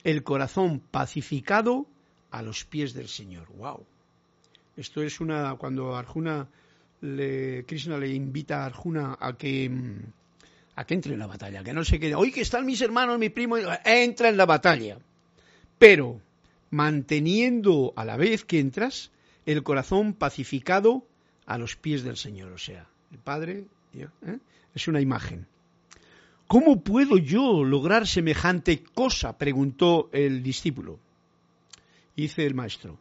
el 0.04 0.22
corazón 0.22 0.80
pacificado 0.90 1.86
a 2.30 2.42
los 2.42 2.64
pies 2.64 2.94
del 2.94 3.08
Señor. 3.08 3.48
¡Wow! 3.56 3.84
Esto 4.76 5.02
es 5.02 5.20
una 5.20 5.54
cuando 5.56 5.96
Arjuna 5.96 6.46
le, 7.00 7.64
Krishna 7.66 7.98
le 7.98 8.08
invita 8.08 8.62
a 8.62 8.66
Arjuna 8.66 9.16
a 9.20 9.36
que 9.36 9.70
a 10.76 10.84
que 10.84 10.94
entre 10.94 11.12
en 11.12 11.18
la 11.18 11.26
batalla, 11.26 11.62
que 11.62 11.74
no 11.74 11.84
se 11.84 12.00
quede, 12.00 12.14
hoy 12.14 12.32
que 12.32 12.40
están 12.40 12.64
mis 12.64 12.80
hermanos, 12.80 13.18
mi 13.18 13.28
primo, 13.28 13.56
entra 13.84 14.30
en 14.30 14.36
la 14.38 14.46
batalla. 14.46 14.98
Pero 15.78 16.20
manteniendo 16.70 17.92
a 17.96 18.04
la 18.04 18.16
vez 18.16 18.44
que 18.44 18.60
entras 18.60 19.10
el 19.44 19.62
corazón 19.62 20.14
pacificado 20.14 21.04
a 21.44 21.58
los 21.58 21.76
pies 21.76 22.02
del 22.02 22.16
Señor, 22.16 22.52
o 22.52 22.58
sea, 22.58 22.86
el 23.10 23.18
Padre, 23.18 23.64
¿eh? 23.92 24.38
es 24.74 24.88
una 24.88 25.00
imagen. 25.00 25.46
¿Cómo 26.46 26.80
puedo 26.80 27.18
yo 27.18 27.62
lograr 27.62 28.06
semejante 28.06 28.82
cosa? 28.82 29.36
preguntó 29.36 30.08
el 30.12 30.42
discípulo. 30.42 30.98
Dice 32.20 32.44
el 32.44 32.54
maestro, 32.54 32.98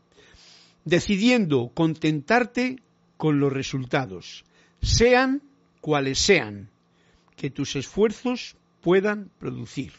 decidiendo 0.86 1.72
contentarte 1.74 2.82
con 3.18 3.42
los 3.42 3.52
resultados, 3.52 4.46
sean 4.82 5.42
cuales 5.82 6.20
sean, 6.20 6.70
que 7.36 7.50
tus 7.50 7.76
esfuerzos 7.76 8.56
puedan 8.80 9.30
producir. 9.38 9.92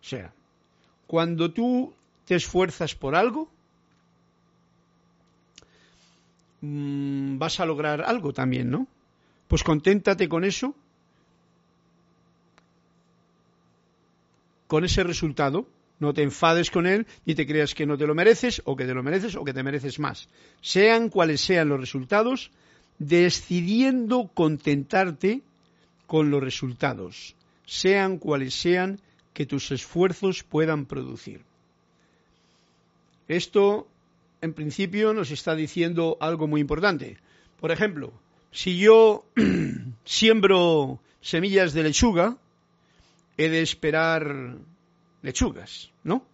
O 0.00 0.04
sea, 0.04 0.32
cuando 1.08 1.50
tú 1.50 1.92
te 2.24 2.36
esfuerzas 2.36 2.94
por 2.94 3.16
algo, 3.16 3.50
mm, 6.60 7.36
vas 7.36 7.58
a 7.58 7.66
lograr 7.66 8.00
algo 8.00 8.32
también, 8.32 8.70
¿no? 8.70 8.86
Pues 9.48 9.64
conténtate 9.64 10.28
con 10.28 10.44
eso, 10.44 10.76
con 14.68 14.84
ese 14.84 15.02
resultado. 15.02 15.66
No 16.00 16.14
te 16.14 16.22
enfades 16.22 16.70
con 16.70 16.86
él 16.86 17.06
ni 17.26 17.34
te 17.34 17.46
creas 17.46 17.74
que 17.74 17.86
no 17.86 17.96
te 17.96 18.06
lo 18.06 18.14
mereces 18.14 18.62
o 18.64 18.74
que 18.74 18.86
te 18.86 18.94
lo 18.94 19.02
mereces 19.02 19.36
o 19.36 19.44
que 19.44 19.52
te 19.52 19.62
mereces 19.62 19.98
más. 19.98 20.28
Sean 20.60 21.10
cuales 21.10 21.40
sean 21.40 21.68
los 21.68 21.78
resultados, 21.78 22.50
decidiendo 22.98 24.30
contentarte 24.34 25.42
con 26.06 26.30
los 26.30 26.42
resultados, 26.42 27.36
sean 27.66 28.18
cuales 28.18 28.54
sean 28.54 29.00
que 29.32 29.46
tus 29.46 29.70
esfuerzos 29.70 30.42
puedan 30.42 30.86
producir. 30.86 31.42
Esto, 33.28 33.86
en 34.40 34.54
principio, 34.54 35.14
nos 35.14 35.30
está 35.30 35.54
diciendo 35.54 36.16
algo 36.20 36.48
muy 36.48 36.60
importante. 36.60 37.18
Por 37.60 37.70
ejemplo, 37.70 38.12
si 38.50 38.78
yo 38.78 39.24
siembro 40.04 40.98
semillas 41.20 41.72
de 41.74 41.84
lechuga, 41.84 42.36
he 43.36 43.48
de 43.48 43.62
esperar 43.62 44.56
lechugas, 45.22 45.90
¿no? 46.04 46.24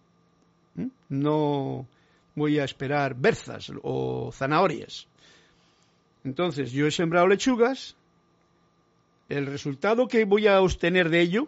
¿Mm? 0.75 0.87
No 1.09 1.87
voy 2.35 2.59
a 2.59 2.63
esperar 2.63 3.15
berzas 3.15 3.71
o 3.81 4.31
zanahorias. 4.31 5.07
Entonces, 6.23 6.71
yo 6.71 6.87
he 6.87 6.91
sembrado 6.91 7.27
lechugas, 7.27 7.95
el 9.29 9.45
resultado 9.45 10.07
que 10.07 10.25
voy 10.25 10.47
a 10.47 10.61
obtener 10.61 11.09
de 11.09 11.21
ello, 11.21 11.47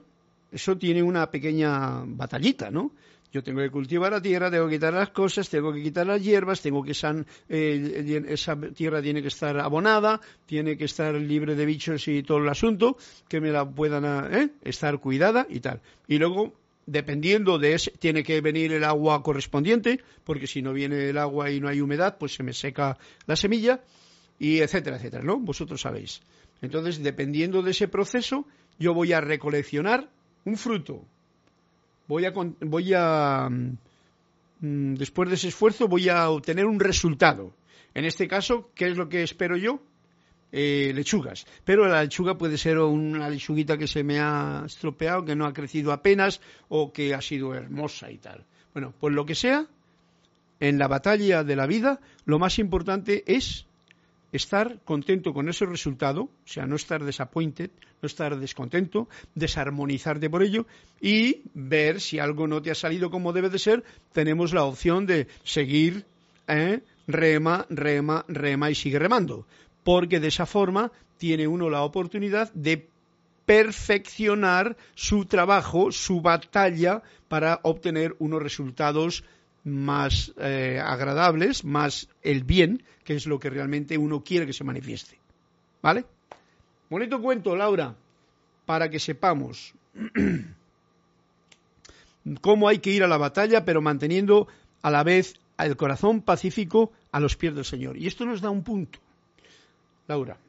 eso 0.51 0.77
tiene 0.77 1.03
una 1.03 1.29
pequeña 1.29 2.03
batallita, 2.05 2.71
¿no? 2.71 2.91
Yo 3.31 3.43
tengo 3.43 3.59
que 3.59 3.69
cultivar 3.69 4.11
la 4.11 4.21
tierra, 4.21 4.49
tengo 4.49 4.67
que 4.67 4.75
quitar 4.75 4.93
las 4.93 5.11
cosas, 5.11 5.47
tengo 5.49 5.71
que 5.71 5.83
quitar 5.83 6.07
las 6.07 6.23
hierbas, 6.23 6.61
tengo 6.61 6.83
que 6.83 6.93
eh, 7.49 8.23
esa 8.27 8.59
tierra 8.73 9.03
tiene 9.03 9.21
que 9.21 9.27
estar 9.27 9.59
abonada, 9.59 10.19
tiene 10.47 10.75
que 10.75 10.85
estar 10.85 11.13
libre 11.13 11.53
de 11.53 11.65
bichos 11.67 12.07
y 12.07 12.23
todo 12.23 12.39
el 12.39 12.49
asunto, 12.49 12.97
que 13.27 13.39
me 13.39 13.51
la 13.51 13.69
puedan 13.69 14.33
eh, 14.33 14.49
estar 14.63 14.97
cuidada 14.97 15.45
y 15.47 15.59
tal. 15.59 15.79
Y 16.07 16.17
luego 16.17 16.53
dependiendo 16.91 17.59
de 17.59 17.73
ese, 17.73 17.91
tiene 17.91 18.23
que 18.23 18.41
venir 18.41 18.73
el 18.73 18.83
agua 18.83 19.21
correspondiente, 19.23 20.01
porque 20.23 20.47
si 20.47 20.61
no 20.61 20.73
viene 20.73 21.09
el 21.09 21.17
agua 21.17 21.51
y 21.51 21.59
no 21.59 21.67
hay 21.67 21.81
humedad, 21.81 22.17
pues 22.17 22.33
se 22.33 22.43
me 22.43 22.53
seca 22.53 22.97
la 23.25 23.35
semilla, 23.35 23.81
y 24.39 24.59
etcétera, 24.59 24.97
etcétera, 24.97 25.23
¿no? 25.23 25.37
Vosotros 25.39 25.81
sabéis. 25.81 26.21
Entonces, 26.61 27.03
dependiendo 27.03 27.61
de 27.61 27.71
ese 27.71 27.87
proceso, 27.87 28.45
yo 28.79 28.93
voy 28.93 29.13
a 29.13 29.21
recoleccionar 29.21 30.09
un 30.45 30.57
fruto. 30.57 31.03
Voy 32.07 32.25
a, 32.25 32.31
voy 32.31 32.93
a 32.95 33.49
mm, 33.49 34.95
después 34.95 35.29
de 35.29 35.35
ese 35.35 35.49
esfuerzo, 35.49 35.87
voy 35.87 36.09
a 36.09 36.29
obtener 36.29 36.65
un 36.65 36.79
resultado. 36.79 37.53
En 37.93 38.05
este 38.05 38.27
caso, 38.27 38.71
¿qué 38.75 38.87
es 38.87 38.97
lo 38.97 39.09
que 39.09 39.23
espero 39.23 39.57
yo? 39.57 39.81
Eh, 40.51 40.91
lechugas. 40.95 41.45
Pero 41.63 41.87
la 41.87 42.01
lechuga 42.01 42.37
puede 42.37 42.57
ser 42.57 42.79
una 42.79 43.29
lechuguita 43.29 43.77
que 43.77 43.87
se 43.87 44.03
me 44.03 44.19
ha 44.19 44.63
estropeado, 44.65 45.23
que 45.23 45.35
no 45.35 45.45
ha 45.45 45.53
crecido 45.53 45.91
apenas 45.91 46.41
o 46.69 46.91
que 46.91 47.13
ha 47.13 47.21
sido 47.21 47.53
hermosa 47.53 48.09
y 48.09 48.17
tal. 48.17 48.43
Bueno, 48.73 48.93
pues 48.99 49.13
lo 49.13 49.25
que 49.25 49.35
sea, 49.35 49.67
en 50.59 50.79
la 50.79 50.87
batalla 50.87 51.43
de 51.43 51.55
la 51.55 51.67
vida, 51.67 51.99
lo 52.25 52.39
más 52.39 52.57
importante 52.57 53.23
es 53.27 53.67
estar 54.31 54.79
contento 54.85 55.33
con 55.33 55.49
ese 55.49 55.65
resultado, 55.65 56.23
o 56.23 56.47
sea, 56.47 56.65
no 56.65 56.75
estar 56.75 57.03
disappointed, 57.05 57.69
no 58.01 58.07
estar 58.07 58.37
descontento, 58.39 59.07
desarmonizarte 59.35 60.29
por 60.29 60.41
ello 60.41 60.65
y 60.99 61.41
ver 61.53 62.01
si 62.01 62.17
algo 62.17 62.47
no 62.47 62.61
te 62.61 62.71
ha 62.71 62.75
salido 62.75 63.11
como 63.11 63.33
debe 63.33 63.49
de 63.49 63.59
ser, 63.59 63.83
tenemos 64.13 64.53
la 64.53 64.63
opción 64.63 65.05
de 65.05 65.27
seguir, 65.43 66.05
¿eh? 66.47 66.81
rema, 67.07 67.65
rema, 67.69 68.25
rema 68.27 68.69
y 68.69 68.75
sigue 68.75 68.99
remando 68.99 69.45
porque 69.83 70.19
de 70.19 70.27
esa 70.27 70.45
forma 70.45 70.91
tiene 71.17 71.47
uno 71.47 71.69
la 71.69 71.83
oportunidad 71.83 72.51
de 72.53 72.87
perfeccionar 73.45 74.77
su 74.93 75.25
trabajo, 75.25 75.91
su 75.91 76.21
batalla 76.21 77.01
para 77.27 77.59
obtener 77.63 78.15
unos 78.19 78.41
resultados 78.41 79.23
más 79.63 80.33
eh, 80.37 80.79
agradables, 80.83 81.65
más 81.65 82.09
el 82.21 82.43
bien, 82.43 82.83
que 83.03 83.15
es 83.15 83.25
lo 83.25 83.39
que 83.39 83.49
realmente 83.49 83.97
uno 83.97 84.23
quiere 84.23 84.45
que 84.45 84.53
se 84.53 84.63
manifieste. 84.63 85.17
¿Vale? 85.81 86.05
Bonito 86.89 87.21
cuento, 87.21 87.55
Laura, 87.55 87.95
para 88.65 88.89
que 88.89 88.99
sepamos 88.99 89.73
cómo 92.41 92.67
hay 92.67 92.79
que 92.79 92.91
ir 92.91 93.03
a 93.03 93.07
la 93.07 93.17
batalla, 93.17 93.65
pero 93.65 93.81
manteniendo 93.81 94.47
a 94.81 94.91
la 94.91 95.03
vez 95.03 95.39
el 95.57 95.75
corazón 95.75 96.21
pacífico 96.21 96.91
a 97.11 97.19
los 97.19 97.35
pies 97.35 97.55
del 97.55 97.65
Señor. 97.65 97.97
Y 97.97 98.07
esto 98.07 98.25
nos 98.25 98.41
da 98.41 98.49
un 98.49 98.63
punto. 98.63 98.99
Laura, 100.09 100.39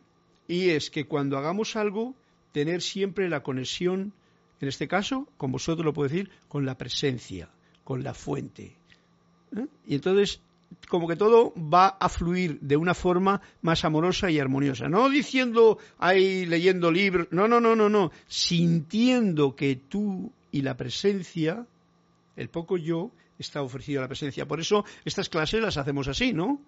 y 0.48 0.70
es 0.70 0.90
que 0.90 1.04
cuando 1.04 1.36
hagamos 1.36 1.76
algo, 1.76 2.14
tener 2.52 2.80
siempre 2.80 3.28
la 3.28 3.42
conexión, 3.42 4.14
en 4.58 4.68
este 4.68 4.88
caso, 4.88 5.28
como 5.36 5.52
vosotros 5.52 5.84
lo 5.84 5.92
puedo 5.92 6.08
decir, 6.08 6.30
con 6.48 6.64
la 6.64 6.78
presencia, 6.78 7.50
con 7.84 8.02
la 8.02 8.14
fuente. 8.14 8.74
¿eh? 9.54 9.66
Y 9.86 9.96
entonces, 9.96 10.40
como 10.88 11.06
que 11.06 11.14
todo 11.14 11.52
va 11.54 11.88
a 11.88 12.08
fluir 12.08 12.58
de 12.60 12.78
una 12.78 12.94
forma 12.94 13.42
más 13.60 13.84
amorosa 13.84 14.30
y 14.30 14.38
armoniosa. 14.38 14.88
No 14.88 15.10
diciendo 15.10 15.78
ahí 15.98 16.46
leyendo 16.46 16.90
libros, 16.90 17.28
no, 17.30 17.46
no, 17.46 17.60
no, 17.60 17.76
no, 17.76 17.90
no, 17.90 18.12
sintiendo 18.26 19.54
que 19.54 19.76
tú 19.76 20.32
y 20.50 20.62
la 20.62 20.74
presencia, 20.76 21.66
el 22.34 22.48
poco 22.48 22.78
yo, 22.78 23.10
está 23.38 23.60
ofrecido 23.60 24.00
a 24.00 24.02
la 24.02 24.08
presencia. 24.08 24.48
Por 24.48 24.58
eso 24.58 24.86
estas 25.04 25.28
clases 25.28 25.60
las 25.60 25.76
hacemos 25.76 26.08
así, 26.08 26.32
¿no? 26.32 26.60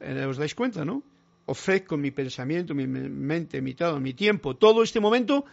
Eh, 0.00 0.24
¿Os 0.24 0.38
dais 0.38 0.54
cuenta, 0.54 0.84
no? 0.84 1.02
Ofrezco 1.46 1.96
mi 1.96 2.10
pensamiento, 2.10 2.74
mi 2.74 2.86
mente, 2.86 3.60
mi 3.60 3.74
todo, 3.74 4.00
mi 4.00 4.14
tiempo, 4.14 4.56
todo 4.56 4.82
este 4.82 5.00
momento, 5.00 5.44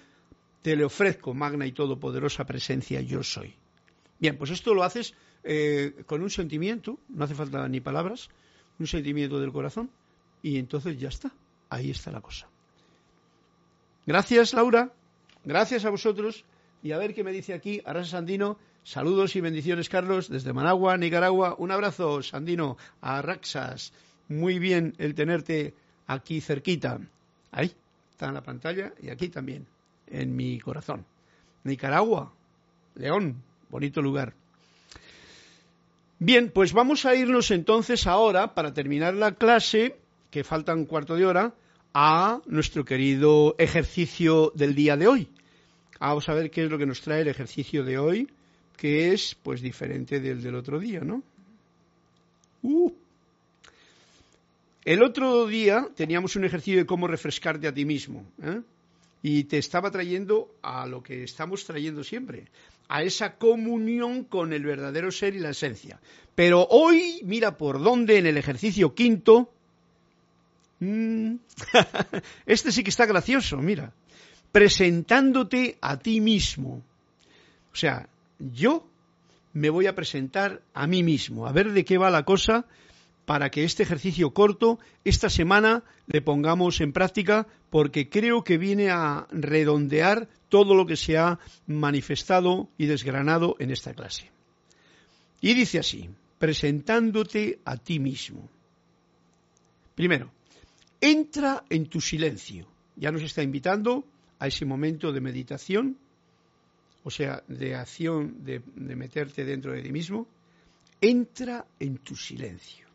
te 0.62 0.76
le 0.76 0.84
ofrezco, 0.84 1.34
magna 1.34 1.66
y 1.66 1.72
todopoderosa 1.72 2.46
presencia, 2.46 3.02
yo 3.02 3.24
soy. 3.24 3.54
Bien, 4.20 4.38
pues 4.38 4.52
esto 4.52 4.74
lo 4.74 4.84
haces 4.84 5.14
eh, 5.44 6.04
con 6.06 6.22
un 6.22 6.30
sentimiento, 6.30 7.00
no 7.10 7.24
hace 7.24 7.36
falta 7.36 7.68
ni 7.68 7.80
palabras, 7.80 8.30
un 8.78 8.88
sentimiento 8.88 9.40
del 9.40 9.52
corazón, 9.52 9.90
y 10.42 10.58
entonces 10.58 11.00
ya 11.00 11.10
está, 11.10 11.32
ahí 11.70 11.92
está 11.92 12.12
la 12.12 12.22
cosa. 12.22 12.48
Gracias, 14.06 14.54
Laura, 14.54 14.92
gracias 15.44 15.86
a 15.86 15.90
vosotros, 15.90 16.44
y 16.82 16.92
a 16.92 16.98
ver 16.98 17.14
qué 17.14 17.24
me 17.24 17.32
dice 17.32 17.54
aquí 17.54 17.82
Arrasa 17.86 18.12
Sandino. 18.12 18.58
Saludos 18.84 19.36
y 19.36 19.42
bendiciones, 19.42 19.90
Carlos, 19.90 20.30
desde 20.30 20.54
Managua, 20.54 20.98
Nicaragua. 20.98 21.56
Un 21.58 21.72
abrazo, 21.72 22.24
Sandino, 22.24 22.78
a 23.02 23.22
Raxas 23.22 23.92
muy 24.30 24.60
bien 24.60 24.96
el 24.98 25.16
tenerte 25.16 25.74
aquí 26.08 26.40
cerquita. 26.40 27.00
Ahí, 27.52 27.74
está 28.12 28.28
en 28.28 28.36
la 28.36 28.44
pantalla 28.44 28.94
y 29.02 29.10
aquí 29.10 29.30
también, 29.30 29.66
en 30.08 30.36
mi 30.36 30.60
corazón. 30.60 31.06
Nicaragua, 31.64 32.32
León, 32.96 33.42
bonito 33.70 34.02
lugar. 34.02 34.34
Bien, 36.20 36.52
pues 36.52 36.74
vamos 36.74 37.06
a 37.06 37.16
irnos 37.16 37.52
entonces 37.52 38.06
ahora, 38.08 38.54
para 38.54 38.74
terminar 38.74 39.14
la 39.14 39.34
clase, 39.34 39.96
que 40.32 40.44
falta 40.44 40.74
un 40.74 40.86
cuarto 40.86 41.16
de 41.16 41.26
hora, 41.26 41.54
a 41.94 42.42
nuestro 42.46 42.86
querido 42.86 43.56
ejercicio 43.58 44.52
del 44.54 44.76
día 44.76 44.96
de 44.96 45.08
hoy. 45.08 45.28
Vamos 46.00 46.30
a 46.30 46.34
ver 46.34 46.52
qué 46.52 46.66
es 46.66 46.72
lo 46.72 46.78
que 46.78 46.86
nos 46.86 47.02
trae 47.02 47.22
el 47.22 47.28
ejercicio 47.28 47.84
de 47.84 47.98
hoy, 47.98 48.30
que 48.78 49.12
es 49.14 49.36
pues 49.42 49.62
diferente 49.62 50.20
del 50.20 50.42
del 50.42 50.56
otro 50.56 50.80
día, 50.80 51.02
¿no? 51.02 51.24
Uh, 52.64 52.92
el 54.90 55.04
otro 55.04 55.46
día 55.46 55.88
teníamos 55.96 56.36
un 56.36 56.46
ejercicio 56.46 56.80
de 56.80 56.88
cómo 56.88 57.06
refrescarte 57.06 57.68
a 57.68 57.72
ti 57.72 57.86
mismo. 57.86 58.26
¿eh? 58.42 58.62
Y 59.22 59.44
te 59.44 59.60
estaba 59.60 59.92
trayendo 59.92 60.56
a 60.64 60.88
lo 60.88 61.04
que 61.04 61.22
estamos 61.22 61.64
trayendo 61.64 62.04
siempre, 62.04 62.48
a 62.88 63.04
esa 63.04 63.36
comunión 63.36 64.24
con 64.24 64.52
el 64.52 64.66
verdadero 64.66 65.12
ser 65.12 65.36
y 65.36 65.40
la 65.42 65.52
esencia. 65.52 66.00
Pero 66.34 66.66
hoy, 66.72 67.22
mira 67.24 67.56
por 67.56 67.80
dónde 67.80 68.18
en 68.18 68.26
el 68.26 68.38
ejercicio 68.38 68.96
quinto, 68.96 69.54
mm, 70.80 71.36
este 72.48 72.72
sí 72.72 72.84
que 72.84 72.90
está 72.90 73.06
gracioso, 73.06 73.58
mira, 73.58 73.94
presentándote 74.52 75.78
a 75.82 76.00
ti 76.00 76.20
mismo. 76.20 76.82
O 77.72 77.76
sea, 77.76 78.10
yo 78.40 78.88
me 79.54 79.70
voy 79.70 79.86
a 79.86 79.94
presentar 79.94 80.64
a 80.74 80.88
mí 80.88 81.04
mismo, 81.04 81.46
a 81.46 81.52
ver 81.52 81.74
de 81.74 81.86
qué 81.86 82.00
va 82.00 82.10
la 82.10 82.26
cosa 82.26 82.66
para 83.30 83.52
que 83.52 83.64
este 83.64 83.84
ejercicio 83.84 84.32
corto 84.32 84.80
esta 85.04 85.30
semana 85.30 85.84
le 86.08 86.20
pongamos 86.20 86.82
en 86.82 86.92
práctica 86.92 87.46
porque 87.70 88.10
creo 88.10 88.44
que 88.44 88.58
viene 88.58 88.90
a 88.90 89.28
redondear 89.30 90.28
todo 90.50 90.74
lo 90.74 90.88
que 90.88 90.98
se 90.98 91.20
ha 91.20 91.38
manifestado 91.68 92.70
y 92.76 92.88
desgranado 92.88 93.56
en 93.60 93.70
esta 93.70 93.94
clase. 93.94 94.32
Y 95.42 95.54
dice 95.54 95.78
así, 95.78 96.10
presentándote 96.40 97.60
a 97.66 97.78
ti 97.78 98.00
mismo. 98.00 98.50
Primero, 99.94 100.32
entra 101.00 101.64
en 101.70 101.86
tu 101.86 102.02
silencio. 102.02 102.66
Ya 102.96 103.12
nos 103.12 103.22
está 103.22 103.44
invitando 103.44 104.06
a 104.40 104.48
ese 104.48 104.66
momento 104.66 105.12
de 105.12 105.22
meditación, 105.22 106.00
o 107.04 107.12
sea, 107.12 107.44
de 107.48 107.76
acción, 107.76 108.44
de, 108.44 108.64
de 108.74 108.96
meterte 108.96 109.46
dentro 109.46 109.72
de 109.72 109.84
ti 109.84 109.92
mismo. 109.92 110.26
Entra 111.00 111.68
en 111.80 112.00
tu 112.00 112.16
silencio. 112.16 112.89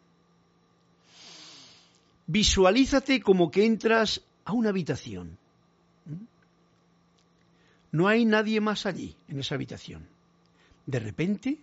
Visualízate 2.27 3.21
como 3.21 3.51
que 3.51 3.67
entras 3.67 4.23
a 4.45 4.53
una 4.53 4.71
habitación. 4.71 5.39
¿Mm? 6.07 6.25
No 7.93 8.09
hay 8.09 8.25
nadie 8.25 8.61
más 8.61 8.87
allí, 8.87 9.17
en 9.29 9.41
esa 9.41 9.55
habitación. 9.55 10.09
De 10.87 10.99
repente, 10.99 11.59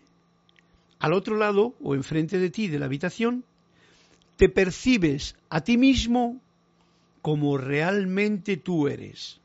al 0.99 1.13
otro 1.13 1.35
lado 1.35 1.75
o 1.81 1.95
enfrente 1.95 2.39
de 2.39 2.49
ti 2.49 2.67
de 2.67 2.79
la 2.79 2.85
habitación, 2.85 3.43
te 4.37 4.49
percibes 4.49 5.35
a 5.49 5.61
ti 5.61 5.77
mismo 5.77 6.39
como 7.21 7.57
realmente 7.57 8.57
tú 8.57 8.87
eres, 8.87 9.39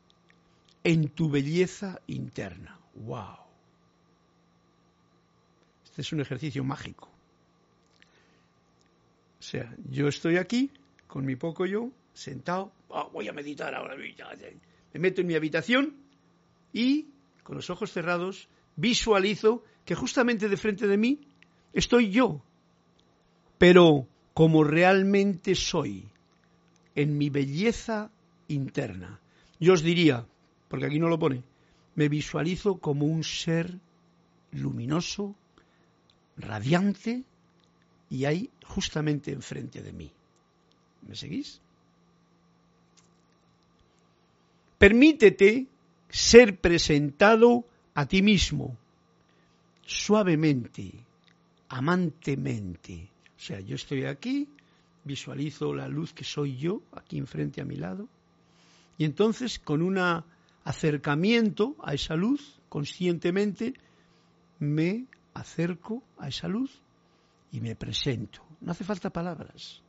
en 0.83 1.09
tu 1.09 1.29
belleza 1.29 1.99
interna. 2.07 2.79
¡Wow! 2.95 3.37
Este 5.85 6.01
es 6.01 6.11
un 6.13 6.21
ejercicio 6.21 6.63
mágico. 6.63 7.09
O 9.39 9.43
sea, 9.43 9.75
yo 9.89 10.07
estoy 10.07 10.37
aquí 10.37 10.71
con 11.17 11.25
mi 11.25 11.35
poco 11.35 11.65
yo, 11.65 11.89
sentado, 12.13 12.71
ah, 12.91 13.09
voy 13.11 13.27
a 13.27 13.33
meditar 13.33 13.73
ahora, 13.73 13.95
me 13.95 14.99
meto 14.99 15.21
en 15.21 15.25
mi 15.25 15.33
habitación 15.33 15.95
y, 16.71 17.07
con 17.41 17.55
los 17.55 17.71
ojos 17.71 17.91
cerrados, 17.91 18.47
visualizo 18.75 19.63
que 19.83 19.95
justamente 19.95 20.47
de 20.47 20.57
frente 20.57 20.85
de 20.85 20.95
mí 20.95 21.21
estoy 21.73 22.11
yo, 22.11 22.43
pero 23.57 24.05
como 24.35 24.63
realmente 24.63 25.55
soy, 25.55 26.07
en 26.93 27.17
mi 27.17 27.31
belleza 27.31 28.11
interna. 28.47 29.19
Yo 29.59 29.73
os 29.73 29.81
diría, 29.81 30.23
porque 30.67 30.85
aquí 30.85 30.99
no 30.99 31.09
lo 31.09 31.17
pone, 31.17 31.41
me 31.95 32.09
visualizo 32.09 32.77
como 32.77 33.07
un 33.07 33.23
ser 33.23 33.73
luminoso, 34.51 35.33
radiante, 36.37 37.23
y 38.11 38.25
ahí 38.25 38.51
justamente 38.67 39.31
enfrente 39.31 39.81
de 39.81 39.93
mí. 39.93 40.11
¿Me 41.01 41.15
seguís? 41.15 41.61
Permítete 44.77 45.67
ser 46.09 46.59
presentado 46.59 47.65
a 47.93 48.05
ti 48.05 48.21
mismo 48.21 48.77
suavemente, 49.85 50.93
amantemente. 51.69 53.09
O 53.35 53.39
sea, 53.39 53.59
yo 53.59 53.75
estoy 53.75 54.05
aquí, 54.05 54.47
visualizo 55.03 55.73
la 55.73 55.87
luz 55.87 56.13
que 56.13 56.23
soy 56.23 56.57
yo, 56.57 56.81
aquí 56.91 57.17
enfrente 57.17 57.61
a 57.61 57.65
mi 57.65 57.75
lado, 57.75 58.07
y 58.97 59.05
entonces 59.05 59.57
con 59.59 59.81
un 59.81 59.97
acercamiento 60.63 61.75
a 61.81 61.93
esa 61.93 62.15
luz, 62.15 62.59
conscientemente, 62.69 63.73
me 64.59 65.05
acerco 65.33 66.03
a 66.17 66.27
esa 66.27 66.47
luz 66.47 66.81
y 67.51 67.61
me 67.61 67.75
presento. 67.75 68.41
No 68.59 68.71
hace 68.71 68.83
falta 68.83 69.09
palabras. 69.09 69.81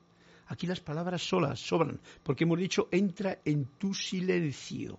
Aquí 0.48 0.66
las 0.66 0.80
palabras 0.80 1.22
solas 1.22 1.60
sobran, 1.60 2.00
porque 2.22 2.44
hemos 2.44 2.58
dicho 2.58 2.88
entra 2.90 3.38
en 3.44 3.66
tu 3.78 3.92
silencio. 3.92 4.98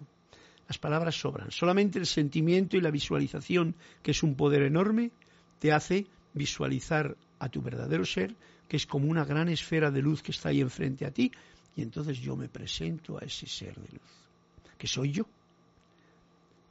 Las 0.67 0.77
palabras 0.77 1.15
sobran. 1.15 1.51
Solamente 1.51 1.97
el 1.97 2.05
sentimiento 2.05 2.77
y 2.77 2.81
la 2.81 2.91
visualización, 2.91 3.75
que 4.03 4.11
es 4.11 4.21
un 4.21 4.35
poder 4.35 4.61
enorme, 4.61 5.11
te 5.57 5.73
hace 5.73 6.05
visualizar 6.33 7.17
a 7.39 7.49
tu 7.49 7.61
verdadero 7.61 8.05
ser, 8.05 8.35
que 8.67 8.77
es 8.77 8.85
como 8.85 9.09
una 9.09 9.25
gran 9.25 9.49
esfera 9.49 9.89
de 9.89 10.03
luz 10.03 10.21
que 10.21 10.31
está 10.31 10.49
ahí 10.49 10.61
enfrente 10.61 11.05
a 11.05 11.11
ti, 11.11 11.31
y 11.75 11.81
entonces 11.81 12.19
yo 12.19 12.35
me 12.35 12.47
presento 12.47 13.17
a 13.17 13.21
ese 13.21 13.47
ser 13.47 13.75
de 13.75 13.89
luz, 13.93 14.29
que 14.77 14.87
soy 14.87 15.11
yo. 15.11 15.25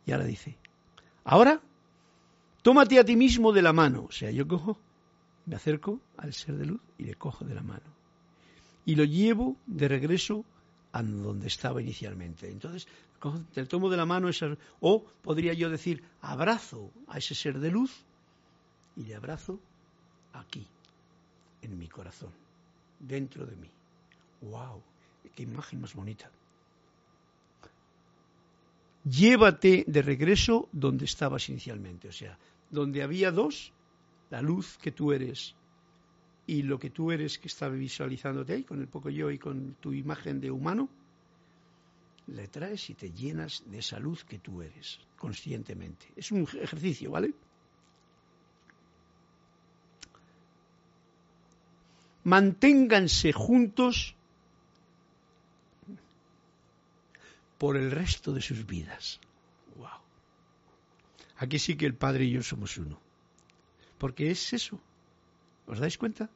Y 0.06 0.12
ahora 0.12 0.24
dice, 0.24 0.56
ahora 1.24 1.60
tómate 2.62 3.00
a 3.00 3.04
ti 3.04 3.16
mismo 3.16 3.52
de 3.52 3.62
la 3.62 3.72
mano. 3.72 4.04
O 4.08 4.12
sea, 4.12 4.30
yo 4.30 4.46
cojo, 4.46 4.78
me 5.46 5.56
acerco 5.56 6.00
al 6.16 6.32
ser 6.32 6.56
de 6.56 6.66
luz 6.66 6.80
y 6.98 7.04
le 7.04 7.14
cojo 7.14 7.44
de 7.44 7.54
la 7.54 7.62
mano. 7.62 7.97
Y 8.88 8.94
lo 8.94 9.04
llevo 9.04 9.54
de 9.66 9.86
regreso 9.86 10.46
a 10.92 11.02
donde 11.02 11.48
estaba 11.48 11.82
inicialmente. 11.82 12.50
Entonces, 12.50 12.88
te 13.52 13.66
tomo 13.66 13.90
de 13.90 13.98
la 13.98 14.06
mano, 14.06 14.30
o 14.80 15.04
podría 15.20 15.52
yo 15.52 15.68
decir, 15.68 16.02
abrazo 16.22 16.90
a 17.06 17.18
ese 17.18 17.34
ser 17.34 17.58
de 17.58 17.70
luz 17.70 17.92
y 18.96 19.02
le 19.02 19.14
abrazo 19.14 19.60
aquí, 20.32 20.66
en 21.60 21.76
mi 21.76 21.86
corazón, 21.86 22.30
dentro 22.98 23.44
de 23.44 23.56
mí. 23.56 23.68
¡Wow! 24.40 24.82
¡Qué 25.36 25.42
imagen 25.42 25.82
más 25.82 25.92
bonita! 25.92 26.30
Llévate 29.04 29.84
de 29.86 30.00
regreso 30.00 30.66
donde 30.72 31.04
estabas 31.04 31.46
inicialmente, 31.50 32.08
o 32.08 32.12
sea, 32.12 32.38
donde 32.70 33.02
había 33.02 33.32
dos, 33.32 33.70
la 34.30 34.40
luz 34.40 34.78
que 34.78 34.92
tú 34.92 35.12
eres 35.12 35.54
y 36.48 36.62
lo 36.62 36.78
que 36.78 36.88
tú 36.88 37.12
eres 37.12 37.38
que 37.38 37.48
estaba 37.48 37.74
visualizándote 37.74 38.54
ahí, 38.54 38.64
con 38.64 38.80
el 38.80 38.88
poco 38.88 39.10
yo 39.10 39.30
y 39.30 39.38
con 39.38 39.74
tu 39.74 39.92
imagen 39.92 40.40
de 40.40 40.50
humano, 40.50 40.88
le 42.26 42.48
traes 42.48 42.88
y 42.88 42.94
te 42.94 43.12
llenas 43.12 43.62
de 43.66 43.80
esa 43.80 43.98
luz 43.98 44.24
que 44.24 44.38
tú 44.38 44.62
eres, 44.62 44.98
conscientemente. 45.18 46.06
Es 46.16 46.32
un 46.32 46.48
ejercicio, 46.60 47.10
¿vale? 47.10 47.34
Manténganse 52.24 53.30
juntos 53.34 54.14
por 57.58 57.76
el 57.76 57.90
resto 57.90 58.32
de 58.32 58.40
sus 58.40 58.66
vidas. 58.66 59.20
Wow. 59.76 60.00
Aquí 61.36 61.58
sí 61.58 61.76
que 61.76 61.84
el 61.84 61.94
Padre 61.94 62.24
y 62.24 62.30
yo 62.30 62.42
somos 62.42 62.78
uno. 62.78 62.98
Porque 63.98 64.30
es 64.30 64.54
eso. 64.54 64.80
¿Os 65.66 65.78
dais 65.78 65.98
cuenta? 65.98 66.30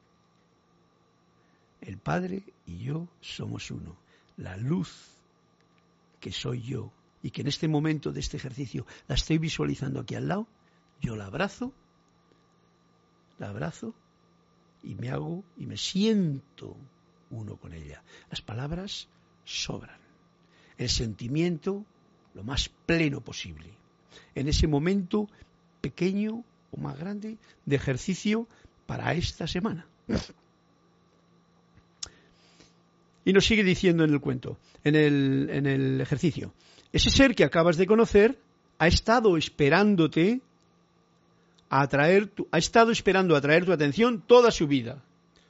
El 1.83 1.99
Padre 1.99 2.45
y 2.65 2.79
yo 2.79 3.09
somos 3.21 3.71
uno. 3.71 3.97
La 4.37 4.57
luz 4.57 5.19
que 6.21 6.31
soy 6.31 6.63
yo 6.63 6.93
y 7.23 7.31
que 7.31 7.43
en 7.43 7.49
este 7.49 7.67
momento 7.69 8.13
de 8.13 8.21
este 8.21 8.37
ejercicio 8.37 8.87
la 9.09 9.17
estoy 9.17 9.39
visualizando 9.39 10.01
aquí 10.01 10.15
al 10.15 10.29
lado, 10.29 10.47
yo 11.01 11.17
la 11.17 11.27
abrazo, 11.27 11.73
la 13.39 13.49
abrazo 13.49 13.95
y 14.85 14.95
me 14.95 15.11
hago 15.11 15.43
y 15.57 15.67
me 15.67 15.77
siento 15.77 16.77
uno 17.31 17.57
con 17.57 17.75
ella. 17.75 18.03
Las 18.31 18.41
palabras 18.43 19.09
sobran. 19.45 19.99
El 20.79 20.89
sentimiento 20.89 21.85
lo 22.35 22.45
más 22.45 22.69
pleno 22.69 23.21
posible. 23.21 23.71
En 24.37 24.47
ese 24.47 24.69
momento 24.69 25.29
pequeño 25.81 26.45
o 26.71 26.77
más 26.77 26.97
grande 26.97 27.39
de 27.67 27.77
ejercicio 27.77 28.47
para 28.87 29.15
esta 29.15 29.49
semana. 29.49 29.87
Y 33.25 33.33
nos 33.33 33.47
sigue 33.47 33.65
diciendo 33.65 34.05
en 34.05 34.11
el 34.11 34.21
cuento, 34.21 34.59
en 34.85 34.97
el, 34.97 35.49
en 35.51 35.67
el 35.67 36.01
ejercicio, 36.01 36.53
ese 36.93 37.11
ser 37.11 37.35
que 37.35 37.45
acabas 37.45 37.77
de 37.77 37.87
conocer 37.87 38.39
ha 38.79 38.89
estado 38.89 39.37
esperándote 39.37 40.41
a 41.71 41.83
atraer 41.83 42.27
tu, 42.27 42.49
ha 42.51 42.59
estado 42.59 42.91
esperando 42.91 43.37
atraer 43.37 43.65
tu 43.65 43.73
atención 43.73 44.23
toda 44.27 44.51
su 44.51 44.67
vida. 44.67 45.03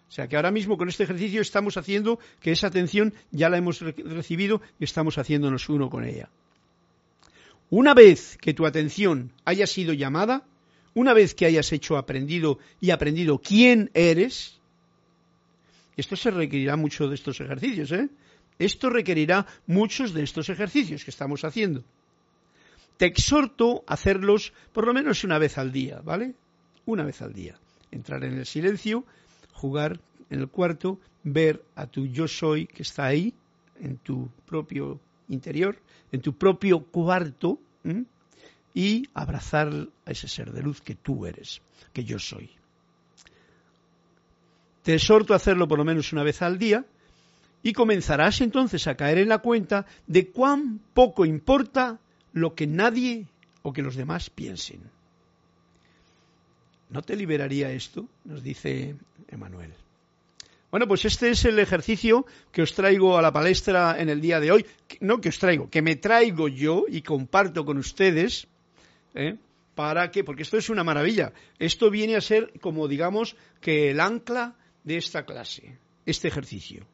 O 0.08 0.12
sea 0.14 0.28
que 0.28 0.36
ahora 0.36 0.50
mismo 0.50 0.76
con 0.76 0.90
este 0.90 1.04
ejercicio 1.04 1.40
estamos 1.40 1.78
haciendo 1.78 2.18
que 2.40 2.52
esa 2.52 2.66
atención 2.66 3.14
ya 3.30 3.48
la 3.48 3.56
hemos 3.56 3.80
recibido 3.80 4.60
y 4.78 4.84
estamos 4.84 5.16
haciéndonos 5.16 5.70
uno 5.70 5.88
con 5.88 6.04
ella. 6.04 6.28
Una 7.70 7.94
vez 7.94 8.36
que 8.36 8.52
tu 8.52 8.66
atención 8.66 9.32
haya 9.46 9.66
sido 9.66 9.94
llamada, 9.94 10.44
una 10.92 11.14
vez 11.14 11.34
que 11.34 11.46
hayas 11.46 11.72
hecho 11.72 11.96
aprendido 11.96 12.58
y 12.80 12.90
aprendido 12.90 13.38
quién 13.38 13.90
eres, 13.94 14.60
esto 15.96 16.16
se 16.16 16.30
requerirá 16.30 16.76
mucho 16.76 17.08
de 17.08 17.14
estos 17.14 17.40
ejercicios, 17.40 17.92
¿eh? 17.92 18.08
Esto 18.58 18.90
requerirá 18.90 19.46
muchos 19.66 20.12
de 20.12 20.22
estos 20.22 20.48
ejercicios 20.48 21.04
que 21.04 21.10
estamos 21.10 21.44
haciendo. 21.44 21.82
Te 22.96 23.06
exhorto 23.06 23.84
a 23.86 23.94
hacerlos 23.94 24.52
por 24.72 24.86
lo 24.86 24.94
menos 24.94 25.24
una 25.24 25.38
vez 25.38 25.58
al 25.58 25.72
día, 25.72 26.00
¿vale? 26.00 26.34
Una 26.86 27.04
vez 27.04 27.22
al 27.22 27.32
día. 27.32 27.58
Entrar 27.90 28.24
en 28.24 28.34
el 28.38 28.46
silencio, 28.46 29.04
jugar 29.52 30.00
en 30.30 30.40
el 30.40 30.48
cuarto, 30.48 31.00
ver 31.24 31.62
a 31.74 31.86
tu 31.86 32.06
yo 32.06 32.28
soy 32.28 32.66
que 32.66 32.82
está 32.82 33.06
ahí, 33.06 33.34
en 33.80 33.96
tu 33.98 34.30
propio 34.46 35.00
interior, 35.28 35.78
en 36.12 36.20
tu 36.20 36.34
propio 36.34 36.84
cuarto, 36.84 37.58
y 38.74 39.08
abrazar 39.12 39.88
a 40.06 40.10
ese 40.10 40.28
ser 40.28 40.52
de 40.52 40.62
luz 40.62 40.80
que 40.80 40.94
tú 40.94 41.26
eres, 41.26 41.60
que 41.92 42.04
yo 42.04 42.18
soy. 42.18 42.50
Te 44.82 44.94
exhorto 44.94 45.32
a 45.32 45.36
hacerlo 45.36 45.68
por 45.68 45.78
lo 45.78 45.84
menos 45.84 46.12
una 46.12 46.22
vez 46.22 46.42
al 46.42 46.58
día 46.58 46.84
y 47.62 47.72
comenzarás 47.72 48.40
entonces 48.40 48.86
a 48.86 48.96
caer 48.96 49.18
en 49.18 49.28
la 49.28 49.38
cuenta 49.38 49.86
de 50.06 50.28
cuán 50.28 50.80
poco 50.94 51.24
importa 51.24 51.98
lo 52.32 52.54
que 52.54 52.66
nadie 52.66 53.26
o 53.62 53.72
que 53.72 53.82
los 53.82 53.94
demás 53.94 54.30
piensen. 54.30 54.80
¿No 56.90 57.02
te 57.02 57.16
liberaría 57.16 57.70
esto? 57.70 58.06
Nos 58.24 58.42
dice 58.42 58.96
Emanuel. 59.28 59.72
Bueno, 60.70 60.88
pues 60.88 61.04
este 61.04 61.30
es 61.30 61.44
el 61.44 61.58
ejercicio 61.58 62.26
que 62.50 62.62
os 62.62 62.74
traigo 62.74 63.18
a 63.18 63.22
la 63.22 63.32
palestra 63.32 63.96
en 64.00 64.08
el 64.08 64.20
día 64.20 64.40
de 64.40 64.50
hoy. 64.50 64.66
No 65.00 65.20
que 65.20 65.28
os 65.28 65.38
traigo, 65.38 65.70
que 65.70 65.82
me 65.82 65.96
traigo 65.96 66.48
yo 66.48 66.86
y 66.88 67.02
comparto 67.02 67.64
con 67.64 67.78
ustedes. 67.78 68.46
¿eh? 69.14 69.36
¿Para 69.74 70.10
qué? 70.10 70.24
Porque 70.24 70.42
esto 70.42 70.56
es 70.56 70.70
una 70.70 70.82
maravilla. 70.82 71.32
Esto 71.58 71.90
viene 71.90 72.16
a 72.16 72.20
ser 72.20 72.52
como, 72.60 72.88
digamos, 72.88 73.36
que 73.60 73.90
el 73.90 74.00
ancla 74.00 74.54
de 74.84 74.96
esta 74.96 75.24
clase, 75.24 75.78
este 76.06 76.28
ejercicio, 76.28 76.84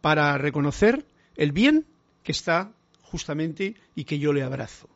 para 0.00 0.36
reconocer 0.38 1.04
el 1.36 1.52
bien 1.52 1.86
que 2.22 2.32
está 2.32 2.72
justamente 3.02 3.74
y 3.94 4.04
que 4.04 4.18
yo 4.18 4.32
le 4.32 4.42
abrazo. 4.42 4.88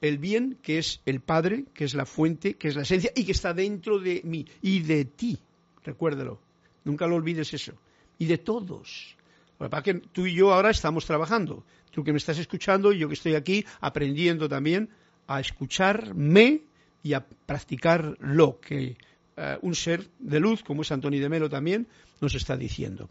El 0.00 0.18
bien 0.18 0.58
que 0.62 0.78
es 0.78 1.00
el 1.06 1.20
Padre, 1.20 1.64
que 1.74 1.84
es 1.84 1.94
la 1.94 2.06
fuente, 2.06 2.54
que 2.54 2.68
es 2.68 2.76
la 2.76 2.82
esencia 2.82 3.12
y 3.14 3.24
que 3.24 3.32
está 3.32 3.54
dentro 3.54 3.98
de 3.98 4.20
mí 4.24 4.44
y 4.60 4.80
de 4.80 5.04
ti. 5.04 5.38
Recuérdalo, 5.84 6.40
nunca 6.84 7.06
lo 7.06 7.16
olvides 7.16 7.54
eso. 7.54 7.72
Y 8.18 8.26
de 8.26 8.38
todos. 8.38 9.16
Para 9.58 9.82
que 9.82 9.94
tú 9.94 10.26
y 10.26 10.34
yo 10.34 10.52
ahora 10.52 10.70
estamos 10.70 11.06
trabajando. 11.06 11.64
Tú 11.92 12.02
que 12.02 12.12
me 12.12 12.18
estás 12.18 12.38
escuchando 12.38 12.92
y 12.92 12.98
yo 12.98 13.08
que 13.08 13.14
estoy 13.14 13.34
aquí 13.34 13.64
aprendiendo 13.80 14.48
también 14.48 14.88
a 15.28 15.40
escucharme 15.40 16.62
y 17.02 17.12
a 17.12 17.24
practicar 17.24 18.16
lo 18.20 18.60
que 18.60 18.96
eh, 19.36 19.58
un 19.62 19.74
ser 19.74 20.06
de 20.18 20.40
luz, 20.40 20.62
como 20.62 20.82
es 20.82 20.92
Antonio 20.92 21.20
de 21.20 21.28
Melo 21.28 21.48
también, 21.48 21.86
nos 22.20 22.34
está 22.34 22.56
diciendo. 22.56 23.08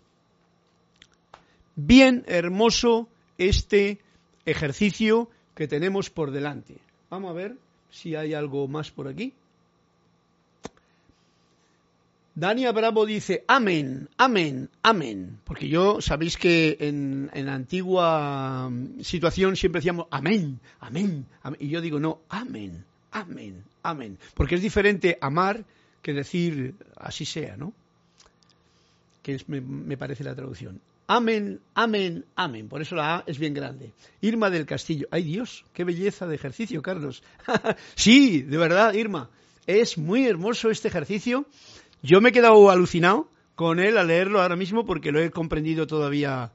Bien 1.75 2.23
hermoso 2.27 3.07
este 3.37 3.99
ejercicio 4.45 5.29
que 5.55 5.67
tenemos 5.67 6.09
por 6.09 6.31
delante. 6.31 6.77
Vamos 7.09 7.31
a 7.31 7.33
ver 7.33 7.55
si 7.89 8.15
hay 8.15 8.33
algo 8.33 8.67
más 8.67 8.91
por 8.91 9.07
aquí. 9.07 9.33
Dania 12.33 12.71
Bravo 12.71 13.05
dice, 13.05 13.43
amén, 13.47 14.07
amén, 14.17 14.69
amén. 14.81 15.39
Porque 15.43 15.67
yo, 15.67 15.99
sabéis 16.01 16.37
que 16.37 16.77
en, 16.79 17.29
en, 17.33 17.45
la 17.45 17.55
antigua 17.55 18.69
mm, 18.69 19.01
situación 19.01 19.57
siempre 19.57 19.79
decíamos, 19.79 20.07
amén, 20.11 20.59
amén, 20.79 21.25
amén. 21.43 21.59
Y 21.59 21.67
yo 21.67 21.81
digo, 21.81 21.99
no, 21.99 22.21
amén, 22.29 22.85
amén, 23.11 23.63
amén. 23.83 24.17
Porque 24.33 24.55
es 24.55 24.61
diferente 24.61 25.17
amar 25.19 25.65
que 26.01 26.13
decir 26.13 26.75
así 26.95 27.25
sea, 27.25 27.57
¿no? 27.57 27.73
Que 29.23 29.35
es, 29.35 29.47
me, 29.47 29.61
me 29.61 29.97
parece 29.97 30.23
la 30.23 30.35
traducción. 30.35 30.81
Amén, 31.13 31.59
amén, 31.73 32.23
amén. 32.37 32.69
Por 32.69 32.81
eso 32.81 32.95
la 32.95 33.17
A 33.17 33.23
es 33.27 33.37
bien 33.37 33.53
grande. 33.53 33.91
Irma 34.21 34.49
del 34.49 34.65
Castillo. 34.65 35.07
Ay 35.11 35.23
Dios, 35.23 35.65
qué 35.73 35.83
belleza 35.83 36.25
de 36.25 36.35
ejercicio, 36.35 36.81
Carlos. 36.81 37.21
sí, 37.95 38.43
de 38.43 38.57
verdad, 38.57 38.93
Irma. 38.93 39.29
Es 39.67 39.97
muy 39.97 40.25
hermoso 40.25 40.69
este 40.69 40.87
ejercicio. 40.87 41.45
Yo 42.01 42.21
me 42.21 42.29
he 42.29 42.31
quedado 42.31 42.69
alucinado 42.71 43.27
con 43.55 43.79
él 43.79 43.97
a 43.97 44.05
leerlo 44.05 44.41
ahora 44.41 44.55
mismo 44.55 44.85
porque 44.85 45.11
lo 45.11 45.19
he 45.19 45.31
comprendido 45.31 45.85
todavía. 45.85 46.51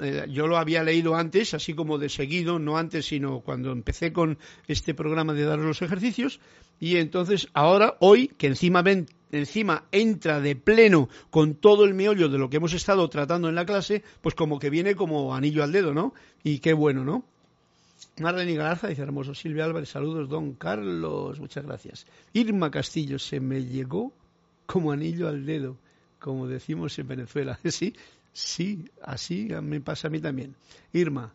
Eh, 0.00 0.26
yo 0.30 0.46
lo 0.46 0.56
había 0.56 0.82
leído 0.82 1.14
antes, 1.14 1.54
así 1.54 1.74
como 1.74 1.98
de 1.98 2.08
seguido, 2.08 2.58
no 2.58 2.78
antes, 2.78 3.06
sino 3.06 3.40
cuando 3.40 3.72
empecé 3.72 4.12
con 4.12 4.38
este 4.66 4.94
programa 4.94 5.34
de 5.34 5.44
dar 5.44 5.58
los 5.58 5.82
ejercicios. 5.82 6.40
Y 6.80 6.96
entonces 6.96 7.48
ahora, 7.52 7.96
hoy, 8.00 8.28
que 8.28 8.46
encima 8.46 8.82
ven 8.82 9.06
encima 9.30 9.84
entra 9.90 10.40
de 10.40 10.54
pleno 10.54 11.08
con 11.30 11.54
todo 11.54 11.84
el 11.84 11.94
meollo 11.94 12.28
de 12.28 12.38
lo 12.38 12.48
que 12.48 12.58
hemos 12.58 12.72
estado 12.72 13.08
tratando 13.08 13.48
en 13.48 13.56
la 13.56 13.66
clase, 13.66 14.04
pues 14.20 14.34
como 14.34 14.60
que 14.60 14.70
viene 14.70 14.94
como 14.94 15.34
anillo 15.34 15.64
al 15.64 15.72
dedo, 15.72 15.92
¿no? 15.92 16.14
Y 16.44 16.60
qué 16.60 16.72
bueno, 16.72 17.04
¿no? 17.04 17.24
Marlene 18.20 18.54
Galarza 18.54 18.88
dice 18.88 19.02
hermoso. 19.02 19.34
Silvia 19.34 19.64
Álvarez, 19.64 19.88
saludos. 19.88 20.28
Don 20.28 20.54
Carlos, 20.54 21.40
muchas 21.40 21.64
gracias. 21.64 22.06
Irma 22.32 22.70
Castillo, 22.70 23.18
se 23.18 23.40
me 23.40 23.64
llegó 23.64 24.12
como 24.66 24.92
anillo 24.92 25.28
al 25.28 25.44
dedo, 25.44 25.76
como 26.20 26.46
decimos 26.46 26.98
en 26.98 27.08
Venezuela. 27.08 27.58
Sí, 27.70 27.94
sí, 28.34 28.84
así 29.00 29.48
me 29.62 29.80
pasa 29.80 30.08
a 30.08 30.10
mí 30.10 30.20
también. 30.20 30.54
Irma, 30.92 31.32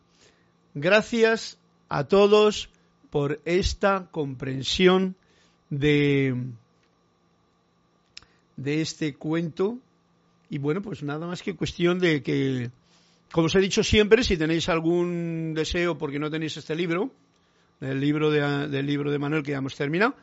gracias 0.76 1.58
a 1.88 2.04
todos 2.04 2.70
por 3.10 3.42
esta 3.46 4.10
comprensión 4.12 5.16
de 5.72 6.36
de 8.60 8.82
este 8.82 9.16
cuento. 9.16 9.80
Y 10.50 10.58
bueno, 10.58 10.82
pues 10.82 11.04
nada 11.04 11.28
más 11.28 11.42
que 11.42 11.56
cuestión 11.56 12.00
de 12.00 12.22
que, 12.22 12.72
como 13.32 13.48
os 13.48 13.56
he 13.56 13.60
dicho 13.60 13.84
siempre, 13.84 14.24
si 14.24 14.38
tenéis 14.38 14.70
algún 14.70 15.54
deseo 15.54 15.98
porque 15.98 16.20
no 16.20 16.30
tenéis 16.30 16.58
este 16.58 16.76
libro, 16.76 17.12
el 17.82 18.00
libro 18.00 18.30
de, 18.30 18.68
del 18.68 18.86
libro 18.86 19.12
de 19.12 19.20
Manuel 19.20 19.44
que 19.44 19.52
ya 19.52 19.58
hemos 19.58 19.76
terminado, 19.76 20.16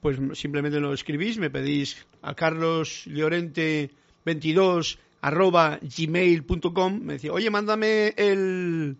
pues 0.00 0.18
simplemente 0.38 0.80
lo 0.80 0.92
escribís, 0.92 1.38
me 1.38 1.50
pedís 1.50 2.06
a 2.22 2.34
Carlos 2.34 3.04
Llorente 3.06 3.90
22 4.24 4.98
arroba 5.24 5.78
gmail.com, 5.80 7.00
me 7.00 7.14
decía, 7.14 7.32
oye, 7.32 7.48
mándame 7.48 8.08
el, 8.18 8.94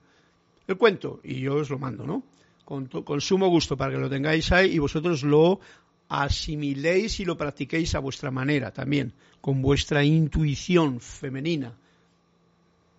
el 0.66 0.76
cuento, 0.78 1.20
y 1.22 1.40
yo 1.40 1.56
os 1.56 1.68
lo 1.68 1.78
mando, 1.78 2.06
¿no? 2.06 2.22
Con, 2.64 2.86
con, 2.86 3.20
sumo 3.20 3.48
gusto 3.48 3.76
para 3.76 3.92
que 3.92 3.98
lo 3.98 4.08
tengáis 4.08 4.50
ahí 4.50 4.72
y 4.72 4.78
vosotros 4.78 5.22
lo 5.22 5.60
asimiléis 6.08 7.20
y 7.20 7.26
lo 7.26 7.36
practiquéis 7.36 7.94
a 7.94 7.98
vuestra 7.98 8.30
manera 8.30 8.72
también, 8.72 9.12
con 9.42 9.60
vuestra 9.60 10.02
intuición 10.02 10.98
femenina, 10.98 11.74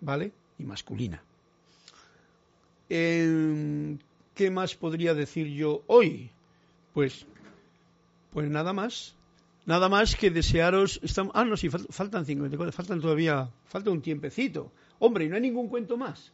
¿vale? 0.00 0.30
Y 0.60 0.62
masculina. 0.62 1.20
¿Qué 2.88 4.50
más 4.52 4.76
podría 4.76 5.14
decir 5.14 5.48
yo 5.48 5.82
hoy? 5.88 6.30
Pues, 6.94 7.26
pues 8.32 8.48
nada 8.48 8.72
más. 8.72 9.15
Nada 9.66 9.88
más 9.88 10.14
que 10.14 10.30
desearos. 10.30 11.00
ah, 11.34 11.44
no, 11.44 11.56
sí, 11.56 11.68
faltan 11.68 12.24
54, 12.24 12.72
faltan 12.72 13.00
todavía. 13.00 13.50
Falta 13.64 13.90
un 13.90 14.00
tiempecito. 14.00 14.70
Hombre, 15.00 15.24
¿y 15.24 15.28
no 15.28 15.34
hay 15.34 15.42
ningún 15.42 15.68
cuento 15.68 15.96
más? 15.96 16.32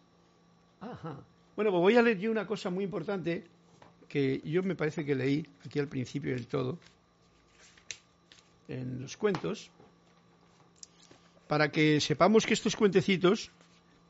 Ajá. 0.80 1.16
Bueno, 1.56 1.70
pues 1.70 1.80
voy 1.80 1.96
a 1.96 2.02
leer 2.02 2.18
yo 2.18 2.30
una 2.30 2.46
cosa 2.46 2.70
muy 2.70 2.84
importante 2.84 3.44
que 4.08 4.42
yo 4.44 4.62
me 4.62 4.74
parece 4.74 5.04
que 5.06 5.14
leí 5.14 5.46
aquí 5.64 5.78
al 5.78 5.88
principio 5.88 6.34
del 6.34 6.46
todo, 6.46 6.78
en 8.68 9.00
los 9.00 9.16
cuentos, 9.16 9.70
para 11.48 11.70
que 11.70 12.00
sepamos 12.00 12.44
que 12.44 12.52
estos 12.52 12.76
cuentecitos 12.76 13.50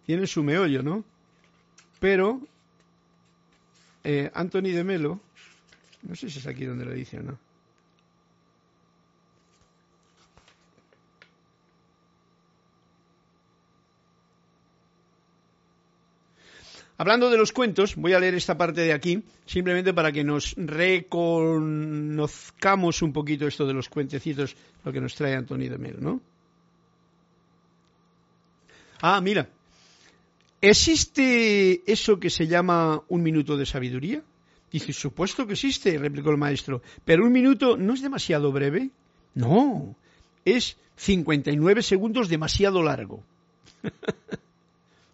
tienen 0.04 0.26
su 0.26 0.42
meollo, 0.42 0.82
¿no? 0.82 1.04
Pero 2.00 2.40
eh, 4.02 4.30
Anthony 4.34 4.72
de 4.74 4.82
Melo, 4.82 5.20
no 6.02 6.16
sé 6.16 6.28
si 6.28 6.40
es 6.40 6.46
aquí 6.48 6.64
donde 6.64 6.84
lo 6.84 6.92
dice 6.92 7.20
o 7.20 7.22
no. 7.22 7.51
Hablando 17.02 17.30
de 17.30 17.36
los 17.36 17.50
cuentos, 17.50 17.96
voy 17.96 18.12
a 18.12 18.20
leer 18.20 18.36
esta 18.36 18.56
parte 18.56 18.82
de 18.82 18.92
aquí, 18.92 19.24
simplemente 19.44 19.92
para 19.92 20.12
que 20.12 20.22
nos 20.22 20.54
reconozcamos 20.56 23.02
un 23.02 23.12
poquito 23.12 23.48
esto 23.48 23.66
de 23.66 23.74
los 23.74 23.88
cuentecitos, 23.88 24.54
lo 24.84 24.92
que 24.92 25.00
nos 25.00 25.16
trae 25.16 25.34
Antonio 25.34 25.68
de 25.68 25.78
Melo, 25.78 25.98
¿no? 26.00 26.20
Ah, 29.00 29.20
mira. 29.20 29.48
¿Existe 30.60 31.82
eso 31.90 32.20
que 32.20 32.30
se 32.30 32.46
llama 32.46 33.02
un 33.08 33.24
minuto 33.24 33.56
de 33.56 33.66
sabiduría? 33.66 34.22
Dice, 34.70 34.92
supuesto 34.92 35.44
que 35.44 35.54
existe, 35.54 35.98
replicó 35.98 36.30
el 36.30 36.38
maestro. 36.38 36.82
Pero 37.04 37.26
un 37.26 37.32
minuto 37.32 37.76
no 37.76 37.94
es 37.94 38.02
demasiado 38.02 38.52
breve. 38.52 38.90
No, 39.34 39.96
es 40.44 40.76
59 40.94 41.82
segundos 41.82 42.28
demasiado 42.28 42.80
largo. 42.80 43.24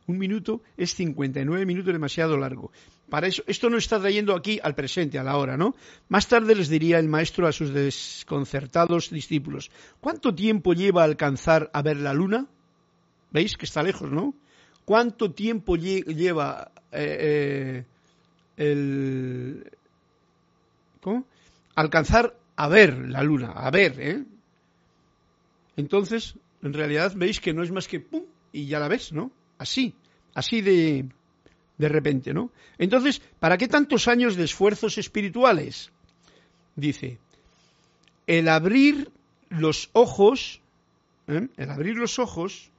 Un 0.08 0.16
minuto 0.16 0.62
es 0.78 0.94
59 0.94 1.66
minutos 1.66 1.92
demasiado 1.92 2.38
largo. 2.38 2.72
Para 3.10 3.26
eso, 3.26 3.42
esto 3.46 3.68
no 3.68 3.76
está 3.76 4.00
trayendo 4.00 4.34
aquí 4.34 4.58
al 4.62 4.74
presente, 4.74 5.18
a 5.18 5.22
la 5.22 5.36
hora, 5.36 5.58
¿no? 5.58 5.74
Más 6.08 6.26
tarde 6.28 6.54
les 6.54 6.70
diría 6.70 6.98
el 6.98 7.08
maestro 7.08 7.46
a 7.46 7.52
sus 7.52 7.74
desconcertados 7.74 9.10
discípulos, 9.10 9.70
¿cuánto 10.00 10.34
tiempo 10.34 10.72
lleva 10.72 11.02
a 11.02 11.04
alcanzar 11.04 11.70
a 11.74 11.82
ver 11.82 11.98
la 11.98 12.14
luna? 12.14 12.46
¿Veis 13.32 13.58
que 13.58 13.66
está 13.66 13.82
lejos, 13.82 14.10
no? 14.10 14.34
¿Cuánto 14.86 15.32
tiempo 15.32 15.76
lleva 15.76 16.72
eh, 16.90 17.18
eh, 17.20 17.84
el... 18.56 19.70
¿Cómo? 21.02 21.26
Alcanzar 21.74 22.34
a 22.56 22.66
ver 22.68 22.96
la 23.10 23.22
luna, 23.22 23.50
a 23.50 23.70
ver, 23.70 24.00
¿eh? 24.00 24.24
Entonces, 25.76 26.34
en 26.62 26.72
realidad 26.72 27.12
veis 27.14 27.40
que 27.40 27.52
no 27.52 27.62
es 27.62 27.70
más 27.70 27.86
que 27.86 28.00
pum 28.00 28.22
y 28.52 28.66
ya 28.68 28.80
la 28.80 28.88
ves, 28.88 29.12
¿no? 29.12 29.30
Así, 29.58 29.94
así 30.34 30.60
de, 30.60 31.06
de 31.78 31.88
repente, 31.88 32.34
¿no? 32.34 32.50
Entonces, 32.78 33.20
¿para 33.38 33.56
qué 33.56 33.68
tantos 33.68 34.08
años 34.08 34.36
de 34.36 34.44
esfuerzos 34.44 34.98
espirituales? 34.98 35.90
Dice, 36.76 37.18
el 38.26 38.48
abrir 38.48 39.10
los 39.48 39.90
ojos, 39.92 40.60
¿eh? 41.26 41.48
el 41.56 41.70
abrir 41.70 41.96
los 41.96 42.18
ojos, 42.18 42.70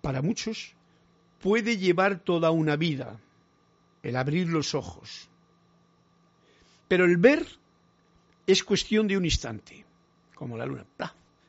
para 0.00 0.22
muchos, 0.22 0.74
puede 1.40 1.76
llevar 1.76 2.18
toda 2.18 2.50
una 2.50 2.76
vida, 2.76 3.18
el 4.02 4.16
abrir 4.16 4.48
los 4.48 4.74
ojos. 4.74 5.28
Pero 6.88 7.04
el 7.04 7.16
ver 7.16 7.46
es 8.46 8.62
cuestión 8.64 9.06
de 9.06 9.16
un 9.16 9.24
instante, 9.24 9.84
como 10.34 10.56
la 10.56 10.66
luna. 10.66 10.84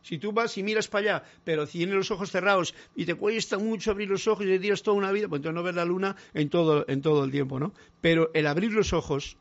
Si 0.04 0.18
tú 0.18 0.34
vas 0.34 0.58
y 0.58 0.64
miras 0.64 0.90
para 0.90 1.16
allá, 1.16 1.24
pero 1.46 1.66
tienes 1.66 1.96
los 1.96 2.12
ojos 2.12 2.30
cerrados 2.30 2.76
y 2.96 3.06
te 3.06 3.16
cuesta 3.16 3.58
mucho 3.58 3.92
abrir 3.92 4.10
los 4.10 4.28
ojos 4.28 4.46
y 4.46 4.60
tiras 4.60 4.84
toda 4.84 4.98
una 4.98 5.12
vida, 5.14 5.30
pues 5.30 5.40
entonces 5.40 5.56
no 5.56 5.64
ves 5.64 5.76
la 5.76 5.86
luna 5.86 6.16
en 6.34 6.50
todo, 6.50 6.86
en 6.88 7.02
todo 7.02 7.24
el 7.24 7.32
tiempo, 7.32 7.58
¿no? 7.58 7.74
Pero 8.02 8.30
el 8.34 8.46
abrir 8.48 8.74
los 8.74 8.92
ojos, 8.92 9.38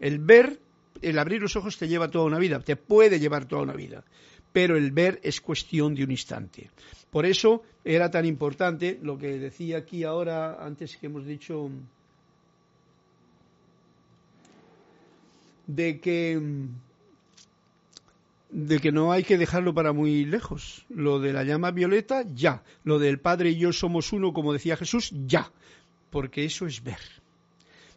el 0.00 0.18
ver, 0.18 0.58
el 1.02 1.18
abrir 1.18 1.42
los 1.42 1.56
ojos 1.56 1.76
te 1.76 1.88
lleva 1.88 2.10
toda 2.10 2.24
una 2.24 2.38
vida, 2.38 2.58
te 2.60 2.76
puede 2.76 3.20
llevar 3.20 3.44
toda 3.46 3.62
una 3.62 3.74
vida. 3.74 4.02
Pero 4.50 4.78
el 4.78 4.92
ver 4.92 5.20
es 5.22 5.42
cuestión 5.42 5.94
de 5.94 6.04
un 6.04 6.10
instante. 6.10 6.70
Por 7.10 7.26
eso 7.26 7.62
era 7.84 8.10
tan 8.10 8.24
importante 8.24 8.98
lo 9.02 9.18
que 9.18 9.38
decía 9.38 9.78
aquí 9.78 10.04
ahora, 10.04 10.64
antes 10.64 10.96
que 10.96 11.06
hemos 11.06 11.26
dicho, 11.26 11.70
de 15.66 16.00
que 16.00 16.40
de 18.50 18.78
que 18.78 18.92
no 18.92 19.12
hay 19.12 19.24
que 19.24 19.38
dejarlo 19.38 19.74
para 19.74 19.92
muy 19.92 20.24
lejos. 20.24 20.84
Lo 20.88 21.20
de 21.20 21.32
la 21.32 21.44
llama 21.44 21.70
violeta, 21.70 22.24
ya. 22.34 22.62
Lo 22.84 22.98
del 22.98 23.20
Padre 23.20 23.50
y 23.50 23.58
yo 23.58 23.72
somos 23.72 24.12
uno, 24.12 24.32
como 24.32 24.52
decía 24.52 24.76
Jesús, 24.76 25.12
ya. 25.26 25.50
Porque 26.10 26.44
eso 26.44 26.66
es 26.66 26.82
ver. 26.82 27.00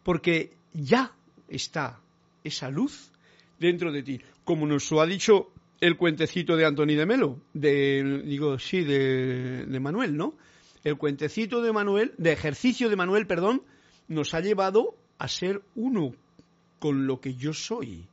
Porque 0.03 0.53
ya 0.73 1.13
está 1.47 1.99
esa 2.43 2.69
luz 2.69 3.11
dentro 3.59 3.91
de 3.91 4.03
ti. 4.03 4.21
Como 4.43 4.65
nos 4.65 4.89
lo 4.91 5.01
ha 5.01 5.05
dicho 5.05 5.51
el 5.79 5.97
cuentecito 5.97 6.55
de 6.57 6.65
Antoni 6.65 6.95
de 6.95 7.05
Melo, 7.05 7.39
de, 7.53 8.21
digo, 8.25 8.59
sí, 8.59 8.83
de, 8.83 9.65
de 9.65 9.79
Manuel, 9.79 10.15
¿no? 10.15 10.35
El 10.83 10.97
cuentecito 10.97 11.61
de 11.61 11.71
Manuel, 11.71 12.13
de 12.17 12.31
ejercicio 12.31 12.89
de 12.89 12.95
Manuel, 12.95 13.27
perdón, 13.27 13.63
nos 14.07 14.33
ha 14.33 14.41
llevado 14.41 14.95
a 15.17 15.27
ser 15.27 15.61
uno 15.75 16.13
con 16.79 17.05
lo 17.07 17.21
que 17.21 17.35
yo 17.35 17.53
soy. 17.53 18.07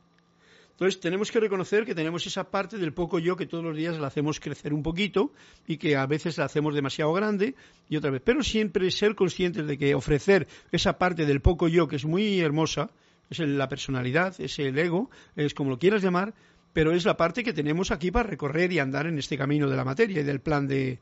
Entonces 0.79 1.01
tenemos 1.01 1.29
que 1.29 1.41
reconocer 1.41 1.83
que 1.83 1.93
tenemos 1.93 2.25
esa 2.25 2.49
parte 2.49 2.77
del 2.77 2.93
poco 2.93 3.19
yo 3.19 3.35
que 3.35 3.45
todos 3.45 3.61
los 3.61 3.75
días 3.75 3.99
la 3.99 4.07
hacemos 4.07 4.39
crecer 4.39 4.73
un 4.73 4.81
poquito 4.81 5.33
y 5.67 5.75
que 5.75 5.97
a 5.97 6.05
veces 6.05 6.37
la 6.37 6.45
hacemos 6.45 6.73
demasiado 6.73 7.11
grande 7.11 7.55
y 7.89 7.97
otra 7.97 8.11
vez. 8.11 8.21
Pero 8.23 8.43
siempre 8.43 8.89
ser 8.89 9.13
conscientes 9.13 9.67
de 9.67 9.77
que 9.77 9.93
ofrecer 9.93 10.47
esa 10.71 10.97
parte 10.97 11.25
del 11.25 11.41
poco 11.41 11.67
yo 11.67 11.89
que 11.89 11.97
es 11.97 12.05
muy 12.05 12.39
hermosa, 12.39 12.91
es 13.29 13.39
la 13.39 13.67
personalidad, 13.67 14.39
es 14.39 14.57
el 14.59 14.79
ego, 14.79 15.09
es 15.35 15.53
como 15.53 15.69
lo 15.69 15.79
quieras 15.79 16.01
llamar, 16.01 16.33
pero 16.71 16.93
es 16.93 17.03
la 17.03 17.17
parte 17.17 17.43
que 17.43 17.51
tenemos 17.51 17.91
aquí 17.91 18.09
para 18.09 18.29
recorrer 18.29 18.71
y 18.71 18.79
andar 18.79 19.05
en 19.05 19.19
este 19.19 19.37
camino 19.37 19.69
de 19.69 19.75
la 19.75 19.83
materia 19.83 20.21
y 20.21 20.23
del 20.23 20.39
plan 20.39 20.65
de, 20.65 20.99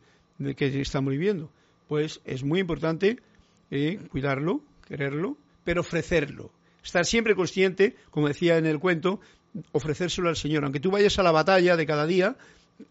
que 0.55 0.81
estamos 0.81 1.11
viviendo. 1.11 1.51
Pues 1.87 2.19
es 2.25 2.43
muy 2.43 2.61
importante 2.61 3.19
eh, 3.69 3.99
cuidarlo, 4.09 4.63
quererlo, 4.87 5.37
pero 5.63 5.81
ofrecerlo. 5.81 6.51
Estar 6.83 7.05
siempre 7.05 7.35
consciente, 7.35 7.97
como 8.11 8.29
decía 8.29 8.57
en 8.57 8.65
el 8.65 8.79
cuento, 8.79 9.19
ofrecérselo 9.71 10.29
al 10.29 10.35
Señor. 10.35 10.63
Aunque 10.63 10.79
tú 10.79 10.91
vayas 10.91 11.17
a 11.19 11.23
la 11.23 11.31
batalla 11.31 11.75
de 11.75 11.85
cada 11.85 12.05
día, 12.05 12.35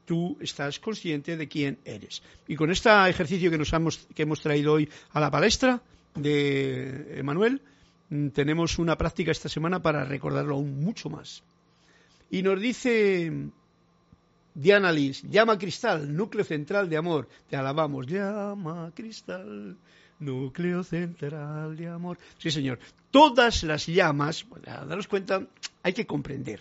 tú 0.05 0.37
estás 0.41 0.79
consciente 0.79 1.37
de 1.37 1.49
quién 1.49 1.79
eres. 1.85 2.23
Y 2.49 2.57
con 2.57 2.71
este 2.71 2.91
ejercicio 3.09 3.51
que, 3.51 3.59
nos 3.59 3.73
hemos, 3.73 4.07
que 4.15 4.23
hemos 4.23 4.41
traído 4.41 4.75
hoy 4.75 4.89
a 5.13 5.21
la 5.21 5.31
palestra 5.31 5.81
de 6.15 7.19
Emanuel, 7.19 7.61
mm, 8.11 8.29
tenemos 8.29 8.79
una 8.79 8.97
práctica 8.97 9.31
esta 9.31 9.49
semana 9.49 9.81
para 9.81 10.05
recordarlo 10.05 10.55
aún 10.55 10.81
mucho 10.81 11.09
más. 11.11 11.43
Y 12.31 12.43
nos 12.43 12.61
dice 12.61 13.33
Diana 14.55 14.91
Liz, 14.91 15.23
llama 15.23 15.59
cristal, 15.59 16.17
núcleo 16.17 16.45
central 16.45 16.89
de 16.89 16.97
amor. 16.97 17.29
Te 17.49 17.57
alabamos, 17.57 18.07
llama 18.07 18.91
cristal, 18.95 19.77
núcleo 20.19 20.83
central 20.85 21.77
de 21.77 21.89
amor. 21.89 22.19
Sí, 22.39 22.51
señor. 22.51 22.79
Todas 23.11 23.63
las 23.63 23.87
llamas, 23.87 24.45
para 24.45 24.85
daros 24.85 25.09
cuenta, 25.09 25.47
hay 25.83 25.93
que 25.93 26.07
comprender. 26.07 26.61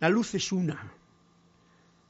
La 0.00 0.08
luz 0.08 0.34
es 0.34 0.52
una. 0.52 0.92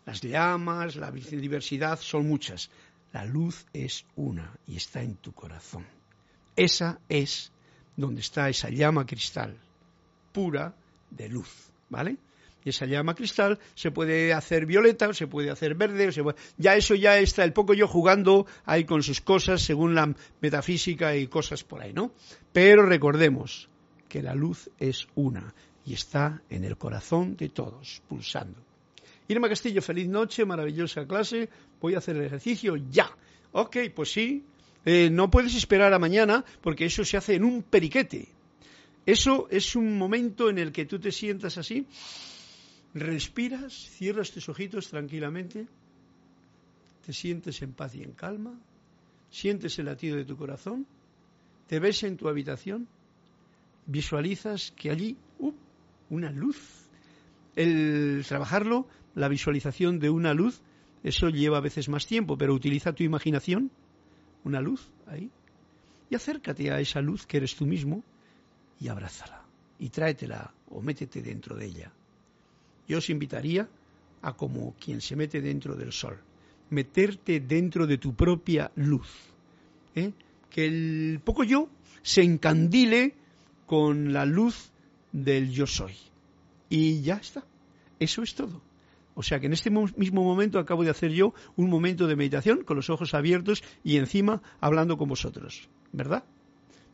Las 0.04 0.20
llamas, 0.20 0.96
la 0.96 1.10
diversidad 1.10 1.98
son 1.98 2.28
muchas. 2.28 2.70
La 3.12 3.24
luz 3.24 3.66
es 3.72 4.04
una 4.16 4.52
y 4.66 4.76
está 4.76 5.02
en 5.02 5.16
tu 5.16 5.32
corazón. 5.32 5.86
Esa 6.54 6.98
es 7.08 7.52
donde 7.96 8.20
está 8.20 8.48
esa 8.48 8.70
llama 8.70 9.06
cristal, 9.06 9.56
pura 10.32 10.74
de 11.10 11.28
luz, 11.28 11.48
¿vale? 11.88 12.16
Y 12.66 12.70
esa 12.70 12.84
llama 12.84 13.14
cristal 13.14 13.60
se 13.76 13.92
puede 13.92 14.32
hacer 14.32 14.66
violeta, 14.66 15.14
se 15.14 15.28
puede 15.28 15.50
hacer 15.50 15.76
verde, 15.76 16.10
ya 16.58 16.74
eso 16.74 16.96
ya 16.96 17.16
está 17.16 17.44
el 17.44 17.52
poco 17.52 17.74
yo 17.74 17.86
jugando 17.86 18.44
ahí 18.64 18.84
con 18.84 19.04
sus 19.04 19.20
cosas 19.20 19.62
según 19.62 19.94
la 19.94 20.12
metafísica 20.40 21.14
y 21.14 21.28
cosas 21.28 21.62
por 21.62 21.80
ahí, 21.80 21.92
¿no? 21.92 22.10
Pero 22.52 22.84
recordemos 22.84 23.68
que 24.08 24.20
la 24.20 24.34
luz 24.34 24.68
es 24.80 25.06
una 25.14 25.54
y 25.84 25.94
está 25.94 26.42
en 26.50 26.64
el 26.64 26.76
corazón 26.76 27.36
de 27.36 27.50
todos, 27.50 28.02
pulsando. 28.08 28.58
Irma 29.28 29.48
Castillo, 29.48 29.80
feliz 29.80 30.08
noche, 30.08 30.44
maravillosa 30.44 31.06
clase. 31.06 31.48
Voy 31.80 31.94
a 31.94 31.98
hacer 31.98 32.16
el 32.16 32.24
ejercicio 32.24 32.74
ya. 32.90 33.08
Ok, 33.52 33.76
pues 33.94 34.10
sí. 34.10 34.42
Eh, 34.84 35.08
no 35.08 35.30
puedes 35.30 35.54
esperar 35.54 35.94
a 35.94 36.00
mañana 36.00 36.44
porque 36.62 36.86
eso 36.86 37.04
se 37.04 37.16
hace 37.16 37.36
en 37.36 37.44
un 37.44 37.62
periquete. 37.62 38.26
Eso 39.06 39.46
es 39.52 39.76
un 39.76 39.96
momento 39.96 40.50
en 40.50 40.58
el 40.58 40.72
que 40.72 40.84
tú 40.84 40.98
te 40.98 41.12
sientas 41.12 41.58
así, 41.58 41.86
respiras, 42.96 43.72
cierras 43.72 44.30
tus 44.30 44.48
ojitos 44.48 44.88
tranquilamente, 44.88 45.66
te 47.04 47.12
sientes 47.12 47.60
en 47.62 47.72
paz 47.72 47.94
y 47.94 48.02
en 48.02 48.12
calma, 48.12 48.58
sientes 49.30 49.78
el 49.78 49.86
latido 49.86 50.16
de 50.16 50.24
tu 50.24 50.36
corazón, 50.36 50.86
te 51.66 51.78
ves 51.78 52.02
en 52.02 52.16
tu 52.16 52.28
habitación, 52.28 52.88
visualizas 53.86 54.72
que 54.72 54.90
allí, 54.90 55.16
uh, 55.38 55.52
una 56.10 56.30
luz. 56.30 56.88
El 57.54 58.24
trabajarlo 58.26 58.88
la 59.14 59.28
visualización 59.28 59.98
de 59.98 60.10
una 60.10 60.34
luz, 60.34 60.62
eso 61.02 61.28
lleva 61.28 61.58
a 61.58 61.62
veces 61.62 61.88
más 61.88 62.06
tiempo, 62.06 62.36
pero 62.36 62.54
utiliza 62.54 62.92
tu 62.92 63.02
imaginación, 63.02 63.70
una 64.44 64.60
luz 64.60 64.90
ahí, 65.06 65.30
y 66.10 66.14
acércate 66.14 66.70
a 66.70 66.80
esa 66.80 67.00
luz 67.00 67.26
que 67.26 67.38
eres 67.38 67.56
tú 67.56 67.66
mismo 67.66 68.02
y 68.80 68.88
abrázala 68.88 69.44
y 69.78 69.90
tráetela 69.90 70.54
o 70.70 70.80
métete 70.80 71.22
dentro 71.22 71.56
de 71.56 71.66
ella. 71.66 71.92
Yo 72.86 72.98
os 72.98 73.10
invitaría 73.10 73.68
a 74.22 74.36
como 74.36 74.74
quien 74.74 75.00
se 75.00 75.16
mete 75.16 75.40
dentro 75.40 75.74
del 75.74 75.92
sol, 75.92 76.18
meterte 76.70 77.40
dentro 77.40 77.86
de 77.86 77.98
tu 77.98 78.14
propia 78.14 78.70
luz, 78.76 79.08
¿eh? 79.94 80.12
que 80.50 80.66
el 80.66 81.20
poco 81.24 81.44
yo 81.44 81.68
se 82.02 82.22
encandile 82.22 83.14
con 83.66 84.12
la 84.12 84.24
luz 84.24 84.70
del 85.12 85.50
yo 85.50 85.66
soy. 85.66 85.94
Y 86.68 87.02
ya 87.02 87.16
está. 87.16 87.44
Eso 87.98 88.22
es 88.22 88.34
todo. 88.34 88.62
O 89.14 89.22
sea 89.22 89.40
que 89.40 89.46
en 89.46 89.54
este 89.54 89.70
mismo 89.70 90.22
momento 90.22 90.58
acabo 90.58 90.84
de 90.84 90.90
hacer 90.90 91.10
yo 91.10 91.32
un 91.56 91.70
momento 91.70 92.06
de 92.06 92.16
meditación 92.16 92.64
con 92.64 92.76
los 92.76 92.90
ojos 92.90 93.14
abiertos 93.14 93.62
y 93.82 93.96
encima 93.96 94.42
hablando 94.60 94.98
con 94.98 95.08
vosotros, 95.08 95.68
¿verdad? 95.92 96.24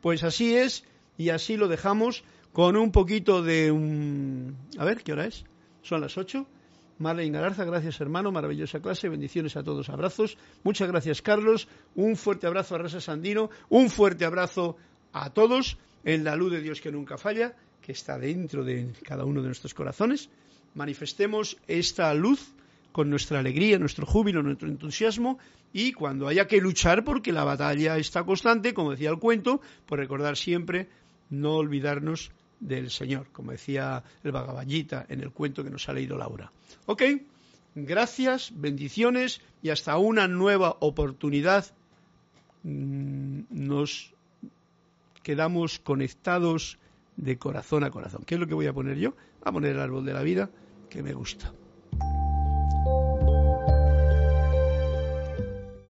Pues 0.01 0.23
así 0.23 0.55
es 0.55 0.85
y 1.19 1.31
así 1.31 1.57
lo 1.57 1.67
dejamos 1.67 2.23
con 2.53 2.77
un 2.77 2.93
poquito 2.93 3.43
de 3.43 3.73
un... 3.73 4.57
A 4.79 4.85
ver, 4.85 5.03
¿qué 5.03 5.13
hora 5.13 5.27
es? 5.27 5.45
Son 5.83 6.01
las 6.01 6.17
ocho. 6.17 6.47
Marlene 6.99 7.33
Galarza, 7.33 7.65
gracias 7.65 8.01
hermano, 8.01 8.31
maravillosa 8.31 8.81
clase, 8.81 9.09
bendiciones 9.09 9.57
a 9.57 9.63
todos, 9.63 9.89
abrazos. 9.89 10.39
Muchas 10.63 10.89
gracias 10.89 11.23
Carlos, 11.23 11.69
un 11.95 12.17
fuerte 12.17 12.47
abrazo 12.47 12.75
a 12.75 12.79
Rosa 12.79 13.01
Sandino, 13.01 13.51
un 13.71 13.91
fuerte 13.91 14.25
abrazo 14.25 14.77
a 15.13 15.31
todos. 15.31 15.79
En 16.05 16.25
la 16.25 16.37
luz 16.37 16.53
de 16.53 16.61
Dios 16.61 16.81
que 16.81 16.91
nunca 16.93 17.17
falla, 17.17 17.55
que 17.81 17.93
está 17.93 18.19
dentro 18.19 18.65
de 18.65 18.93
cada 19.05 19.25
uno 19.25 19.41
de 19.41 19.47
nuestros 19.47 19.75
corazones 19.75 20.29
manifestemos 20.75 21.57
esta 21.69 22.13
luz 22.15 22.53
con 22.93 23.09
nuestra 23.09 23.39
alegría, 23.39 23.79
nuestro 23.79 24.07
júbilo, 24.07 24.43
nuestro 24.43 24.69
entusiasmo 24.69 25.39
y 25.73 25.93
cuando 25.93 26.29
haya 26.29 26.47
que 26.47 26.61
luchar 26.61 27.05
porque 27.05 27.33
la 27.33 27.45
batalla 27.45 27.97
está 27.97 28.25
constante, 28.25 28.75
como 28.75 28.91
decía 28.91 29.11
el 29.11 29.19
cuento, 29.19 29.61
por 29.87 29.99
recordar 29.99 30.37
siempre 30.37 30.89
no 31.31 31.57
olvidarnos 31.57 32.31
del 32.63 32.91
Señor, 32.91 33.27
como 33.33 33.53
decía 33.53 34.03
el 34.25 34.33
Bhagavad 34.33 34.67
en 34.71 35.21
el 35.21 35.31
cuento 35.33 35.63
que 35.63 35.71
nos 35.71 35.89
ha 35.89 35.93
leído 35.93 36.17
Laura. 36.17 36.51
Ok, 36.87 37.03
gracias, 37.75 38.53
bendiciones 38.55 39.43
y 39.63 39.69
hasta 39.71 39.99
una 39.99 40.29
nueva 40.29 40.77
oportunidad. 40.81 41.67
Mm, 42.63 43.43
nos 43.51 44.15
quedamos 45.23 45.79
conectados 45.79 46.79
de 47.17 47.37
corazón 47.37 47.85
a 47.85 47.91
corazón. 47.91 48.25
¿Qué 48.25 48.35
es 48.37 48.41
lo 48.41 48.47
que 48.47 48.55
voy 48.55 48.67
a 48.67 48.73
poner 48.73 48.99
yo? 48.99 49.15
a 49.45 49.53
poner 49.53 49.73
el 49.73 49.81
árbol 49.81 50.05
de 50.05 50.13
la 50.13 50.23
vida 50.23 50.51
que 50.89 51.03
me 51.03 51.13
gusta. 51.13 51.53